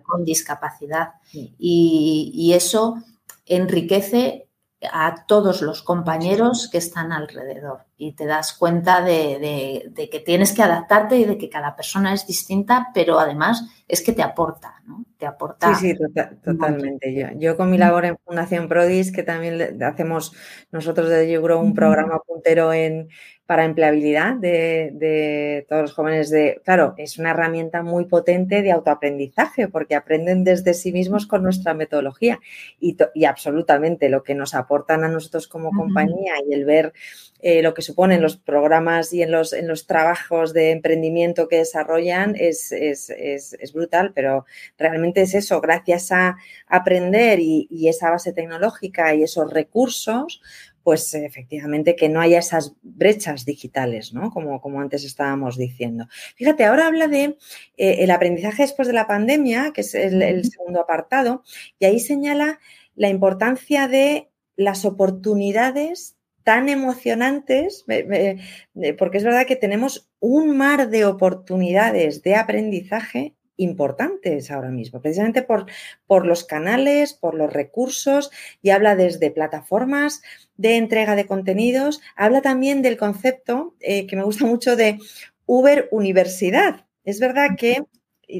con 0.03 0.23
discapacidad. 0.23 1.13
Y, 1.57 2.51
eso 2.53 3.01
enriquece 3.47 4.46
a 4.91 5.25
todos 5.27 5.61
los 5.61 5.81
compañeros 5.81 6.69
que 6.71 6.77
están 6.77 7.11
alrededor 7.11 7.85
y 7.97 8.13
te 8.13 8.27
das 8.27 8.53
cuenta 8.53 9.01
de, 9.01 9.91
que 10.11 10.19
tienes 10.19 10.53
que 10.53 10.61
adaptarte 10.61 11.17
y 11.17 11.25
de 11.25 11.37
que 11.37 11.49
cada 11.49 11.75
persona 11.75 12.13
es 12.13 12.27
distinta, 12.27 12.89
pero 12.93 13.19
además 13.19 13.67
es 13.87 14.03
que 14.03 14.13
te 14.13 14.21
aporta, 14.21 14.75
¿no? 14.85 15.03
Te 15.17 15.25
aporta. 15.25 15.73
Sí, 15.73 15.89
sí, 15.89 15.97
tota-, 15.97 16.31
totalmente. 16.43 17.11
Yo, 17.15 17.27
yo 17.37 17.57
con 17.57 17.71
mi 17.71 17.79
labor 17.79 18.05
en 18.05 18.17
Fundación 18.23 18.67
Prodis, 18.67 19.11
que 19.11 19.23
también 19.23 19.81
hacemos 19.81 20.33
nosotros 20.71 21.09
desde 21.09 21.31
YouGrow 21.31 21.59
un 21.59 21.73
programa 21.73 22.19
puntero 22.19 22.71
en, 22.71 23.09
para 23.47 23.63
empleabilidad 23.63 24.35
de, 24.35 25.65
todos 25.69 25.83
los 25.83 25.93
jóvenes 25.93 26.29
de, 26.29 26.61
claro, 26.65 26.93
es 26.97 27.17
una 27.17 27.31
herramienta 27.31 27.81
muy 27.81 28.05
potente 28.05 28.61
de 28.61 28.73
autoaprendizaje 28.73 29.69
porque 29.69 29.95
aprenden 29.95 30.43
desde 30.43 30.73
sí 30.73 30.91
mismos 30.91 31.25
con 31.25 31.43
nuestra 31.43 31.73
metodología 31.73 32.41
y, 32.79 32.97
y 33.15 33.23
absolutamente 33.23 34.09
lo 34.09 34.21
que 34.21 34.35
nos 34.35 34.53
aportan 34.53 35.05
a 35.05 35.07
nosotros 35.07 35.47
como 35.47 35.71
compañía 35.71 36.33
y 36.45 36.53
el 36.53 36.65
ver 36.65 36.93
eh, 37.39 37.61
lo 37.61 37.73
que 37.73 37.83
suponen 37.83 38.21
los 38.21 38.35
programas 38.35 39.13
y 39.13 39.21
en 39.21 39.31
los, 39.31 39.53
en 39.53 39.67
los 39.67 39.87
trabajos 39.87 40.53
de 40.53 40.71
emprendimiento 40.71 41.47
que 41.47 41.57
desarrollan 41.57 42.35
es, 42.35 42.71
es, 42.71 43.11
es, 43.11 43.73
brutal, 43.73 44.11
pero 44.13 44.45
realmente 44.77 45.21
es 45.21 45.35
eso, 45.35 45.61
gracias 45.61 46.11
a 46.11 46.35
aprender 46.67 47.39
y, 47.39 47.67
y 47.69 47.87
esa 47.89 48.09
base 48.09 48.33
tecnológica 48.33 49.13
y 49.13 49.23
esos 49.23 49.53
recursos, 49.53 50.41
pues 50.87 51.13
efectivamente 51.15 51.97
que 51.97 52.07
no 52.07 52.21
haya 52.21 52.39
esas 52.39 52.77
brechas 52.81 53.43
digitales, 53.43 54.13
¿no? 54.13 54.31
Como, 54.31 54.61
como 54.61 54.79
antes 54.79 55.03
estábamos 55.03 55.57
diciendo. 55.57 56.07
Fíjate, 56.37 56.63
ahora 56.63 56.87
habla 56.87 57.09
de 57.09 57.37
eh, 57.75 57.95
el 58.05 58.09
aprendizaje 58.09 58.61
después 58.61 58.87
de 58.87 58.93
la 58.93 59.05
pandemia, 59.05 59.73
que 59.73 59.81
es 59.81 59.93
el, 59.93 60.45
segundo 60.49 60.79
apartado, 60.79 61.43
y 61.77 61.87
ahí 61.87 61.99
señala 61.99 62.61
la 62.95 63.09
importancia 63.09 63.89
de 63.89 64.29
las 64.55 64.85
oportunidades 64.85 66.15
tan 66.43 66.69
emocionantes, 66.69 67.83
porque 67.85 69.17
es 69.17 69.23
verdad 69.25 69.45
que 69.45 69.57
tenemos 69.57 70.09
un 70.21 70.55
mar 70.55 70.89
de 70.89 71.03
oportunidades 71.03 72.23
de 72.23 72.35
aprendizaje 72.35 73.35
importantes 73.57 74.49
ahora 74.51 74.69
mismo, 74.69 75.01
precisamente 75.01 75.41
por, 75.41 75.65
por, 76.05 76.25
los 76.25 76.43
canales, 76.43 77.13
por 77.13 77.35
los 77.35 77.51
recursos, 77.51 78.31
y 78.61 78.69
habla 78.69 78.95
desde 78.95 79.31
plataformas 79.31 80.21
de 80.55 80.77
entrega 80.77 81.15
de 81.15 81.25
contenidos, 81.25 82.01
habla 82.15 82.41
también 82.41 82.81
del 82.81 82.97
concepto 82.97 83.75
eh, 83.79 84.07
que 84.07 84.15
me 84.15 84.23
gusta 84.23 84.45
mucho 84.45 84.75
de 84.75 84.99
Uber 85.45 85.87
Universidad. 85.91 86.85
Es 87.03 87.19
verdad 87.19 87.51
que 87.57 87.83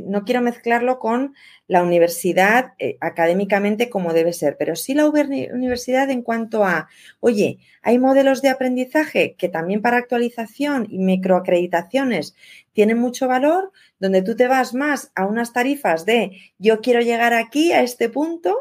no 0.05 0.25
quiero 0.25 0.41
mezclarlo 0.41 0.99
con 0.99 1.35
la 1.67 1.81
universidad 1.83 2.73
eh, 2.79 2.97
académicamente 2.99 3.89
como 3.89 4.13
debe 4.13 4.33
ser, 4.33 4.57
pero 4.57 4.75
sí 4.75 4.93
la 4.93 5.05
universidad 5.05 6.09
en 6.09 6.21
cuanto 6.21 6.65
a, 6.65 6.89
oye, 7.19 7.59
hay 7.81 7.97
modelos 7.99 8.41
de 8.41 8.49
aprendizaje 8.49 9.35
que 9.38 9.49
también 9.49 9.81
para 9.81 9.97
actualización 9.97 10.88
y 10.89 10.99
microacreditaciones 10.99 12.35
tienen 12.73 12.99
mucho 12.99 13.27
valor, 13.27 13.71
donde 13.99 14.21
tú 14.21 14.35
te 14.35 14.47
vas 14.47 14.73
más 14.73 15.11
a 15.15 15.25
unas 15.25 15.53
tarifas 15.53 16.05
de 16.05 16.38
yo 16.57 16.81
quiero 16.81 17.01
llegar 17.01 17.33
aquí 17.33 17.71
a 17.71 17.81
este 17.81 18.09
punto 18.09 18.55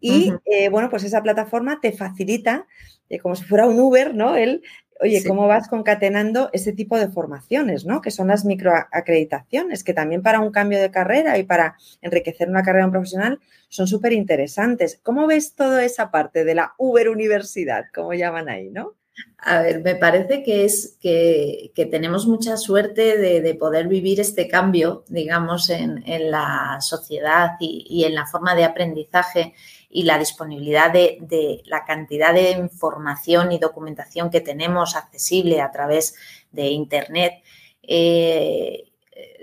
y, 0.00 0.34
eh, 0.44 0.68
bueno, 0.68 0.90
pues 0.90 1.02
esa 1.04 1.22
plataforma 1.22 1.80
te 1.80 1.92
facilita, 1.92 2.66
eh, 3.08 3.18
como 3.18 3.36
si 3.36 3.44
fuera 3.44 3.66
un 3.66 3.80
Uber, 3.80 4.14
¿no? 4.14 4.36
El 4.36 4.62
Oye, 5.04 5.22
¿cómo 5.22 5.46
vas 5.46 5.68
concatenando 5.68 6.48
ese 6.54 6.72
tipo 6.72 6.98
de 6.98 7.10
formaciones, 7.10 7.84
¿no? 7.84 8.00
Que 8.00 8.10
son 8.10 8.28
las 8.28 8.46
microacreditaciones, 8.46 9.84
que 9.84 9.92
también 9.92 10.22
para 10.22 10.40
un 10.40 10.50
cambio 10.50 10.80
de 10.80 10.90
carrera 10.90 11.36
y 11.36 11.42
para 11.42 11.76
enriquecer 12.00 12.48
una 12.48 12.62
carrera 12.62 12.90
profesional 12.90 13.38
son 13.68 13.86
súper 13.86 14.14
interesantes. 14.14 14.98
¿Cómo 15.02 15.26
ves 15.26 15.54
toda 15.54 15.84
esa 15.84 16.10
parte 16.10 16.42
de 16.46 16.54
la 16.54 16.72
Uber 16.78 17.10
Universidad, 17.10 17.84
como 17.94 18.14
llaman 18.14 18.48
ahí, 18.48 18.70
no? 18.70 18.94
A 19.38 19.60
ver, 19.60 19.82
me 19.82 19.94
parece 19.94 20.42
que 20.42 20.64
es 20.64 20.96
que, 21.00 21.70
tenemos 21.90 22.26
mucha 22.26 22.56
suerte 22.56 23.18
de, 23.18 23.54
poder 23.56 23.88
vivir 23.88 24.20
este 24.20 24.48
cambio, 24.48 25.04
digamos, 25.08 25.68
en, 25.68 26.02
la 26.30 26.78
sociedad 26.80 27.50
y, 27.60 28.04
en 28.04 28.14
la 28.14 28.26
forma 28.26 28.54
de 28.54 28.64
aprendizaje 28.64 29.52
y 29.96 30.02
la 30.02 30.18
disponibilidad 30.18 30.92
de, 30.92 31.62
la 31.66 31.84
cantidad 31.84 32.34
de 32.34 32.50
información 32.50 33.52
y 33.52 33.60
documentación 33.60 34.28
que 34.28 34.40
tenemos 34.40 34.96
accesible 34.96 35.60
a 35.60 35.70
través 35.70 36.16
de 36.50 36.70
Internet. 36.70 37.34
Eh, 37.80 38.90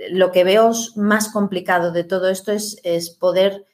lo 0.09 0.33
que 0.33 0.43
veo 0.43 0.73
más 0.97 1.29
complicado 1.29 1.93
de 1.93 2.03
todo 2.03 2.29
esto 2.29 2.51
es, 2.51 2.75
poder 3.17 3.65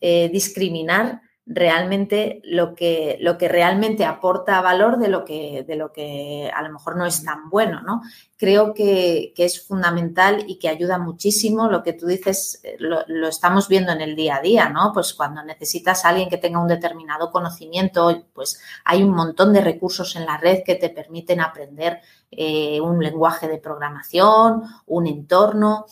eh, 0.00 0.28
discriminar 0.32 1.20
realmente 1.46 2.40
lo 2.44 2.74
que, 2.74 3.18
lo 3.20 3.36
que 3.36 3.48
realmente 3.48 4.06
aporta 4.06 4.62
valor 4.62 4.98
de 4.98 5.08
lo 5.08 5.26
que, 5.26 5.62
de 5.66 5.76
lo 5.76 5.92
que 5.92 6.50
a 6.54 6.62
lo 6.62 6.72
mejor 6.72 6.96
no 6.96 7.04
es 7.04 7.22
tan 7.22 7.50
bueno, 7.50 7.82
¿no? 7.82 8.00
Creo 8.38 8.72
que, 8.72 9.34
es 9.36 9.66
fundamental 9.66 10.44
y 10.46 10.58
que 10.58 10.70
ayuda 10.70 10.98
muchísimo. 10.98 11.68
Lo 11.68 11.82
que 11.82 11.92
tú 11.92 12.06
dices 12.06 12.60
eh, 12.62 12.76
lo, 12.78 13.28
estamos 13.28 13.68
viendo 13.68 13.92
en 13.92 14.00
el 14.00 14.16
día 14.16 14.36
a 14.36 14.40
día, 14.40 14.70
¿no? 14.70 14.92
Pues 14.94 15.12
cuando 15.12 15.42
necesitas 15.42 16.04
a 16.04 16.08
alguien 16.08 16.30
que 16.30 16.38
tenga 16.38 16.62
un 16.62 16.68
determinado 16.68 17.30
conocimiento, 17.30 18.24
pues 18.32 18.60
hay 18.84 19.02
un 19.02 19.10
montón 19.10 19.52
de 19.52 19.60
recursos 19.60 20.16
en 20.16 20.24
la 20.24 20.38
red 20.38 20.62
que 20.64 20.76
te 20.76 20.88
permiten 20.88 21.42
aprender 21.42 22.00
eh, 22.30 22.80
un 22.80 23.00
lenguaje 23.00 23.48
de 23.48 23.58
programación, 23.58 24.62
un 24.86 25.06
entorno 25.06 25.84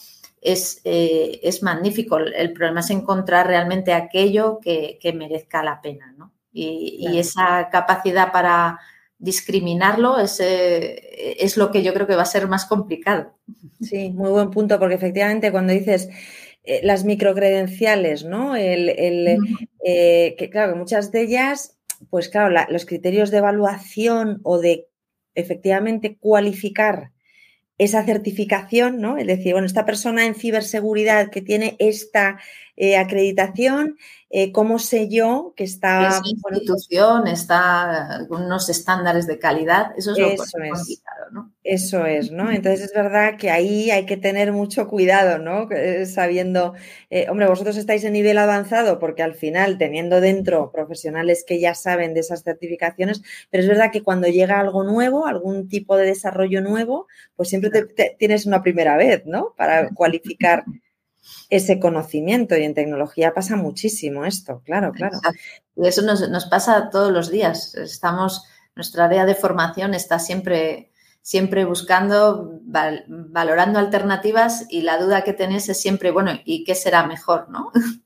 es, 0.43 0.81
eh, 0.85 1.41
es, 1.43 1.63
magnífico. 1.63 2.19
El 2.19 2.53
problema 2.53 2.81
es 2.81 2.91
encontrar 2.91 3.47
realmente 3.47 3.93
aquello 3.93 4.59
que, 4.61 4.99
merezca 5.15 5.63
la 5.63 5.81
pena, 5.81 6.13
¿no? 6.19 6.33
Y, 6.53 7.17
esa 7.17 7.69
capacidad 7.71 8.33
para 8.33 8.79
discriminarlo 9.19 10.19
es, 10.19 10.41
eh, 10.41 11.37
es, 11.39 11.57
lo 11.57 11.71
que 11.71 11.83
yo 11.85 11.95
creo 11.95 12.09
que 12.09 12.17
va 12.17 12.23
a 12.23 12.27
ser 12.27 12.49
más 12.49 12.67
complicado. 12.67 13.39
Sí, 13.81 14.11
muy 14.11 14.31
buen 14.31 14.51
punto, 14.51 14.79
porque 14.81 14.97
efectivamente 14.97 15.53
cuando 15.53 15.73
dices 15.73 16.09
eh, 16.65 16.81
las 16.83 17.05
microcredenciales, 17.05 18.25
¿no? 18.25 18.57
El, 18.57 18.89
el 18.89 19.39
que 19.83 20.49
claro, 20.51 20.75
muchas 20.75 21.13
de 21.13 21.23
ellas, 21.23 21.79
pues 22.11 22.29
claro, 22.29 22.67
los 22.69 22.85
criterios 22.85 23.31
de 23.31 23.39
evaluación 23.39 24.41
o 24.43 24.59
de 24.59 24.89
efectivamente 25.35 26.17
cualificar 26.19 27.13
esa 27.79 28.05
certificación, 28.05 29.01
¿no? 29.01 29.19
Es 29.19 29.27
decir, 29.27 29.53
bueno, 29.53 29.67
esta 29.67 29.85
persona 29.85 30.27
en 30.27 30.35
ciberseguridad 30.35 31.31
que 31.31 31.43
tiene 31.43 31.77
esta 31.79 32.39
eh, 32.75 32.97
acreditación, 32.97 33.99
eh, 34.31 34.51
¿cómo 34.51 34.79
sé 34.79 35.11
yo 35.11 35.53
que 35.57 35.65
está... 35.65 36.09
Esa 36.09 36.23
institución 36.25 37.27
está 37.27 38.25
con 38.31 38.45
unos 38.45 38.71
estándares 38.71 39.27
de 39.27 39.39
calidad, 39.39 39.93
eso 39.97 40.13
es 40.13 40.19
lo 40.19 40.29
eso 40.29 40.59
es. 40.59 41.03
¿no? 41.33 41.53
Eso 41.63 42.07
es, 42.07 42.33
¿no? 42.33 42.51
Entonces 42.51 42.87
es 42.87 42.95
verdad 42.95 43.37
que 43.37 43.51
ahí 43.51 43.91
hay 43.91 44.07
que 44.07 44.17
tener 44.17 44.53
mucho 44.53 44.89
cuidado, 44.89 45.39
¿no? 45.39 45.69
Sabiendo, 46.07 46.73
eh, 47.11 47.27
hombre, 47.29 47.47
vosotros 47.47 47.77
estáis 47.77 48.05
en 48.05 48.15
nivel 48.15 48.39
avanzado 48.39 48.99
porque 48.99 49.23
al 49.23 49.35
final, 49.35 49.77
teniendo 49.77 50.23
dentro 50.23 50.73
profesionales 50.73 51.45
que 51.47 51.61
ya 51.61 51.75
saben 51.75 52.15
de 52.15 52.21
esas 52.21 52.43
certificaciones, 52.43 53.23
pero 53.51 53.63
es 53.63 53.69
verdad 53.69 53.93
que 53.93 54.03
cuando 54.03 54.29
llega 54.29 54.59
algo 54.59 54.83
nuevo, 54.83 55.27
algún 55.27 55.69
tipo 55.69 55.97
de 55.97 56.07
desarrollo 56.07 56.63
nuevo, 56.63 57.07
pues 57.37 57.51
siempre 57.51 57.71
tienes 58.19 58.47
una 58.47 58.63
primera 58.63 58.97
vez, 58.97 59.27
¿no? 59.27 59.55
Para 59.59 59.91
cualificar 59.91 60.65
ese 61.51 61.79
conocimiento 61.79 62.57
y 62.57 62.65
en 62.65 62.75
tecnología 62.75 63.35
pasa 63.35 63.57
muchísimo 63.57 64.25
esto, 64.25 64.63
claro, 64.65 64.93
claro. 64.93 65.19
Y 65.77 65.87
eso 65.87 66.03
nos, 66.03 66.47
pasa 66.47 66.91
todos 66.91 67.13
los 67.13 67.31
días. 67.31 67.75
Estamos, 67.75 68.45
nuestra 68.75 69.05
área 69.05 69.25
de 69.25 69.35
formación 69.35 69.95
está 69.95 70.19
siempre, 70.19 70.91
siempre 71.21 71.65
buscando, 71.65 72.61
valorando 72.63 73.79
alternativas 73.79 74.67
y 74.69 74.83
la 74.83 74.99
duda 74.99 75.25
que 75.25 75.33
tenés 75.33 75.69
es 75.69 75.81
siempre, 75.81 76.11
bueno, 76.11 76.33
¿y 76.45 76.65
qué 76.65 76.75
será 76.75 77.07
mejor, 77.07 77.49
no? 77.51 77.71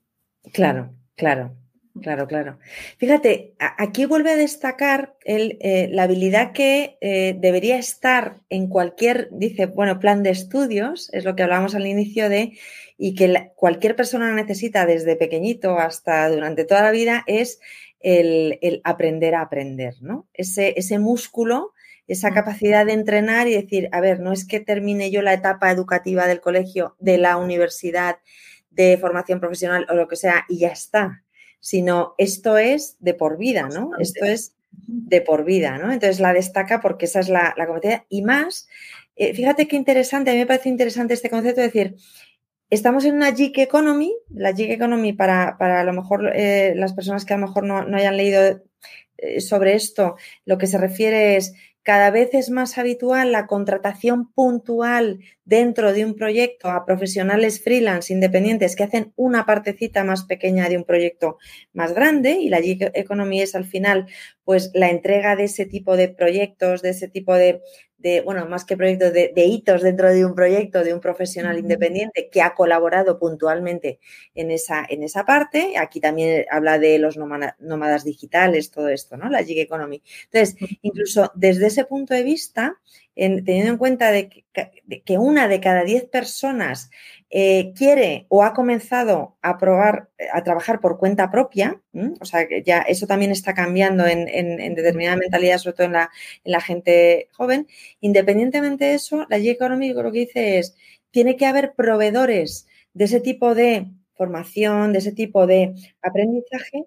Claro, 0.53 0.95
claro. 1.15 1.57
Claro, 2.01 2.27
claro. 2.27 2.59
Fíjate, 2.97 3.55
aquí 3.59 4.05
vuelve 4.05 4.31
a 4.31 4.35
destacar 4.35 5.15
eh, 5.25 5.89
la 5.91 6.03
habilidad 6.03 6.51
que 6.51 6.97
eh, 7.01 7.35
debería 7.39 7.77
estar 7.77 8.37
en 8.49 8.67
cualquier, 8.67 9.29
dice, 9.31 9.65
bueno, 9.65 9.99
plan 9.99 10.23
de 10.23 10.29
estudios, 10.29 11.09
es 11.13 11.25
lo 11.25 11.35
que 11.35 11.43
hablábamos 11.43 11.75
al 11.75 11.87
inicio 11.87 12.29
de, 12.29 12.57
y 12.97 13.13
que 13.13 13.51
cualquier 13.55 13.95
persona 13.95 14.33
necesita 14.33 14.85
desde 14.85 15.15
pequeñito 15.15 15.77
hasta 15.77 16.29
durante 16.29 16.65
toda 16.65 16.83
la 16.83 16.91
vida, 16.91 17.23
es 17.27 17.59
el, 17.99 18.81
aprender 18.83 19.35
a 19.35 19.41
aprender, 19.41 19.95
¿no? 20.01 20.27
Ese, 20.33 20.73
ese 20.77 20.97
músculo, 20.99 21.73
esa 22.07 22.31
capacidad 22.31 22.85
de 22.85 22.93
entrenar 22.93 23.47
y 23.47 23.53
decir, 23.53 23.89
a 23.91 24.01
ver, 24.01 24.19
no 24.19 24.31
es 24.31 24.45
que 24.45 24.59
termine 24.59 25.11
yo 25.11 25.21
la 25.21 25.33
etapa 25.33 25.71
educativa 25.71 26.25
del 26.25 26.41
colegio, 26.41 26.95
de 26.99 27.17
la 27.17 27.37
universidad, 27.37 28.17
de 28.71 28.97
formación 28.97 29.39
profesional 29.39 29.85
o 29.89 29.93
lo 29.93 30.07
que 30.07 30.15
sea, 30.15 30.45
y 30.47 30.59
ya 30.59 30.69
está, 30.69 31.23
sino 31.59 32.15
esto 32.17 32.57
es 32.57 32.95
de 32.99 33.13
por 33.13 33.37
vida, 33.37 33.69
¿no? 33.69 33.91
Esto 33.99 34.25
es 34.25 34.55
de 34.71 35.21
por 35.21 35.43
vida, 35.43 35.77
¿no? 35.77 35.91
Entonces 35.91 36.19
la 36.19 36.33
destaca 36.33 36.79
porque 36.79 37.05
esa 37.05 37.19
es 37.19 37.29
la, 37.29 37.53
la 37.57 37.65
competencia. 37.65 38.05
Y 38.09 38.21
más, 38.21 38.67
eh, 39.15 39.33
fíjate 39.33 39.67
qué 39.67 39.75
interesante, 39.75 40.29
a 40.29 40.33
mí 40.33 40.39
me 40.39 40.45
parece 40.45 40.69
interesante 40.69 41.15
este 41.15 41.29
concepto 41.29 41.61
de 41.61 41.67
decir, 41.67 41.95
estamos 42.69 43.05
en 43.05 43.15
una 43.15 43.33
gig 43.33 43.57
economy, 43.59 44.13
la 44.29 44.53
gig 44.53 44.71
economy 44.71 45.13
para, 45.13 45.57
para 45.57 45.81
a 45.81 45.83
lo 45.83 45.93
mejor 45.93 46.31
eh, 46.35 46.73
las 46.75 46.93
personas 46.93 47.25
que 47.25 47.33
a 47.33 47.37
lo 47.37 47.47
mejor 47.47 47.63
no, 47.63 47.83
no 47.83 47.97
hayan 47.97 48.17
leído 48.17 48.61
eh, 49.17 49.41
sobre 49.41 49.73
esto, 49.75 50.15
lo 50.45 50.57
que 50.57 50.67
se 50.67 50.77
refiere 50.77 51.37
es 51.37 51.53
cada 51.87 52.11
vez 52.11 52.33
es 52.33 52.49
más 52.49 52.77
habitual 52.77 53.31
la 53.31 53.47
contratación 53.47 54.33
puntual 54.33 55.21
dentro 55.45 55.93
de 55.93 56.03
un 56.03 56.15
proyecto 56.15 56.69
a 56.69 56.85
profesionales 56.85 57.63
freelance 57.63 58.11
independientes 58.11 58.75
que 58.75 58.83
hacen 58.83 59.13
una 59.15 59.45
partecita 59.45 60.03
más 60.03 60.25
pequeña 60.25 60.67
de 60.67 60.75
un 60.75 60.83
proyecto 60.83 61.37
más 61.71 61.93
grande 61.93 62.31
y 62.41 62.49
la 62.49 62.59
gig 62.59 62.91
economy 62.93 63.41
es 63.41 63.55
al 63.55 63.63
final 63.63 64.07
pues 64.43 64.71
la 64.73 64.89
entrega 64.89 65.37
de 65.37 65.45
ese 65.45 65.65
tipo 65.65 65.95
de 65.95 66.09
proyectos, 66.09 66.81
de 66.81 66.89
ese 66.89 67.07
tipo 67.07 67.33
de, 67.35 67.61
de, 67.97 68.21
bueno, 68.21 68.45
más 68.47 68.63
que 68.65 68.77
proyectos, 68.77 69.11
de, 69.11 69.45
hitos 69.45 69.81
dentro 69.81 70.09
de 70.09 70.25
un 70.25 70.35
proyecto 70.35 70.83
de 70.83 70.93
un 70.93 70.99
profesional 70.99 71.57
independiente 71.57 72.29
que 72.31 72.41
ha 72.41 72.53
colaborado 72.53 73.17
puntualmente 73.19 73.99
en 74.35 74.51
esa, 74.51 74.85
en 74.87 75.03
esa 75.03 75.25
parte. 75.25 75.77
Aquí 75.77 75.99
también 75.99 76.45
habla 76.51 76.79
de 76.79 76.99
los 76.99 77.17
nómadas, 77.17 78.03
digitales, 78.03 78.71
todo 78.71 78.89
esto, 78.89 79.17
¿no? 79.17 79.29
La 79.29 79.43
gig 79.43 79.59
economy. 79.59 80.01
Entonces, 80.31 80.55
incluso 80.81 81.31
desde 81.35 81.67
ese 81.67 81.85
punto 81.85 82.13
de 82.13 82.23
vista, 82.23 82.79
teniendo 83.17 83.71
en 83.71 83.77
cuenta 83.77 84.11
de 84.11 84.29
que, 84.29 85.17
una 85.17 85.47
de 85.47 85.59
cada 85.59 85.83
diez 85.83 86.05
personas 86.05 86.91
eh, 87.29 87.73
quiere 87.75 88.27
o 88.29 88.43
ha 88.43 88.53
comenzado 88.53 89.37
a 89.41 89.57
probar, 89.57 90.09
a 90.31 90.43
trabajar 90.43 90.79
por 90.79 90.97
cuenta 90.97 91.31
propia, 91.31 91.81
o 92.19 92.25
sea, 92.25 92.47
que 92.47 92.61
ya 92.63 92.79
eso 92.81 93.07
también 93.07 93.31
está 93.31 93.53
cambiando 93.53 94.05
en, 94.05 94.27
en, 94.29 94.75
determinada 94.75 95.17
mentalidad, 95.17 95.57
sobre 95.57 95.75
todo 95.75 95.87
en 95.87 95.93
la, 95.93 96.09
en 96.43 96.51
la, 96.51 96.61
gente 96.61 97.27
joven. 97.33 97.67
Independientemente 98.01 98.85
de 98.85 98.93
eso, 98.93 99.25
la 99.29 99.39
G 99.39 99.49
Economy 99.49 99.93
lo 99.93 100.11
que 100.11 100.19
dice 100.19 100.59
es, 100.59 100.75
tiene 101.11 101.35
que 101.35 101.47
haber 101.47 101.73
proveedores 101.73 102.67
de 102.93 103.05
ese 103.05 103.19
tipo 103.19 103.55
de 103.55 103.87
formación, 104.15 104.93
de 104.93 104.99
ese 104.99 105.11
tipo 105.11 105.47
de 105.47 105.73
aprendizaje, 106.01 106.85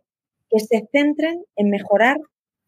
que 0.48 0.60
se 0.60 0.88
centren 0.92 1.44
en 1.56 1.70
mejorar 1.70 2.16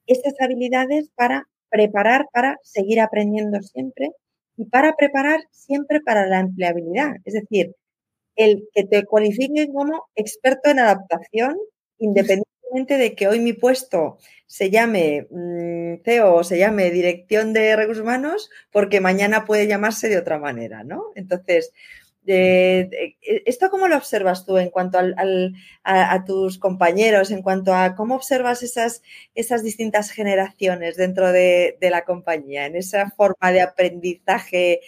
estas 0.06 0.34
habilidades 0.40 1.10
para 1.14 1.48
preparar 1.72 2.28
para 2.32 2.58
seguir 2.62 3.00
aprendiendo 3.00 3.60
siempre 3.62 4.10
y 4.56 4.66
para 4.66 4.94
preparar 4.94 5.40
siempre 5.50 6.00
para 6.00 6.26
la 6.26 6.40
empleabilidad. 6.40 7.16
Es 7.24 7.32
decir, 7.34 7.74
el 8.36 8.68
que 8.74 8.84
te 8.84 9.04
cualifiquen 9.04 9.72
como 9.72 10.04
experto 10.14 10.70
en 10.70 10.80
adaptación, 10.80 11.56
independientemente 11.98 12.98
de 12.98 13.14
que 13.14 13.26
hoy 13.26 13.40
mi 13.40 13.54
puesto 13.54 14.18
se 14.46 14.70
llame 14.70 15.26
mm, 15.30 16.02
CEO 16.04 16.34
o 16.36 16.44
se 16.44 16.58
llame 16.58 16.90
Dirección 16.90 17.54
de 17.54 17.74
Recursos 17.74 18.02
Humanos, 18.02 18.50
porque 18.70 19.00
mañana 19.00 19.46
puede 19.46 19.66
llamarse 19.66 20.08
de 20.08 20.18
otra 20.18 20.38
manera, 20.38 20.84
¿no? 20.84 21.06
Entonces, 21.14 21.72
e, 22.26 23.16
¿Esto 23.46 23.70
cómo 23.70 23.88
lo 23.88 23.96
observas 23.96 24.44
tú 24.46 24.58
en 24.58 24.70
cuanto 24.70 24.98
a, 24.98 26.24
tus 26.24 26.58
compañeros, 26.58 27.30
en 27.30 27.42
cuanto 27.42 27.74
a 27.74 27.94
cómo 27.94 28.14
observas 28.14 28.62
esas, 28.62 29.02
esas 29.34 29.62
distintas 29.62 30.10
generaciones 30.10 30.96
dentro 30.96 31.32
de, 31.32 31.76
la 31.80 32.04
compañía, 32.04 32.66
en 32.66 32.76
esa 32.76 33.10
forma 33.10 33.52
de 33.52 33.62
aprendizaje 33.62 34.80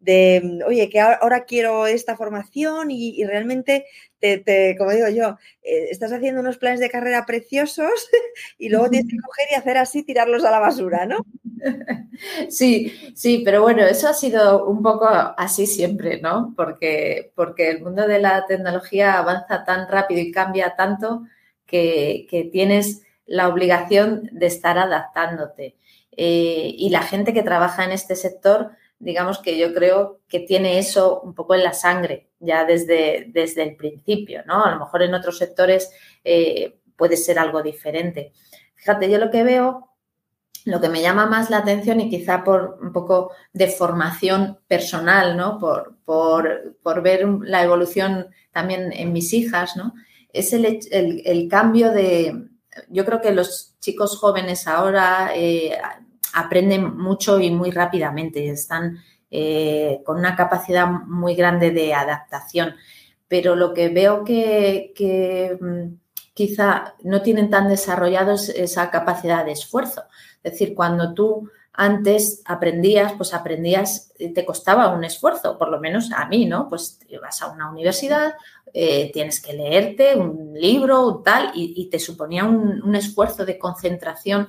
de, 0.00 0.60
oye, 0.66 0.88
que 0.88 0.98
ahora 0.98 1.44
quiero 1.44 1.86
esta 1.86 2.16
formación 2.16 2.90
y, 2.90 3.22
realmente, 3.24 3.86
te, 4.18 4.74
como 4.76 4.90
digo 4.90 5.08
yo, 5.08 5.36
eh, 5.62 5.88
estás 5.90 6.12
haciendo 6.12 6.40
unos 6.40 6.58
planes 6.58 6.80
de 6.80 6.90
carrera 6.90 7.26
preciosos 7.26 7.90
y 8.58 8.70
luego 8.70 8.88
tienes 8.88 9.10
que 9.10 9.18
coger 9.24 9.46
y 9.52 9.54
hacer 9.54 9.76
así, 9.76 10.02
tirarlos 10.02 10.44
a 10.44 10.50
la 10.50 10.58
basura, 10.58 11.06
¿no? 11.06 11.24
Sí, 12.50 12.92
sí, 13.14 13.40
pero 13.44 13.62
bueno, 13.62 13.82
eso 13.82 14.06
ha 14.06 14.12
sido 14.12 14.66
un 14.66 14.82
poco 14.82 15.06
así 15.08 15.66
siempre, 15.66 16.20
¿no? 16.20 16.52
Porque, 16.54 17.32
porque 17.34 17.70
el 17.70 17.82
mundo 17.82 18.06
de 18.06 18.18
la 18.18 18.44
tecnología 18.44 19.18
avanza 19.18 19.64
tan 19.64 19.88
rápido 19.88 20.20
y 20.20 20.30
cambia 20.30 20.74
tanto 20.76 21.22
que, 21.66 22.50
tienes 22.52 23.02
la 23.26 23.48
obligación 23.48 24.28
de 24.32 24.46
estar 24.46 24.78
adaptándote. 24.78 25.76
Eh, 26.16 26.74
y 26.76 26.90
la 26.90 27.02
gente 27.02 27.32
que 27.32 27.42
trabaja 27.42 27.84
en 27.84 27.92
este 27.92 28.16
sector, 28.16 28.72
digamos 29.00 29.38
que 29.38 29.58
yo 29.58 29.74
creo 29.74 30.20
que 30.28 30.40
tiene 30.40 30.78
eso 30.78 31.20
un 31.22 31.34
poco 31.34 31.54
en 31.54 31.64
la 31.64 31.72
sangre 31.72 32.30
ya 32.38 32.64
desde, 32.64 33.26
desde 33.28 33.62
el 33.62 33.76
principio, 33.76 34.42
¿no? 34.46 34.64
A 34.64 34.70
lo 34.70 34.78
mejor 34.78 35.02
en 35.02 35.14
otros 35.14 35.38
sectores 35.38 35.90
eh, 36.22 36.80
puede 36.96 37.16
ser 37.16 37.38
algo 37.38 37.62
diferente. 37.62 38.32
Fíjate, 38.76 39.10
yo 39.10 39.18
lo 39.18 39.30
que 39.30 39.42
veo 39.42 39.90
lo 40.66 40.80
que 40.80 40.90
me 40.90 41.00
llama 41.00 41.26
más 41.26 41.48
la 41.48 41.58
atención 41.58 42.00
y 42.00 42.10
quizá 42.10 42.44
por 42.44 42.78
un 42.82 42.92
poco 42.92 43.32
de 43.52 43.68
formación 43.68 44.58
personal, 44.68 45.36
¿no? 45.36 45.58
Por, 45.58 45.96
por, 46.04 47.02
ver 47.02 47.26
la 47.42 47.62
evolución 47.62 48.28
también 48.52 48.92
en 48.92 49.12
mis 49.12 49.32
hijas, 49.32 49.76
¿no? 49.76 49.94
Es 50.32 50.52
el, 50.52 51.48
cambio 51.48 51.92
de... 51.92 52.48
Yo 52.88 53.04
creo 53.04 53.20
que 53.20 53.32
los 53.32 53.78
chicos 53.80 54.18
jóvenes 54.18 54.66
ahora 54.66 55.32
eh, 55.34 55.78
aprenden 56.34 56.96
mucho 56.96 57.40
y 57.40 57.50
muy 57.50 57.70
rápidamente, 57.70 58.48
están 58.48 58.98
eh, 59.30 60.00
con 60.04 60.18
una 60.18 60.34
capacidad 60.36 60.86
muy 60.88 61.34
grande 61.34 61.70
de 61.70 61.94
adaptación, 61.94 62.74
pero 63.28 63.54
lo 63.54 63.72
que 63.72 63.88
veo 63.88 64.24
que, 64.24 65.58
mm, 65.60 65.94
quizá 66.34 66.94
no 67.02 67.22
tienen 67.22 67.50
tan 67.50 67.68
desarrollados 67.68 68.48
esa 68.48 68.90
capacidad 68.90 69.44
de 69.44 69.52
esfuerzo. 69.52 70.02
Es 70.42 70.52
decir, 70.52 70.74
cuando 70.74 71.14
tú 71.14 71.50
antes 71.72 72.42
aprendías, 72.44 73.12
pues 73.12 73.32
aprendías, 73.32 74.12
te 74.18 74.44
costaba 74.44 74.94
un 74.94 75.04
esfuerzo, 75.04 75.56
por 75.56 75.70
lo 75.70 75.80
menos 75.80 76.10
a 76.12 76.26
mí, 76.26 76.46
¿no? 76.46 76.68
Pues 76.68 76.98
vas 77.22 77.40
a 77.42 77.48
una 77.48 77.70
universidad, 77.70 78.34
eh, 78.72 79.10
tienes 79.12 79.40
que 79.40 79.52
leerte 79.52 80.16
un 80.16 80.54
libro, 80.54 81.22
tal, 81.24 81.50
y, 81.54 81.88
te 81.90 81.98
suponía 81.98 82.44
un, 82.44 82.94
esfuerzo 82.94 83.44
de 83.44 83.58
concentración. 83.58 84.48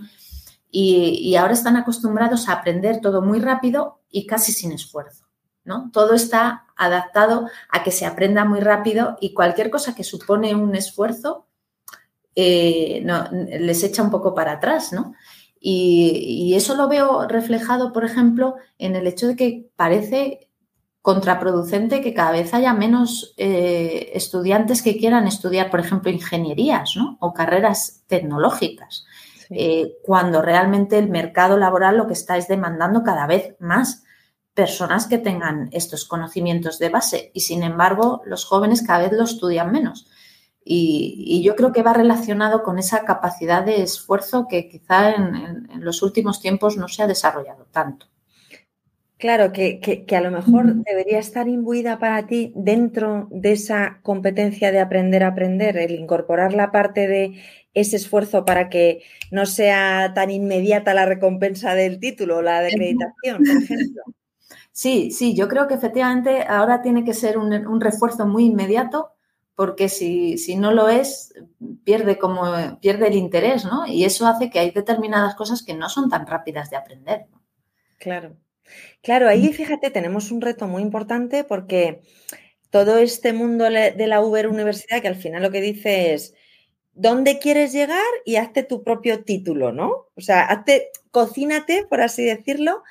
Y, 0.73 1.35
ahora 1.35 1.53
están 1.53 1.75
acostumbrados 1.75 2.47
a 2.47 2.53
aprender 2.53 3.01
todo 3.01 3.21
muy 3.21 3.39
rápido 3.39 3.99
y 4.09 4.25
casi 4.25 4.53
sin 4.53 4.71
esfuerzo, 4.71 5.25
¿no? 5.65 5.91
Todo 5.91 6.13
está 6.13 6.65
adaptado 6.77 7.49
a 7.69 7.83
que 7.83 7.91
se 7.91 8.05
aprenda 8.05 8.45
muy 8.45 8.61
rápido 8.61 9.17
y 9.19 9.33
cualquier 9.33 9.69
cosa 9.69 9.95
que 9.95 10.05
supone 10.05 10.55
un 10.55 10.73
esfuerzo 10.73 11.47
eh, 12.35 13.01
no, 13.03 13.27
les 13.31 13.83
echa 13.83 14.01
un 14.01 14.11
poco 14.11 14.33
para 14.33 14.53
atrás, 14.53 14.93
¿no? 14.93 15.13
Y, 15.59 16.53
eso 16.55 16.75
lo 16.75 16.87
veo 16.87 17.27
reflejado, 17.27 17.93
por 17.93 18.03
ejemplo, 18.03 18.55
en 18.79 18.95
el 18.95 19.05
hecho 19.05 19.27
de 19.27 19.35
que 19.35 19.69
parece 19.75 20.49
contraproducente 21.01 22.01
que 22.01 22.13
cada 22.13 22.31
vez 22.31 22.53
haya 22.53 22.73
menos 22.73 23.33
eh, 23.37 24.11
estudiantes 24.13 24.81
que 24.81 24.97
quieran 24.97 25.27
estudiar, 25.27 25.69
por 25.69 25.79
ejemplo, 25.79 26.11
ingenierías 26.11 26.95
¿no? 26.95 27.17
o 27.19 27.33
carreras 27.33 28.03
tecnológicas, 28.07 29.05
eh, 29.51 29.97
cuando 30.01 30.41
realmente 30.41 30.97
el 30.97 31.09
mercado 31.09 31.57
laboral 31.57 31.97
lo 31.97 32.07
que 32.07 32.13
está 32.13 32.37
es 32.37 32.47
demandando 32.47 33.03
cada 33.03 33.27
vez 33.27 33.55
más 33.59 34.03
personas 34.53 35.07
que 35.07 35.17
tengan 35.17 35.69
estos 35.71 36.05
conocimientos 36.05 36.79
de 36.79 36.89
base 36.89 37.31
y, 37.33 37.41
sin 37.41 37.63
embargo, 37.63 38.21
los 38.25 38.45
jóvenes 38.45 38.81
cada 38.81 38.99
vez 38.99 39.11
lo 39.11 39.23
estudian 39.23 39.71
menos. 39.71 40.07
Y, 40.63 41.41
yo 41.43 41.55
creo 41.55 41.71
que 41.71 41.83
va 41.83 41.93
relacionado 41.93 42.63
con 42.63 42.77
esa 42.77 43.03
capacidad 43.03 43.65
de 43.65 43.81
esfuerzo 43.81 44.47
que 44.47 44.69
quizá 44.69 45.11
en, 45.11 45.67
los 45.79 46.01
últimos 46.03 46.39
tiempos 46.39 46.77
no 46.77 46.87
se 46.87 47.03
ha 47.03 47.07
desarrollado 47.07 47.65
tanto. 47.71 48.07
Claro, 49.17 49.51
que, 49.51 50.05
a 50.15 50.21
lo 50.21 50.31
mejor 50.31 50.75
debería 50.83 51.19
estar 51.19 51.47
imbuida 51.47 51.99
para 51.99 52.25
ti 52.25 52.53
dentro 52.55 53.27
de 53.31 53.51
esa 53.51 53.99
competencia 54.01 54.71
de 54.71 54.79
aprender 54.79 55.23
a 55.23 55.27
aprender, 55.27 55.77
el 55.77 55.91
incorporar 55.91 56.53
la 56.53 56.71
parte 56.71 57.07
de 57.07 57.39
ese 57.73 57.95
esfuerzo 57.95 58.45
para 58.45 58.69
que 58.69 59.03
no 59.31 59.45
sea 59.45 60.13
tan 60.13 60.29
inmediata 60.29 60.93
la 60.93 61.05
recompensa 61.05 61.73
del 61.73 61.99
título, 61.99 62.41
la 62.41 62.59
acreditación, 62.59 63.43
por 63.43 63.63
ejemplo. 63.63 64.03
Sí, 64.73 65.11
sí, 65.11 65.35
yo 65.35 65.47
creo 65.47 65.67
que 65.67 65.73
efectivamente 65.73 66.43
ahora 66.47 66.81
tiene 66.81 67.03
que 67.03 67.13
ser 67.13 67.37
un 67.37 67.81
refuerzo 67.81 68.25
muy 68.25 68.45
inmediato 68.45 69.11
porque 69.55 69.89
si, 69.89 70.39
si, 70.39 70.55
no 70.55 70.71
lo 70.71 70.89
es, 70.89 71.35
pierde, 71.83 72.17
como, 72.17 72.79
pierde 72.79 73.09
el 73.09 73.15
interés, 73.15 73.63
¿no? 73.63 73.85
Y 73.85 74.05
eso 74.05 74.25
hace 74.25 74.49
que 74.49 74.59
hay 74.59 74.71
determinadas 74.71 75.35
cosas 75.35 75.61
que 75.61 75.73
no 75.73 75.87
son 75.87 76.09
tan 76.09 76.25
rápidas 76.25 76.69
de 76.69 76.77
aprender. 76.77 77.27
Claro. 77.99 78.37
Claro, 79.03 79.27
ahí 79.27 79.53
fíjate, 79.53 79.91
tenemos 79.91 80.31
un 80.31 80.41
reto 80.41 80.67
muy 80.67 80.81
importante 80.81 81.43
porque 81.43 82.01
todo 82.69 82.97
este 82.97 83.33
mundo 83.33 83.65
de 83.65 84.07
la 84.07 84.21
Uber 84.21 84.47
Universidad, 84.47 85.01
que 85.01 85.09
al 85.09 85.15
final 85.15 85.43
lo 85.43 85.51
que 85.51 85.61
dice 85.61 86.13
es, 86.13 86.33
¿dónde 86.93 87.39
quieres 87.39 87.73
llegar? 87.73 87.99
Y 88.25 88.35
hazte 88.35 88.63
tu 88.63 88.83
propio 88.83 89.23
título, 89.23 89.71
¿no? 89.71 90.07
O 90.15 90.21
sea, 90.21 90.43
hazte, 90.43 90.89
cocínate, 91.11 91.85
por 91.89 92.01
así 92.01 92.23
decirlo, 92.23 92.83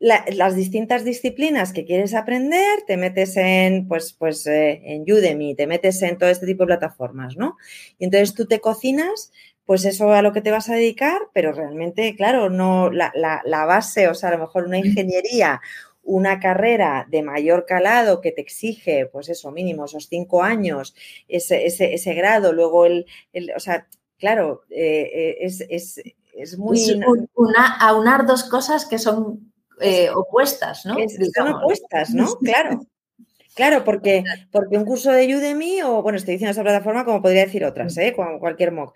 las 0.00 0.54
distintas 0.54 1.04
disciplinas 1.04 1.72
que 1.72 1.84
quieres 1.84 2.14
aprender, 2.14 2.82
te 2.86 2.96
metes 2.96 3.36
en, 3.36 3.88
pues, 3.88 4.12
pues, 4.12 4.46
eh, 4.46 4.80
en 4.84 5.02
Udemy, 5.02 5.56
te 5.56 5.66
metes 5.66 6.00
en 6.02 6.18
todo 6.18 6.30
este 6.30 6.46
tipo 6.46 6.62
de 6.62 6.68
plataformas, 6.68 7.36
¿no? 7.36 7.56
Y 7.98 8.04
entonces 8.04 8.34
tú 8.34 8.46
te 8.46 8.60
cocinas 8.60 9.32
pues 9.68 9.84
eso 9.84 10.14
a 10.14 10.22
lo 10.22 10.32
que 10.32 10.40
te 10.40 10.50
vas 10.50 10.70
a 10.70 10.76
dedicar, 10.76 11.20
pero 11.34 11.52
realmente, 11.52 12.16
claro, 12.16 12.48
no 12.48 12.90
la, 12.90 13.12
la 13.14 13.64
base, 13.66 14.08
o 14.08 14.14
sea, 14.14 14.30
a 14.30 14.32
lo 14.32 14.38
mejor 14.38 14.64
una 14.64 14.78
ingeniería, 14.78 15.60
una 16.08 16.40
carrera 16.40 17.06
de 17.10 17.22
mayor 17.22 17.66
calado 17.66 18.22
que 18.22 18.32
te 18.32 18.40
exige, 18.40 19.04
pues 19.06 19.28
eso, 19.28 19.52
mínimo 19.52 19.84
esos 19.84 20.08
cinco 20.08 20.42
años, 20.42 20.94
ese, 21.28 21.66
ese, 21.66 22.14
grado, 22.14 22.54
luego 22.54 22.86
el, 22.86 23.04
o 23.54 23.60
sea, 23.60 23.86
claro, 24.18 24.62
eh, 24.70 25.36
eh, 25.38 25.76
es, 26.32 26.56
muy... 26.56 26.80
una, 27.34 27.76
aunar 27.78 28.24
dos 28.26 28.44
cosas 28.44 28.86
que 28.86 28.98
son 28.98 29.52
eh, 29.82 30.08
opuestas, 30.08 30.86
¿no? 30.86 30.96
son 31.36 31.52
opuestas, 31.52 32.14
¿no? 32.14 32.34
Claro. 32.36 32.80
Claro, 33.54 33.84
porque, 33.84 34.22
porque 34.52 34.78
un 34.78 34.84
curso 34.84 35.10
de 35.10 35.36
Udemy, 35.36 35.82
o 35.82 36.00
bueno, 36.00 36.16
estoy 36.16 36.34
diciendo 36.34 36.52
esa 36.52 36.62
plataforma 36.62 37.04
como 37.04 37.20
podría 37.20 37.44
decir 37.44 37.64
otras, 37.64 37.96
¿eh? 37.98 38.14
cualquier 38.14 38.72
MOOC. 38.72 38.94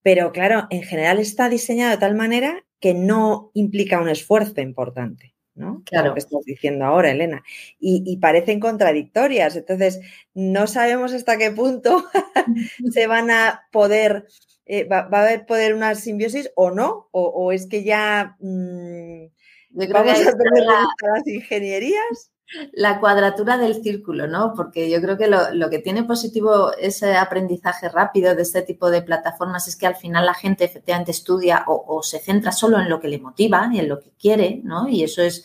Pero 0.00 0.32
claro, 0.32 0.68
en 0.70 0.84
general 0.84 1.18
está 1.18 1.48
diseñado 1.48 1.90
de 1.90 1.98
tal 1.98 2.14
manera 2.14 2.64
que 2.80 2.94
no 2.94 3.50
implica 3.52 4.00
un 4.00 4.08
esfuerzo 4.08 4.60
importante. 4.60 5.35
¿No? 5.56 5.82
Claro. 5.84 6.08
Lo 6.08 6.14
que 6.14 6.20
estás 6.20 6.44
diciendo 6.44 6.84
ahora, 6.84 7.10
Elena. 7.10 7.42
Y, 7.80 8.16
parecen 8.18 8.60
contradictorias. 8.60 9.56
Entonces, 9.56 10.00
no 10.34 10.66
sabemos 10.66 11.12
hasta 11.12 11.38
qué 11.38 11.50
punto 11.50 12.04
se 12.92 13.06
van 13.06 13.30
a 13.30 13.66
poder, 13.72 14.26
eh, 14.66 14.84
va, 14.84 15.08
a 15.10 15.22
haber 15.22 15.46
poder 15.46 15.74
una 15.74 15.94
simbiosis 15.94 16.50
o 16.54 16.70
no, 16.70 17.08
o, 17.10 17.52
es 17.52 17.66
que 17.66 17.82
ya 17.82 18.36
mm, 18.38 19.26
vamos 19.70 20.20
a 20.20 20.36
tener 20.36 20.64
las 20.64 21.26
ingenierías. 21.26 22.30
La 22.72 23.00
cuadratura 23.00 23.58
del 23.58 23.82
círculo, 23.82 24.26
¿no? 24.26 24.54
Porque 24.54 24.88
yo 24.88 25.00
creo 25.00 25.18
que 25.18 25.26
lo, 25.26 25.70
que 25.70 25.80
tiene 25.80 26.04
positivo 26.04 26.72
ese 26.78 27.16
aprendizaje 27.16 27.88
rápido 27.88 28.34
de 28.34 28.42
este 28.42 28.62
tipo 28.62 28.90
de 28.90 29.02
plataformas 29.02 29.66
es 29.66 29.76
que 29.76 29.86
al 29.86 29.96
final 29.96 30.26
la 30.26 30.34
gente 30.34 30.64
efectivamente 30.64 31.10
estudia 31.10 31.64
o, 31.66 32.02
se 32.02 32.20
centra 32.20 32.52
solo 32.52 32.78
en 32.78 32.88
lo 32.88 33.00
que 33.00 33.08
le 33.08 33.18
motiva 33.18 33.68
y 33.72 33.80
en 33.80 33.88
lo 33.88 34.00
que 34.00 34.10
quiere, 34.18 34.60
¿no? 34.62 34.88
Y 34.88 35.02
eso 35.02 35.22
es 35.22 35.44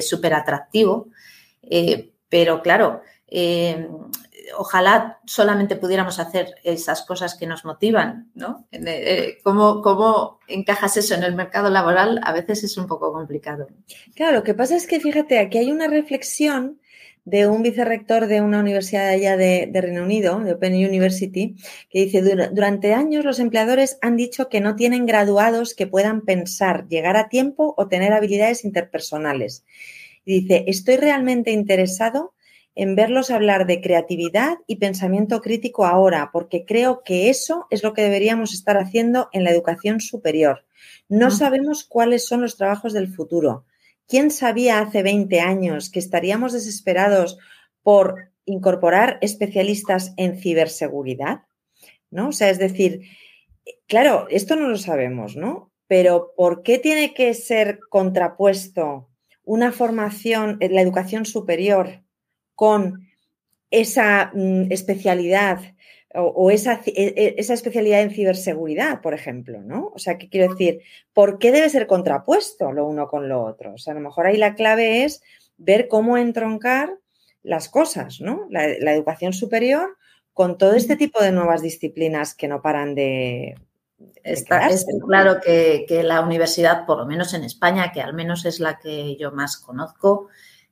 súper 0.00 0.34
atractivo. 0.34 1.08
Eh, 1.62 2.12
pero 2.28 2.62
claro, 2.62 3.02
eh, 3.26 3.88
ojalá 4.56 5.18
solamente 5.24 5.76
pudiéramos 5.76 6.18
hacer 6.18 6.54
esas 6.64 7.02
cosas 7.02 7.34
que 7.34 7.46
nos 7.46 7.64
motivan, 7.64 8.30
¿no? 8.34 8.66
Eh, 8.72 9.38
¿Cómo, 9.42 9.82
¿Cómo, 9.82 10.40
encajas 10.48 10.96
eso 10.96 11.14
en 11.14 11.22
el 11.22 11.34
mercado 11.34 11.70
laboral? 11.70 12.20
A 12.24 12.32
veces 12.32 12.64
es 12.64 12.76
un 12.76 12.86
poco 12.86 13.12
complicado. 13.12 13.68
Claro, 14.14 14.38
lo 14.38 14.42
que 14.42 14.54
pasa 14.54 14.76
es 14.76 14.86
que, 14.86 15.00
fíjate, 15.00 15.38
aquí 15.38 15.58
hay 15.58 15.70
una 15.70 15.88
reflexión 15.88 16.80
de 17.24 17.46
un 17.46 17.62
vicerrector 17.62 18.26
de 18.26 18.40
una 18.40 18.60
universidad 18.60 19.08
allá 19.08 19.36
de, 19.36 19.70
Reino 19.72 20.02
Unido, 20.02 20.40
de 20.40 20.52
Open 20.52 20.74
University, 20.74 21.56
que 21.90 22.04
dice, 22.06 22.22
durante 22.22 22.94
años 22.94 23.24
los 23.24 23.38
empleadores 23.38 23.98
han 24.00 24.16
dicho 24.16 24.48
que 24.48 24.60
no 24.60 24.74
tienen 24.74 25.06
graduados 25.06 25.74
que 25.74 25.86
puedan 25.86 26.22
pensar, 26.22 26.88
llegar 26.88 27.16
a 27.16 27.28
tiempo 27.28 27.74
o 27.76 27.88
tener 27.88 28.12
habilidades 28.12 28.64
interpersonales. 28.64 29.64
Dice, 30.24 30.64
estoy 30.66 30.96
realmente 30.96 31.50
interesado 31.50 32.34
en 32.80 32.96
verlos 32.96 33.30
hablar 33.30 33.66
de 33.66 33.82
creatividad 33.82 34.56
y 34.66 34.76
pensamiento 34.76 35.42
crítico 35.42 35.84
ahora, 35.84 36.30
porque 36.32 36.64
creo 36.64 37.02
que 37.04 37.28
eso 37.28 37.66
es 37.68 37.82
lo 37.82 37.92
que 37.92 38.00
deberíamos 38.00 38.54
estar 38.54 38.78
haciendo 38.78 39.28
en 39.34 39.44
la 39.44 39.50
educación 39.50 40.00
superior. 40.00 40.64
No 41.06 41.26
ah. 41.26 41.30
sabemos 41.30 41.84
cuáles 41.84 42.26
son 42.26 42.40
los 42.40 42.56
trabajos 42.56 42.94
del 42.94 43.12
futuro. 43.12 43.66
¿Quién 44.08 44.30
sabía 44.30 44.80
hace 44.80 45.02
20 45.02 45.40
años 45.40 45.90
que 45.90 45.98
estaríamos 45.98 46.54
desesperados 46.54 47.36
por 47.82 48.30
incorporar 48.46 49.18
especialistas 49.20 50.14
en 50.16 50.40
ciberseguridad? 50.40 51.42
¿No? 52.10 52.28
O 52.28 52.32
sea, 52.32 52.48
es 52.48 52.58
decir, 52.58 53.02
claro, 53.88 54.26
esto 54.30 54.56
no 54.56 54.68
lo 54.68 54.78
sabemos, 54.78 55.36
¿no? 55.36 55.70
Pero 55.86 56.32
¿por 56.34 56.62
qué 56.62 56.78
tiene 56.78 57.12
que 57.12 57.34
ser 57.34 57.78
contrapuesto 57.90 59.10
una 59.44 59.70
formación, 59.70 60.56
en 60.60 60.74
la 60.74 60.80
educación 60.80 61.26
superior 61.26 62.04
con 62.60 63.08
esa 63.70 64.32
mm, 64.34 64.70
especialidad 64.70 65.60
o, 66.14 66.50
esa, 66.50 66.82
e, 66.84 67.14
e, 67.16 67.34
esa, 67.38 67.54
especialidad 67.54 68.02
en 68.02 68.10
ciberseguridad, 68.10 69.00
por 69.00 69.14
ejemplo, 69.14 69.62
¿no? 69.62 69.90
O 69.94 69.98
sea, 69.98 70.18
¿qué 70.18 70.28
quiero 70.28 70.52
decir? 70.52 70.82
¿Por 71.14 71.38
qué 71.38 71.52
debe 71.52 71.70
ser 71.70 71.86
contrapuesto 71.86 72.70
lo 72.70 72.86
uno 72.86 73.08
con 73.08 73.30
lo 73.30 73.42
otro? 73.42 73.72
O 73.72 73.78
sea, 73.78 73.92
a 73.92 73.94
lo 73.94 74.02
mejor 74.02 74.26
ahí 74.26 74.36
la 74.36 74.56
clave 74.56 75.04
es 75.04 75.22
ver 75.56 75.88
cómo 75.88 76.18
entroncar 76.18 76.98
las 77.42 77.70
cosas, 77.70 78.20
¿no? 78.20 78.46
La, 78.50 78.66
educación 78.92 79.32
superior 79.32 79.96
con 80.34 80.58
todo 80.58 80.74
este 80.74 80.96
tipo 80.96 81.22
de 81.22 81.32
nuevas 81.32 81.62
disciplinas 81.62 82.34
que 82.34 82.46
no 82.48 82.60
paran 82.60 82.94
de... 82.94 83.54
Está, 84.22 84.68
claro 85.06 85.40
que, 85.40 85.86
que 85.88 86.02
la 86.02 86.20
universidad, 86.20 86.84
por 86.84 86.98
lo 86.98 87.06
menos 87.06 87.32
en 87.32 87.44
España, 87.44 87.90
que 87.90 88.02
al 88.02 88.12
menos 88.12 88.44
es 88.44 88.60
la 88.60 88.78
que 88.78 89.16
yo 89.16 89.32
más 89.32 89.56
conozco, 89.56 90.28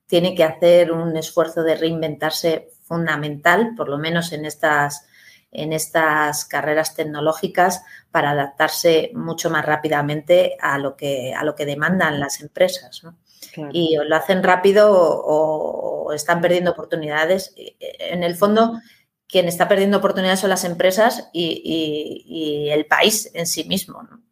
tiene 0.08 0.34
que 0.34 0.42
hacer 0.42 0.90
un 0.90 1.16
esfuerzo 1.16 1.62
de 1.62 1.76
reinventarse 1.76 2.70
fundamental, 2.82 3.74
por 3.76 3.88
lo 3.88 3.98
menos 3.98 4.32
en 4.32 4.46
estas, 4.46 5.06
en 5.52 5.72
estas 5.72 6.46
carreras 6.46 6.96
tecnológicas, 6.96 7.82
para 8.10 8.30
adaptarse 8.30 9.12
mucho 9.14 9.50
más 9.50 9.64
rápidamente 9.64 10.56
a 10.60 10.78
lo 10.78 10.96
que, 10.96 11.34
a 11.34 11.44
lo 11.44 11.54
que 11.54 11.66
demandan 11.66 12.18
las 12.18 12.40
empresas. 12.40 13.02
Y 13.72 13.96
o 13.98 14.04
lo 14.04 14.16
hacen 14.16 14.42
rápido 14.42 14.90
o, 14.90 16.12
están 16.12 16.40
perdiendo 16.40 16.70
oportunidades. 16.70 17.54
En 17.78 18.24
el 18.24 18.34
fondo, 18.34 18.80
quien 19.28 19.46
está 19.46 19.68
perdiendo 19.68 19.98
oportunidades 19.98 20.40
son 20.40 20.50
las 20.50 20.64
empresas 20.64 21.28
y, 21.34 22.70
el 22.72 22.86
país 22.86 23.30
en 23.34 23.46
sí 23.46 23.64
mismo. 23.64 24.02
¿no? 24.02 24.22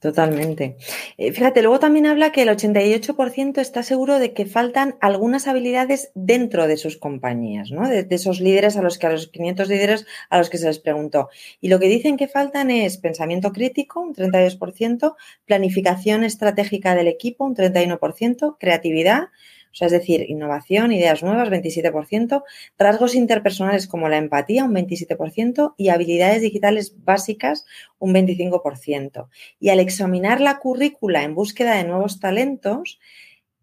Totalmente. 0.00 0.76
Eh, 1.16 1.32
fíjate, 1.32 1.62
luego 1.62 1.78
también 1.78 2.04
habla 2.04 2.30
que 2.30 2.42
el 2.42 2.50
88% 2.50 3.58
está 3.62 3.82
seguro 3.82 4.18
de 4.18 4.34
que 4.34 4.44
faltan 4.44 4.96
algunas 5.00 5.48
habilidades 5.48 6.10
dentro 6.14 6.66
de 6.66 6.76
sus 6.76 6.98
compañías, 6.98 7.70
¿no? 7.70 7.88
De, 7.88 8.06
esos 8.10 8.40
líderes 8.40 8.76
a 8.76 8.82
los 8.82 8.98
que 8.98 9.06
a 9.06 9.10
los 9.10 9.28
500 9.28 9.68
líderes 9.68 10.06
a 10.28 10.36
los 10.36 10.50
que 10.50 10.58
se 10.58 10.66
les 10.66 10.80
preguntó. 10.80 11.30
Y 11.62 11.68
lo 11.68 11.78
que 11.78 11.88
dicen 11.88 12.18
que 12.18 12.28
faltan 12.28 12.70
es 12.70 12.98
pensamiento 12.98 13.52
crítico, 13.52 14.00
un 14.00 14.14
32%, 14.14 15.16
planificación 15.46 16.24
estratégica 16.24 16.94
del 16.94 17.08
equipo, 17.08 17.46
un 17.46 17.56
31%, 17.56 18.58
creatividad, 18.60 19.28
sea, 19.76 19.86
es 19.86 19.92
decir, 19.92 20.24
innovación, 20.28 20.90
ideas 20.90 21.22
nuevas, 21.22 21.50
27%, 21.50 22.42
rasgos 22.78 23.14
interpersonales 23.14 23.86
como 23.86 24.08
la 24.08 24.16
empatía, 24.16 24.64
un 24.64 24.74
27%, 24.74 25.74
y 25.76 25.90
habilidades 25.90 26.40
digitales 26.40 26.94
básicas, 27.04 27.66
un 27.98 28.14
25%. 28.14 29.28
Y 29.60 29.68
al 29.68 29.80
examinar 29.80 30.40
la 30.40 30.58
currícula 30.58 31.24
en 31.24 31.34
búsqueda 31.34 31.74
de 31.74 31.84
nuevos 31.84 32.20
talentos, 32.20 32.98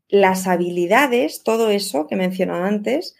las 0.07 0.45
habilidades, 0.47 1.41
todo 1.41 1.71
eso 1.71 2.05
que 2.05 2.15
mencionó 2.15 2.63
antes, 2.63 3.15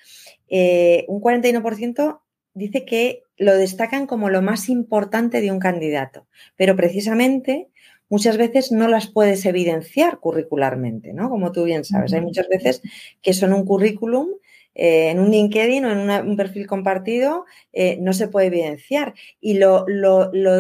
eh, 0.48 1.06
un 1.08 1.20
41% 1.20 2.22
dice 2.54 2.86
que 2.86 3.24
lo 3.38 3.56
destacan 3.56 4.06
como 4.06 4.30
lo 4.30 4.44
más 4.44 4.70
importante 4.70 5.42
de 5.42 5.52
un 5.52 5.60
candidato, 5.60 6.28
pero 6.56 6.76
precisamente 6.76 7.70
muchas 8.10 8.38
veces 8.38 8.72
no 8.72 8.88
las 8.88 9.08
puedes 9.08 9.46
evidenciar 9.46 10.20
curricularmente, 10.20 11.14
¿no? 11.14 11.30
Como 11.30 11.52
tú 11.52 11.64
bien 11.64 11.84
sabes, 11.84 12.14
hay 12.14 12.22
muchas 12.22 12.48
veces 12.48 12.82
que 13.22 13.34
son 13.34 13.54
un 13.54 13.66
currículum 13.66 14.28
eh, 14.76 15.10
en 15.12 15.20
un 15.20 15.30
LinkedIn 15.30 15.86
o 15.86 15.92
en 15.92 16.28
un 16.28 16.36
perfil 16.36 16.66
compartido 16.66 17.46
eh, 17.74 17.98
no 18.02 18.14
se 18.14 18.28
puede 18.28 18.48
evidenciar. 18.48 19.14
Y 19.40 19.56
lo, 19.56 19.86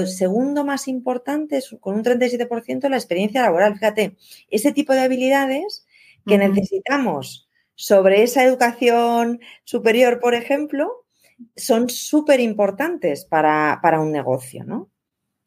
segundo 0.05 0.63
más 0.63 0.87
importante 0.87 1.57
es, 1.57 1.75
con 1.79 1.95
un 1.95 2.03
37%, 2.03 2.89
la 2.89 2.97
experiencia 2.97 3.41
laboral. 3.41 3.73
Fíjate, 3.73 4.15
ese 4.49 4.71
tipo 4.71 4.93
de 4.93 5.01
habilidades 5.01 5.85
que 6.25 6.37
necesitamos 6.37 7.49
sobre 7.75 8.23
esa 8.23 8.43
educación 8.43 9.41
superior, 9.63 10.19
por 10.19 10.35
ejemplo, 10.35 11.05
son 11.55 11.89
súper 11.89 12.39
importantes 12.39 13.25
para, 13.25 13.79
para 13.81 13.99
un 13.99 14.11
negocio, 14.11 14.63
¿no? 14.63 14.89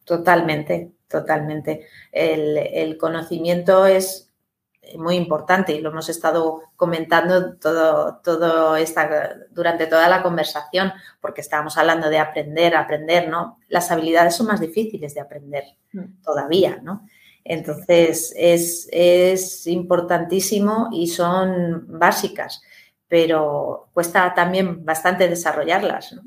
Totalmente, 0.05 0.93
totalmente. 1.09 1.87
El, 2.13 2.97
conocimiento 2.99 3.87
es 3.87 4.33
muy 4.97 5.17
importante 5.17 5.73
y 5.73 5.81
lo 5.81 5.91
hemos 5.91 6.09
estado 6.09 6.63
comentando 6.77 7.57
todo, 7.57 8.21
todo 8.23 8.77
esta, 8.77 9.35
durante 9.51 9.87
toda 9.87 10.09
la 10.09 10.23
conversación, 10.23 10.93
porque 11.21 11.41
estábamos 11.41 11.77
hablando 11.77 12.09
de 12.09 12.19
aprender, 12.19 12.77
aprender, 12.77 13.29
¿no? 13.29 13.59
Las 13.69 13.91
habilidades 13.91 14.37
son 14.37 14.47
más 14.47 14.61
difíciles 14.61 15.15
de 15.15 15.21
aprender 15.21 15.65
mm. 15.93 16.23
todavía, 16.23 16.79
¿no? 16.83 17.07
Entonces, 17.49 18.35
es, 18.37 18.89
es 18.91 19.67
importantísimo 19.69 20.89
y 20.93 21.07
son 21.07 21.87
básicas, 21.89 22.63
pero 23.09 23.89
cuesta 23.93 24.35
también 24.35 24.85
bastante 24.85 25.29
desarrollarlas, 25.29 26.13
¿no? 26.13 26.23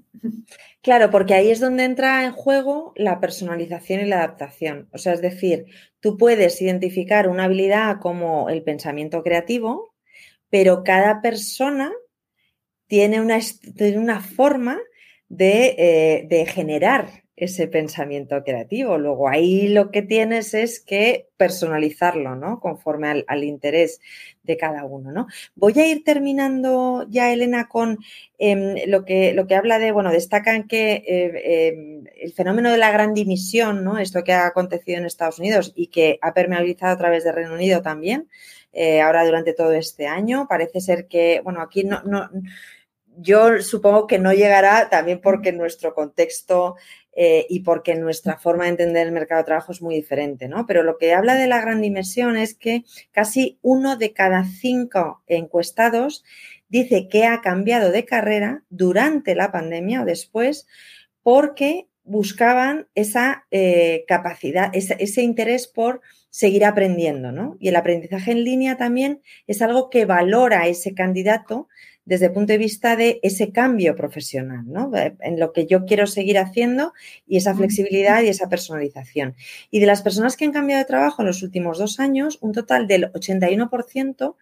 Claro, 0.82 1.10
porque 1.10 1.34
ahí 1.34 1.52
es 1.52 1.60
donde 1.60 1.84
entra 1.84 2.24
en 2.24 2.32
juego 2.32 2.94
la 2.96 3.20
personalización 3.20 4.00
y 4.00 4.06
la 4.06 4.20
adaptación. 4.20 4.88
O 4.94 4.98
sea, 4.98 5.14
es 5.14 5.22
decir, 5.22 5.66
tú 6.00 6.18
puedes 6.18 6.62
identificar 6.62 7.28
una 7.28 7.46
habilidad 7.46 8.00
como 8.00 8.50
el 8.50 8.64
pensamiento 8.64 9.22
creativo, 9.22 9.94
pero 10.50 10.84
cada 10.86 11.22
persona 11.22 11.92
tiene 12.88 13.22
una, 13.22 13.40
una 13.96 14.22
forma 14.22 14.80
de, 15.28 15.76
eh, 16.30 16.46
generar 16.48 17.24
ese 17.36 17.68
pensamiento 17.68 18.44
creativo. 18.44 18.98
Luego 18.98 19.30
ahí 19.30 19.70
lo 19.70 19.92
que 19.92 20.02
tienes 20.02 20.54
es 20.54 20.80
que 20.80 21.30
personalizarlo, 21.38 22.36
¿no? 22.36 22.60
Conforme 22.60 23.24
al, 23.26 23.44
interés 23.44 24.02
de 24.50 24.58
cada 24.58 24.84
uno, 24.84 25.12
¿no? 25.12 25.28
Voy 25.56 25.80
a 25.80 25.86
ir 25.86 26.04
terminando 26.04 27.06
ya, 27.08 27.32
Elena, 27.32 27.70
con 27.70 28.00
em, 28.40 28.76
lo, 28.88 29.06
que, 29.06 29.34
lo 29.34 29.46
que 29.46 29.56
habla 29.56 29.78
de, 29.78 29.92
bueno, 29.92 30.12
destacan 30.12 30.68
que 30.68 31.04
eh, 31.08 31.68
em, 31.68 32.04
el 32.20 32.34
fenómeno 32.34 32.72
de 32.72 32.78
la 32.78 32.92
gran 32.92 33.14
dimisión, 33.14 33.84
¿no? 33.84 34.00
Esto 34.00 34.24
que 34.24 34.34
ha 34.34 34.48
acontecido 34.48 34.98
en 34.98 35.06
Estados 35.06 35.38
Unidos 35.38 35.72
y 35.76 35.88
que 35.88 36.18
ha 36.22 36.34
permeabilizado 36.34 36.94
a 36.94 36.98
través 36.98 37.24
de 37.24 37.32
Reino 37.32 37.54
Unido 37.54 37.82
también, 37.84 38.28
eh, 38.74 39.02
ahora 39.02 39.24
durante 39.24 39.54
todo 39.54 39.72
este 39.74 40.08
año, 40.08 40.48
parece 40.50 40.82
ser 40.82 41.08
que, 41.08 41.42
bueno, 41.44 41.62
aquí 41.62 41.84
no, 41.84 42.02
no 42.04 42.30
yo 43.22 43.62
supongo 43.62 44.08
que 44.08 44.18
no 44.18 44.32
llegará 44.34 44.90
también 44.90 45.20
porque 45.22 45.52
nuestro 45.52 45.94
contexto 45.94 46.76
eh, 47.16 47.46
y 47.50 47.62
porque 47.62 47.96
nuestra 47.96 48.38
forma 48.38 48.66
de 48.66 48.72
entender 48.72 49.08
el 49.08 49.14
mercado 49.14 49.42
de 49.42 49.46
trabajo 49.46 49.72
es 49.72 49.82
muy 49.82 49.96
diferente, 49.96 50.48
¿no? 50.48 50.66
Pero 50.66 50.84
lo 50.84 50.98
que 50.98 51.14
habla 51.14 51.36
de 51.36 51.48
la 51.48 51.60
gran 51.60 51.82
dimensión 51.82 52.38
es 52.38 52.54
que 52.54 52.84
casi 53.12 53.58
uno 53.62 53.98
de 53.98 54.14
cada 54.14 54.46
cinco 54.46 55.24
encuestados 55.28 56.24
dice 56.70 57.08
que 57.10 57.26
ha 57.26 57.42
cambiado 57.42 57.92
de 57.92 58.06
carrera 58.06 58.64
durante 58.70 59.36
la 59.36 59.52
pandemia 59.52 60.04
o 60.04 60.06
después 60.06 60.68
porque 61.24 61.88
buscaban 62.04 62.88
esa 62.96 63.46
eh, 63.52 64.06
capacidad, 64.08 64.70
ese, 64.74 64.96
ese, 65.00 65.22
interés 65.22 65.68
por 65.68 66.02
seguir 66.30 66.66
aprendiendo, 66.66 67.32
¿no? 67.32 67.58
Y 67.60 67.70
el 67.70 67.76
aprendizaje 67.76 68.32
en 68.32 68.44
línea 68.44 68.78
también 68.78 69.22
es 69.46 69.62
algo 69.62 69.90
que 69.90 70.06
valora 70.06 70.68
ese 70.68 70.94
candidato 70.94 71.68
desde 72.10 72.26
el 72.26 72.32
punto 72.32 72.54
de 72.54 72.58
vista 72.58 72.96
de 72.96 73.20
ese 73.22 73.52
cambio 73.52 73.96
profesional, 73.96 74.64
¿no? 74.66 74.92
En 75.20 75.40
lo 75.40 75.54
que 75.54 75.68
yo 75.68 75.86
quiero 75.86 76.08
seguir 76.08 76.40
haciendo 76.40 76.92
y 77.28 77.38
esa 77.38 77.54
flexibilidad 77.54 78.24
y 78.24 78.30
esa 78.30 78.50
personalización. 78.50 79.36
Y 79.70 79.80
de 79.80 79.86
las 79.86 80.02
personas 80.02 80.36
que 80.36 80.44
han 80.44 80.52
cambiado 80.52 80.80
de 80.80 80.88
trabajo 80.88 81.22
en 81.22 81.28
los 81.28 81.44
últimos 81.44 81.78
dos 81.78 82.00
años, 82.00 82.40
un 82.42 82.52
total 82.52 82.88
del 82.88 83.14
81% 83.14 84.36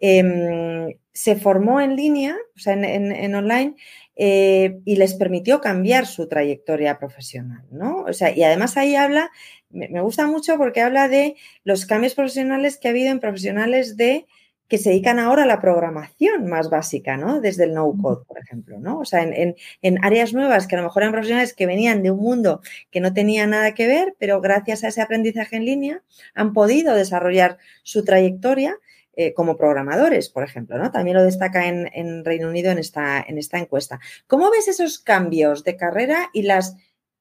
em, 0.00 0.96
se 1.12 1.36
formó 1.36 1.80
en 1.80 1.94
línea, 1.94 2.36
o 2.56 2.58
sea, 2.58 2.72
en, 2.72 3.34
online, 3.36 3.76
eh, 4.16 4.80
y 4.84 4.96
les 4.96 5.14
permitió 5.14 5.60
cambiar 5.60 6.04
su 6.04 6.26
trayectoria 6.26 6.98
profesional, 6.98 7.64
¿no? 7.70 8.02
O 8.08 8.12
sea, 8.12 8.36
y 8.36 8.42
además 8.42 8.76
ahí 8.76 8.96
habla, 8.96 9.30
me 9.70 10.00
gusta 10.00 10.26
mucho 10.26 10.56
porque 10.56 10.80
habla 10.80 11.06
de 11.06 11.36
los 11.62 11.86
cambios 11.86 12.14
profesionales 12.14 12.76
que 12.76 12.88
ha 12.88 12.90
habido 12.90 13.12
en 13.12 13.20
profesionales 13.20 13.96
de 13.96 14.26
que 14.68 14.78
se 14.78 14.90
dedican 14.90 15.18
ahora 15.18 15.44
a 15.44 15.46
la 15.46 15.60
programación 15.60 16.46
más 16.46 16.68
básica, 16.68 17.16
¿no? 17.16 17.40
Desde 17.40 17.64
el 17.64 17.74
no-code, 17.74 18.24
por 18.26 18.38
ejemplo, 18.38 18.78
¿no? 18.78 19.00
O 19.00 19.04
sea, 19.04 19.22
en, 19.22 19.56
áreas 20.02 20.34
nuevas 20.34 20.66
que 20.66 20.76
a 20.76 20.78
lo 20.78 20.84
mejor 20.84 21.02
eran 21.02 21.12
profesionales 21.12 21.54
que 21.54 21.66
venían 21.66 22.02
de 22.02 22.10
un 22.10 22.20
mundo 22.20 22.60
que 22.90 23.00
no 23.00 23.14
tenía 23.14 23.46
nada 23.46 23.72
que 23.74 23.86
ver, 23.86 24.14
pero 24.18 24.40
gracias 24.40 24.84
a 24.84 24.88
ese 24.88 25.00
aprendizaje 25.00 25.56
en 25.56 25.64
línea 25.64 26.02
han 26.34 26.52
podido 26.52 26.94
desarrollar 26.94 27.56
su 27.82 28.04
trayectoria 28.04 28.76
eh, 29.16 29.32
como 29.32 29.56
programadores, 29.56 30.28
por 30.28 30.44
ejemplo, 30.44 30.78
¿no? 30.78 30.92
También 30.92 31.16
lo 31.16 31.24
destaca 31.24 31.66
en, 31.66 32.24
Reino 32.24 32.48
Unido 32.48 32.70
en 32.70 32.78
esta, 32.78 33.24
en 33.26 33.38
esta 33.38 33.58
encuesta. 33.58 33.98
¿Cómo 34.26 34.50
ves 34.50 34.68
esos 34.68 34.98
cambios 34.98 35.64
de 35.64 35.76
carrera 35.76 36.28
y 36.32 36.42
los 36.42 36.74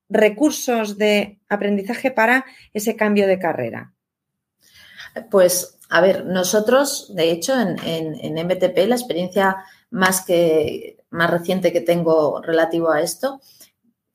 recursos 0.10 0.98
de 0.98 1.40
aprendizaje 1.50 2.12
para 2.12 2.46
ese 2.74 2.96
cambio 2.96 3.26
de 3.26 3.40
carrera? 3.40 3.94
Pues 5.30 5.78
a 5.90 6.02
ver, 6.02 6.26
nosotros, 6.26 7.14
de 7.16 7.32
hecho, 7.32 7.54
en, 7.60 7.76
MTP, 8.34 8.88
la 8.88 8.96
experiencia 8.96 9.58
más, 9.90 10.26
que, 10.26 10.98
más 11.10 11.30
reciente 11.32 11.72
que 11.72 11.82
tengo 11.82 12.42
relativo 12.42 12.92
a 12.92 13.02
esto, 13.02 13.40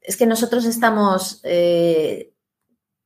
es 0.01 0.17
que 0.17 0.27
nosotros 0.27 0.65
estamos 0.65 1.41
eh, 1.45 2.33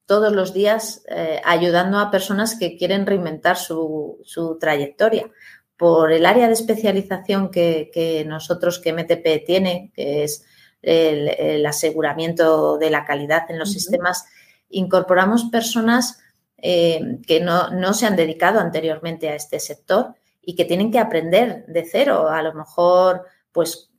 todos 0.07 0.32
los 0.32 0.53
días 0.53 1.05
eh, 1.09 1.40
ayudando 1.44 1.99
a 1.99 2.11
personas 2.11 2.59
que 2.59 2.76
quieren 2.76 3.07
reinventar 3.07 3.57
su, 3.57 4.18
trayectoria. 4.61 5.30
Por 5.76 6.11
el 6.11 6.24
área 6.24 6.47
de 6.47 6.55
especialización 6.55 7.51
que, 7.51 8.24
nosotros, 8.26 8.78
que 8.78 8.94
MTP 8.94 9.44
tiene, 9.44 9.92
que 9.94 10.24
es 10.24 10.44
el, 10.80 11.66
aseguramiento 11.66 12.78
de 12.78 12.90
la 12.90 13.05
calidad 13.05 13.51
en 13.51 13.59
los 13.59 13.72
sistemas, 13.72 14.24
incorporamos 14.70 15.44
personas 15.44 16.18
eh, 16.59 17.18
que 17.26 17.40
no, 17.40 17.94
se 17.94 18.07
han 18.07 18.16
dedicado 18.16 18.61
anteriormente 18.61 19.28
a 19.28 19.34
este 19.34 19.61
sector 19.61 20.14
y 20.42 20.54
que 20.54 20.64
tienen 20.64 20.90
que 20.90 20.98
aprender 20.98 21.66
de 21.66 21.84
cero, 21.84 22.28
a 22.28 22.42
lo 22.42 22.54
mejor 22.54 23.26
pues 23.52 23.90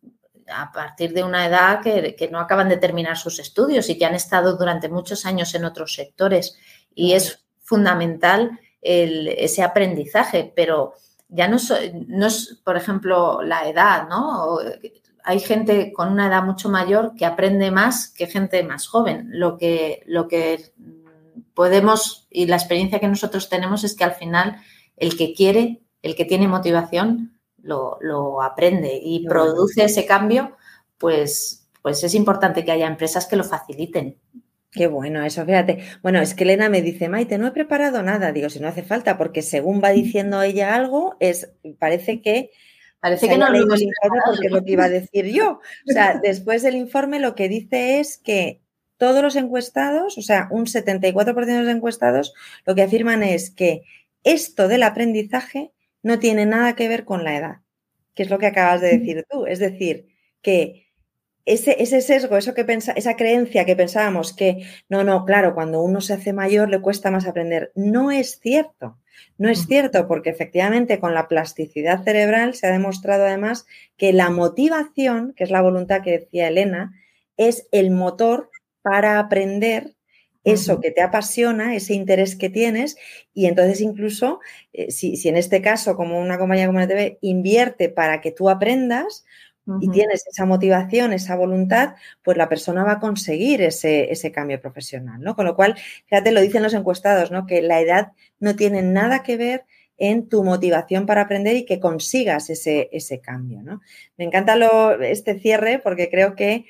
a 0.47 0.71
partir 0.71 1.13
de 1.13 1.23
una 1.23 1.45
edad 1.45 1.81
que, 1.81 2.29
no 2.31 2.39
acaban 2.39 2.69
de 2.69 2.77
terminar 2.77 3.17
sus 3.17 3.39
estudios 3.39 3.89
y 3.89 3.97
que 3.97 4.05
han 4.05 4.15
estado 4.15 4.57
durante 4.57 4.89
muchos 4.89 5.25
años 5.25 5.53
en 5.55 5.65
otros 5.65 5.93
sectores. 5.93 6.57
Y 6.95 7.13
es 7.13 7.43
fundamental 7.61 8.59
ese 8.81 9.61
aprendizaje, 9.61 10.51
pero 10.55 10.93
ya 11.27 11.47
no, 11.47 11.57
no 12.07 12.27
es, 12.27 12.61
por 12.63 12.77
ejemplo, 12.77 13.41
la 13.41 13.67
edad, 13.67 14.07
¿no? 14.07 14.59
Hay 15.23 15.41
gente 15.41 15.91
con 15.91 16.13
una 16.13 16.27
edad 16.27 16.43
mucho 16.43 16.69
mayor 16.69 17.13
que 17.17 17.25
aprende 17.25 17.69
más 17.69 18.07
que 18.07 18.27
gente 18.27 18.63
más 18.63 18.87
joven. 18.87 19.27
Lo 19.31 19.57
que, 19.57 20.01
lo 20.05 20.29
que 20.29 20.71
podemos, 21.57 22.27
y 22.29 22.45
la 22.45 22.55
experiencia 22.55 22.99
que 22.99 23.07
nosotros 23.07 23.49
tenemos 23.49 23.83
es 23.83 23.95
que 23.95 24.03
al 24.03 24.13
final 24.13 24.57
el 24.95 25.17
que 25.17 25.33
quiere, 25.33 25.81
el 26.03 26.15
que 26.15 26.23
tiene 26.23 26.47
motivación, 26.47 27.39
lo, 27.63 28.43
aprende 28.43 29.01
y 29.03 29.25
produce 29.25 29.85
ese 29.85 30.05
cambio, 30.05 30.55
pues, 30.99 31.67
pues 31.81 32.03
es 32.03 32.13
importante 32.13 32.63
que 32.63 32.71
haya 32.71 32.85
empresas 32.85 33.25
que 33.25 33.37
lo 33.37 33.43
faciliten. 33.43 34.19
Qué 34.69 34.85
bueno 34.85 35.23
eso, 35.25 35.43
fíjate. 35.45 35.79
Bueno, 36.03 36.21
es 36.21 36.35
que 36.35 36.43
Elena 36.43 36.69
me 36.69 36.83
dice, 36.83 37.09
Maite, 37.09 37.39
no 37.39 37.47
he 37.47 37.51
preparado 37.51 38.03
nada. 38.03 38.31
Digo, 38.31 38.51
si 38.51 38.59
no 38.59 38.67
hace 38.67 38.83
falta, 38.83 39.17
porque 39.17 39.41
según 39.41 39.81
va 39.83 39.89
diciendo 39.89 40.43
ella 40.43 40.75
algo, 40.75 41.17
es, 41.19 41.51
parece 41.79 42.21
que 42.21 42.51
Parece 42.99 43.29
que 43.29 43.37
no 43.37 43.49
lo 43.49 43.57
hemos 43.57 43.79
porque 44.25 44.47
es 44.47 44.51
lo 44.51 44.63
que 44.63 44.71
iba 44.73 44.85
a 44.85 44.89
decir 44.89 45.25
yo. 45.25 45.59
O 45.87 45.91
sea, 45.91 46.19
después 46.21 46.61
del 46.61 46.75
informe 46.75 47.19
lo 47.19 47.33
que 47.35 47.49
dice 47.49 47.99
es 47.99 48.17
que 48.17 48.61
todos 48.97 49.23
los 49.23 49.35
encuestados, 49.35 50.17
o 50.17 50.21
sea, 50.21 50.47
un 50.51 50.65
74% 50.65 51.45
de 51.45 51.63
los 51.63 51.75
encuestados, 51.75 52.33
lo 52.65 52.75
que 52.75 52.83
afirman 52.83 53.23
es 53.23 53.51
que 53.51 53.83
esto 54.23 54.67
del 54.67 54.83
aprendizaje 54.83 55.71
no 56.03 56.19
tiene 56.19 56.45
nada 56.45 56.75
que 56.75 56.87
ver 56.87 57.05
con 57.05 57.23
la 57.23 57.37
edad, 57.37 57.55
que 58.13 58.23
es 58.23 58.29
lo 58.29 58.39
que 58.39 58.47
acabas 58.47 58.81
de 58.81 58.97
decir 58.97 59.25
tú. 59.29 59.45
Es 59.45 59.59
decir, 59.59 60.07
que 60.41 60.87
ese, 61.45 61.81
ese 61.81 62.01
sesgo, 62.01 62.37
eso 62.37 62.53
que 62.53 62.65
pensa, 62.65 62.91
esa 62.91 63.15
creencia 63.15 63.65
que 63.65 63.75
pensábamos 63.75 64.33
que 64.33 64.67
no, 64.89 65.03
no, 65.03 65.25
claro, 65.25 65.53
cuando 65.53 65.81
uno 65.81 66.01
se 66.01 66.13
hace 66.13 66.33
mayor 66.33 66.69
le 66.69 66.81
cuesta 66.81 67.09
más 67.09 67.25
aprender, 67.25 67.71
no 67.75 68.11
es 68.11 68.39
cierto. 68.39 68.97
No 69.37 69.49
es 69.49 69.65
cierto, 69.65 70.07
porque 70.07 70.29
efectivamente 70.29 70.99
con 70.99 71.13
la 71.13 71.27
plasticidad 71.27 72.03
cerebral 72.03 72.53
se 72.53 72.67
ha 72.67 72.71
demostrado 72.71 73.25
además 73.25 73.65
que 73.95 74.13
la 74.13 74.29
motivación, 74.29 75.33
que 75.35 75.43
es 75.43 75.51
la 75.51 75.61
voluntad 75.61 76.01
que 76.01 76.19
decía 76.19 76.47
Elena, 76.47 76.93
es 77.35 77.67
el 77.71 77.91
motor 77.91 78.49
para 78.81 79.19
aprender 79.19 79.95
eso 80.43 80.79
que 80.79 80.91
te 80.91 81.01
apasiona, 81.01 81.75
ese 81.75 81.93
interés 81.93 82.35
que 82.35 82.49
tienes, 82.49 82.95
y 83.33 83.47
entonces 83.47 83.81
incluso, 83.81 84.39
eh, 84.71 84.91
si, 84.91 85.27
en 85.27 85.35
este 85.35 85.61
caso, 85.61 85.95
como 85.95 86.19
una 86.19 86.37
compañía 86.37 86.67
como 86.67 86.79
la 86.79 86.87
TV, 86.87 87.17
invierte 87.21 87.89
para 87.89 88.21
que 88.21 88.31
tú 88.31 88.49
aprendas 88.49 89.25
y 89.81 89.89
tienes 89.89 90.25
esa 90.25 90.45
motivación, 90.45 91.11
esa 91.11 91.35
voluntad, 91.35 91.95
pues 92.23 92.37
la 92.37 92.47
persona 92.47 92.85
va 92.85 92.93
a 92.93 92.99
conseguir 92.99 93.61
ese, 93.61 94.09
ese, 94.13 94.31
cambio 94.31 94.61
profesional, 94.61 95.19
¿no? 95.19 95.35
Con 95.35 95.45
lo 95.45 95.57
cual, 95.57 95.75
fíjate, 96.05 96.31
lo 96.31 96.39
dicen 96.39 96.63
los 96.63 96.73
encuestados, 96.73 97.31
¿no? 97.31 97.45
Que 97.45 97.61
la 97.61 97.81
edad 97.81 98.13
no 98.39 98.55
tiene 98.55 98.81
nada 98.81 99.23
que 99.23 99.35
ver 99.35 99.65
en 99.97 100.29
tu 100.29 100.45
motivación 100.45 101.05
para 101.05 101.21
aprender 101.23 101.57
y 101.57 101.65
que 101.65 101.81
consigas 101.81 102.49
ese, 102.49 102.87
ese 102.93 103.19
cambio, 103.19 103.61
¿no? 103.61 103.81
Me 104.15 104.23
encanta 104.23 104.55
lo, 104.55 105.01
este 105.01 105.37
cierre 105.37 105.79
porque 105.79 106.09
creo 106.09 106.35
que 106.35 106.65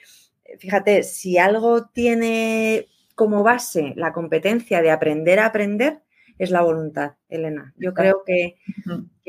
fíjate, 0.59 1.03
si 1.03 1.37
algo 1.37 1.87
tiene 1.87 2.87
como 3.15 3.43
base 3.43 3.93
la 3.95 4.13
competencia 4.13 4.81
de 4.81 4.91
aprender 4.91 5.39
a 5.39 5.47
aprender, 5.47 6.01
es 6.37 6.51
la 6.51 6.61
voluntad, 6.61 7.13
Elena. 7.29 7.73
Yo 7.77 7.93
creo 7.93 8.23
que, 8.25 8.57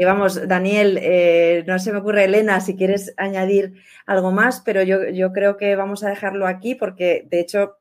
vamos, 0.04 0.46
Daniel, 0.46 0.98
eh, 1.00 1.64
no 1.66 1.78
se 1.78 1.92
me 1.92 1.98
ocurre, 1.98 2.24
Elena, 2.24 2.60
si 2.60 2.76
quieres 2.76 3.14
añadir 3.16 3.74
algo 4.06 4.30
más, 4.30 4.60
pero 4.60 4.82
yo, 4.82 5.08
yo, 5.08 5.32
creo 5.32 5.56
que 5.56 5.74
vamos 5.74 6.04
a 6.04 6.10
dejarlo 6.10 6.46
aquí 6.46 6.74
porque, 6.74 7.26
de 7.30 7.40
hecho, 7.40 7.78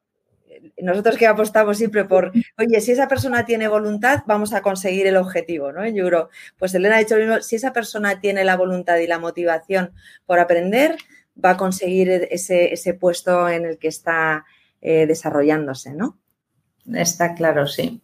nosotros 0.82 1.18
que 1.18 1.28
apostamos 1.28 1.78
siempre 1.78 2.06
por, 2.06 2.32
oye, 2.58 2.82
si 2.82 2.92
esa 2.92 3.08
persona 3.08 3.46
tiene 3.46 3.68
voluntad, 3.68 4.24
vamos 4.26 4.54
a 4.54 4.62
conseguir 4.62 5.08
el 5.08 5.18
objetivo, 5.18 5.72
¿no? 5.72 5.88
Yo 5.88 6.08
creo, 6.08 6.30
pues 6.58 6.74
Elena 6.74 6.96
ha 6.96 7.00
dicho 7.00 7.18
lo 7.18 7.26
mismo, 7.26 7.42
si 7.42 7.58
esa 7.58 7.74
persona 7.74 8.20
tiene 8.22 8.44
la 8.44 8.56
voluntad 8.56 8.98
y 8.98 9.08
la 9.08 9.20
motivación 9.20 9.92
por 10.26 10.40
aprender, 10.40 10.98
va 11.44 11.52
a 11.52 11.58
conseguir 11.58 12.10
ese, 12.30 12.94
puesto 13.00 13.48
en 13.50 13.66
el 13.66 13.78
que 13.78 13.88
está 13.88 14.46
eh, 14.82 15.06
desarrollándose, 15.06 15.94
¿no? 15.94 16.18
Está 16.94 17.36
claro, 17.36 17.68
sí. 17.68 18.02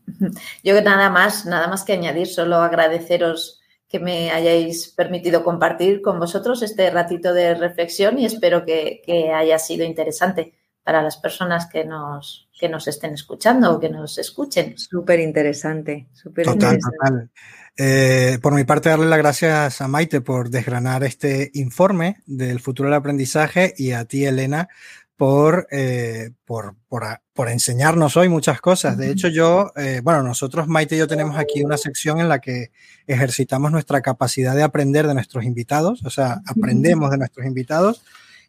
Yo 0.63 0.81
nada 0.81 1.09
más, 1.09 1.45
nada 1.45 1.67
más 1.67 1.83
que 1.83 1.93
añadir, 1.93 2.27
solo 2.27 2.57
agradeceros 2.57 3.61
que 3.87 3.99
me 3.99 4.31
hayáis 4.31 4.89
permitido 4.89 5.43
compartir 5.43 6.01
con 6.01 6.19
vosotros 6.19 6.63
este 6.63 6.89
ratito 6.89 7.31
de 7.31 7.53
reflexión 7.53 8.17
y 8.17 8.25
espero 8.25 8.65
que, 8.65 9.03
haya 9.33 9.59
sido 9.59 9.85
interesante 9.85 10.53
para 10.83 11.01
las 11.01 11.17
personas 11.17 11.67
que 11.67 11.85
nos, 11.85 12.49
que 12.59 12.67
nos 12.67 12.87
estén 12.87 13.13
escuchando 13.13 13.75
o 13.75 13.79
que 13.79 13.89
nos 13.89 14.17
escuchen. 14.17 14.77
Súper 14.77 15.19
interesante, 15.19 16.07
súper 16.11 16.45
Total, 16.47 16.79
total. 16.79 17.29
Eh, 17.75 18.37
por 18.41 18.53
mi 18.53 18.65
parte, 18.65 18.89
darle 18.89 19.07
las 19.07 19.17
gracias 19.17 19.81
a 19.81 19.87
Maite 19.87 20.21
por 20.21 20.49
desgranar 20.49 21.03
este 21.03 21.49
informe 21.55 22.17
del 22.27 22.59
futuro 22.59 22.87
del 22.87 22.97
aprendizaje 22.97 23.73
y 23.75 23.93
a 23.93 24.05
ti, 24.05 24.25
Elena, 24.25 24.69
por, 25.15 25.67
eh, 25.71 26.31
por, 26.45 26.75
por, 26.87 27.49
enseñarnos 27.49 28.15
hoy 28.15 28.29
muchas 28.29 28.61
cosas. 28.61 28.97
De 28.97 29.09
hecho, 29.09 29.27
yo, 29.27 29.71
eh, 29.75 30.01
bueno, 30.03 30.21
nosotros, 30.21 30.67
Maite 30.67 30.95
y 30.95 30.99
yo, 30.99 31.07
tenemos 31.07 31.37
aquí 31.37 31.63
una 31.63 31.77
sección 31.77 32.19
en 32.19 32.29
la 32.29 32.39
que 32.39 32.71
ejercitamos 33.07 33.71
nuestra 33.71 34.01
capacidad 34.01 34.55
de 34.55 34.63
aprender 34.63 35.07
de 35.07 35.15
nuestros 35.15 35.43
invitados, 35.43 36.03
o 36.05 36.09
sea, 36.11 36.41
aprendemos 36.45 37.09
de 37.09 37.17
nuestros 37.17 37.45
invitados. 37.47 38.03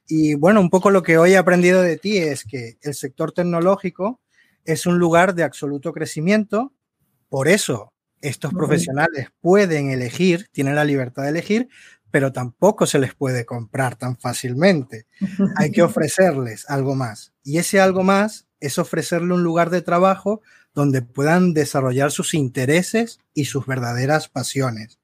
Y 0.07 0.35
bueno, 0.35 0.61
un 0.61 0.69
poco 0.69 0.91
lo 0.91 1.03
que 1.03 1.17
hoy 1.17 1.33
he 1.33 1.39
aprendido 1.39 1.81
de 1.81 1.97
ti 1.97 2.19
es 2.19 2.45
que 2.45 2.77
el 2.83 2.95
sector 2.95 3.33
tecnológico 3.33 4.21
es 4.67 4.85
un 4.85 4.99
lugar 4.99 5.35
de 5.35 5.45
absoluto 5.45 5.93
crecimiento, 5.93 6.75
por 7.31 7.49
eso 7.49 7.94
estos 8.25 8.55
profesionales 8.55 9.29
pueden 9.41 9.91
elegir, 9.91 10.49
tienen 10.51 10.75
la 10.75 10.85
libertad 10.85 11.25
de 11.25 11.29
elegir, 11.29 11.69
pero 12.11 12.33
tampoco 12.33 12.87
se 12.87 12.99
les 12.99 13.15
puede 13.15 13.45
comprar 13.45 13.97
tan 13.97 14.17
fácilmente. 14.17 15.07
Hay 15.57 15.71
que 15.71 15.83
ofrecerles 15.83 16.69
algo 16.71 16.95
más. 16.95 17.33
Y 17.43 17.59
ese 17.59 17.81
algo 17.81 18.03
más 18.03 18.47
es 18.61 18.79
ofrecerle 18.79 19.35
un 19.35 19.43
lugar 19.43 19.69
de 19.69 19.83
trabajo 19.83 20.41
donde 20.75 21.03
puedan 21.03 21.53
desarrollar 21.53 22.11
sus 22.11 22.35
intereses 22.35 23.21
y 23.35 23.45
sus 23.45 23.67
verdaderas 23.67 24.29
pasiones. 24.29 24.99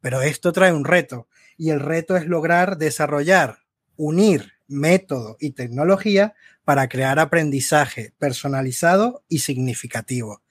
Pero 0.00 0.22
esto 0.22 0.52
trae 0.52 0.72
un 0.72 0.84
reto 0.84 1.28
y 1.56 1.70
el 1.70 1.80
reto 1.80 2.16
es 2.16 2.26
lograr 2.26 2.76
desarrollar, 2.76 3.60
unir 3.96 4.52
método 4.68 5.36
y 5.40 5.52
tecnología 5.52 6.34
para 6.64 6.88
crear 6.88 7.18
aprendizaje 7.18 8.12
personalizado 8.18 9.24
y 9.28 9.38
significativo. 9.38 10.42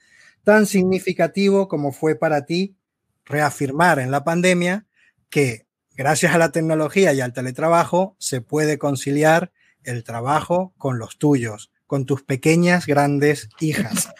Tan 0.46 0.64
significativo 0.64 1.68
como 1.68 1.92
fue 1.92 2.14
para 2.14 2.46
ti 2.46 2.78
reafirmar 3.26 3.98
en 3.98 4.10
la 4.10 4.24
pandemia 4.24 4.86
que 5.28 5.66
Gracias 5.96 6.34
a 6.34 6.38
la 6.38 6.52
tecnología 6.52 7.14
y 7.14 7.22
al 7.22 7.32
teletrabajo 7.32 8.16
se 8.18 8.42
puede 8.42 8.76
conciliar 8.76 9.50
el 9.82 10.04
trabajo 10.04 10.74
con 10.76 10.98
los 10.98 11.16
tuyos, 11.16 11.72
con 11.86 12.04
tus 12.04 12.22
pequeñas, 12.22 12.84
grandes 12.84 13.48
hijas. 13.60 14.10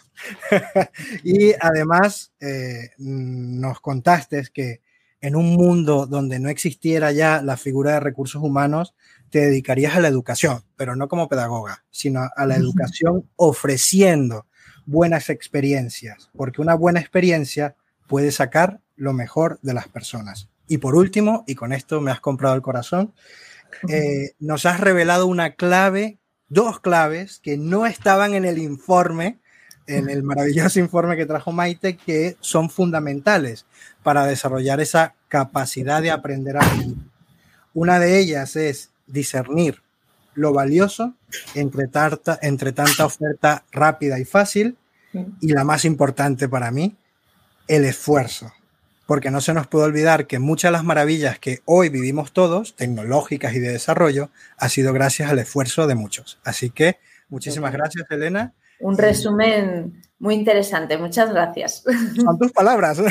y 1.23 1.53
además 1.61 2.33
eh, 2.41 2.93
nos 2.97 3.81
contaste 3.81 4.45
que 4.55 4.81
en 5.21 5.37
un 5.37 5.55
mundo 5.55 6.07
donde 6.07 6.39
no 6.39 6.49
existiera 6.49 7.13
ya 7.13 7.43
la 7.43 7.59
figura 7.59 7.93
de 7.93 8.01
recursos 8.01 8.43
humanos, 8.43 8.95
te 9.29 9.41
dedicarías 9.41 9.97
a 9.97 10.01
la 10.01 10.09
educación, 10.09 10.65
pero 10.77 10.97
no 10.97 11.09
como 11.09 11.29
pedagoga, 11.29 11.85
sino 11.91 12.27
a 12.35 12.47
la 12.47 12.57
educación 12.57 13.29
ofreciendo 13.37 14.47
buenas 14.87 15.29
experiencias, 15.31 16.31
porque 16.37 16.63
una 16.63 16.75
buena 16.75 17.01
experiencia 17.01 17.75
puede 18.07 18.31
sacar 18.33 18.81
lo 18.97 19.13
mejor 19.13 19.59
de 19.63 19.75
las 19.75 19.89
personas. 19.89 20.49
Y 20.69 20.79
por 20.79 20.95
último, 20.95 21.45
y 21.47 21.55
con 21.55 21.73
esto 21.73 22.01
me 22.01 22.11
has 22.11 22.21
comprado 22.21 22.55
el 22.55 22.63
corazón, 22.63 23.13
eh, 23.89 24.33
nos 24.39 24.65
has 24.65 24.81
revelado 24.81 25.27
una 25.27 25.55
clave, 25.55 26.19
dos 26.49 26.81
claves 26.81 27.41
que 27.43 27.57
no 27.57 27.87
estaban 27.87 28.35
en 28.35 28.45
el 28.45 28.59
informe, 28.59 29.39
en 29.87 30.09
el 30.09 30.23
maravilloso 30.23 30.81
informe 30.81 31.17
que 31.17 31.27
trajo 31.27 31.53
Maite, 31.53 31.97
que 31.97 32.37
son 32.41 32.71
fundamentales 32.71 33.67
para 34.03 34.27
desarrollar 34.27 34.81
esa 34.81 35.15
capacidad 35.29 36.03
de 36.03 36.11
aprender 36.11 36.57
a 36.57 36.61
aprender. 36.61 36.97
Una 37.75 38.01
de 38.01 38.19
ellas 38.19 38.57
es 38.57 38.91
discernir 39.07 39.83
lo 40.37 40.53
valioso 40.53 41.15
entre, 41.55 41.89
entre 42.43 42.73
tanta 42.73 43.05
oferta 43.05 43.65
rápida 43.73 44.19
y 44.19 44.25
fácil, 44.25 44.77
y 45.41 45.53
la 45.53 45.65
más 45.65 45.85
importante 45.85 46.49
para 46.49 46.71
mí, 46.71 46.95
el 47.69 47.85
esfuerzo 47.85 48.53
porque 49.07 49.31
no 49.31 49.41
se 49.41 49.55
nos 49.55 49.69
puede 49.69 49.87
olvidar 49.87 50.27
que 50.27 50.39
muchas 50.39 50.71
de 50.71 50.73
las 50.73 50.85
maravillas 50.85 51.39
que 51.39 51.61
hoy 51.65 51.89
vivimos 51.89 52.33
todos, 52.33 52.75
tecnológicas 52.75 53.55
y 53.55 53.61
de 53.61 53.71
desarrollo, 53.71 54.31
ha 54.59 54.69
sido 54.69 54.93
gracias 54.93 55.31
al 55.31 55.39
esfuerzo 55.39 55.87
de 55.87 55.95
muchos. 55.95 56.39
Así 56.45 56.71
que 56.71 56.99
muchísimas 57.29 57.73
gracias, 57.73 58.11
Elena. 58.11 58.53
Un 58.81 58.99
resumen 58.99 60.03
muy 60.19 60.35
interesante, 60.35 60.99
muchas 60.99 61.31
gracias. 61.31 61.85
Son 62.17 62.39
tus 62.39 62.53
palabras. 62.53 62.99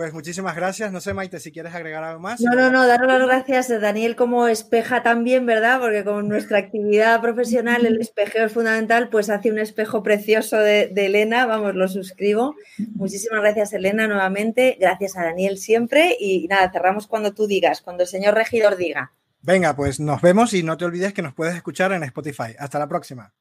Pues 0.00 0.14
muchísimas 0.14 0.56
gracias. 0.56 0.90
No 0.92 0.98
sé, 1.02 1.12
Maite, 1.12 1.38
si 1.40 1.52
quieres 1.52 1.74
agregar 1.74 2.02
algo 2.02 2.20
más. 2.20 2.40
No, 2.40 2.54
no, 2.54 2.70
no, 2.70 2.86
dar 2.86 3.04
las 3.04 3.20
gracias 3.20 3.70
a 3.70 3.78
Daniel 3.80 4.16
como 4.16 4.48
espeja 4.48 5.02
también, 5.02 5.44
¿verdad? 5.44 5.78
Porque 5.78 6.04
con 6.04 6.26
nuestra 6.26 6.56
actividad 6.56 7.20
profesional 7.20 7.84
el 7.84 8.00
espejeo 8.00 8.46
es 8.46 8.52
fundamental, 8.52 9.10
pues 9.10 9.28
hace 9.28 9.50
un 9.50 9.58
espejo 9.58 10.02
precioso 10.02 10.56
de, 10.56 10.86
de 10.86 11.04
Elena, 11.04 11.44
vamos, 11.44 11.74
lo 11.74 11.86
suscribo. 11.86 12.54
Muchísimas 12.94 13.42
gracias, 13.42 13.74
Elena, 13.74 14.08
nuevamente. 14.08 14.78
Gracias 14.80 15.18
a 15.18 15.22
Daniel 15.22 15.58
siempre. 15.58 16.16
Y 16.18 16.48
nada, 16.48 16.72
cerramos 16.72 17.06
cuando 17.06 17.34
tú 17.34 17.46
digas, 17.46 17.82
cuando 17.82 18.04
el 18.04 18.08
señor 18.08 18.32
regidor 18.32 18.78
diga. 18.78 19.12
Venga, 19.42 19.76
pues 19.76 20.00
nos 20.00 20.22
vemos 20.22 20.54
y 20.54 20.62
no 20.62 20.78
te 20.78 20.86
olvides 20.86 21.12
que 21.12 21.20
nos 21.20 21.34
puedes 21.34 21.54
escuchar 21.54 21.92
en 21.92 22.04
Spotify. 22.04 22.56
Hasta 22.58 22.78
la 22.78 22.88
próxima. 22.88 23.34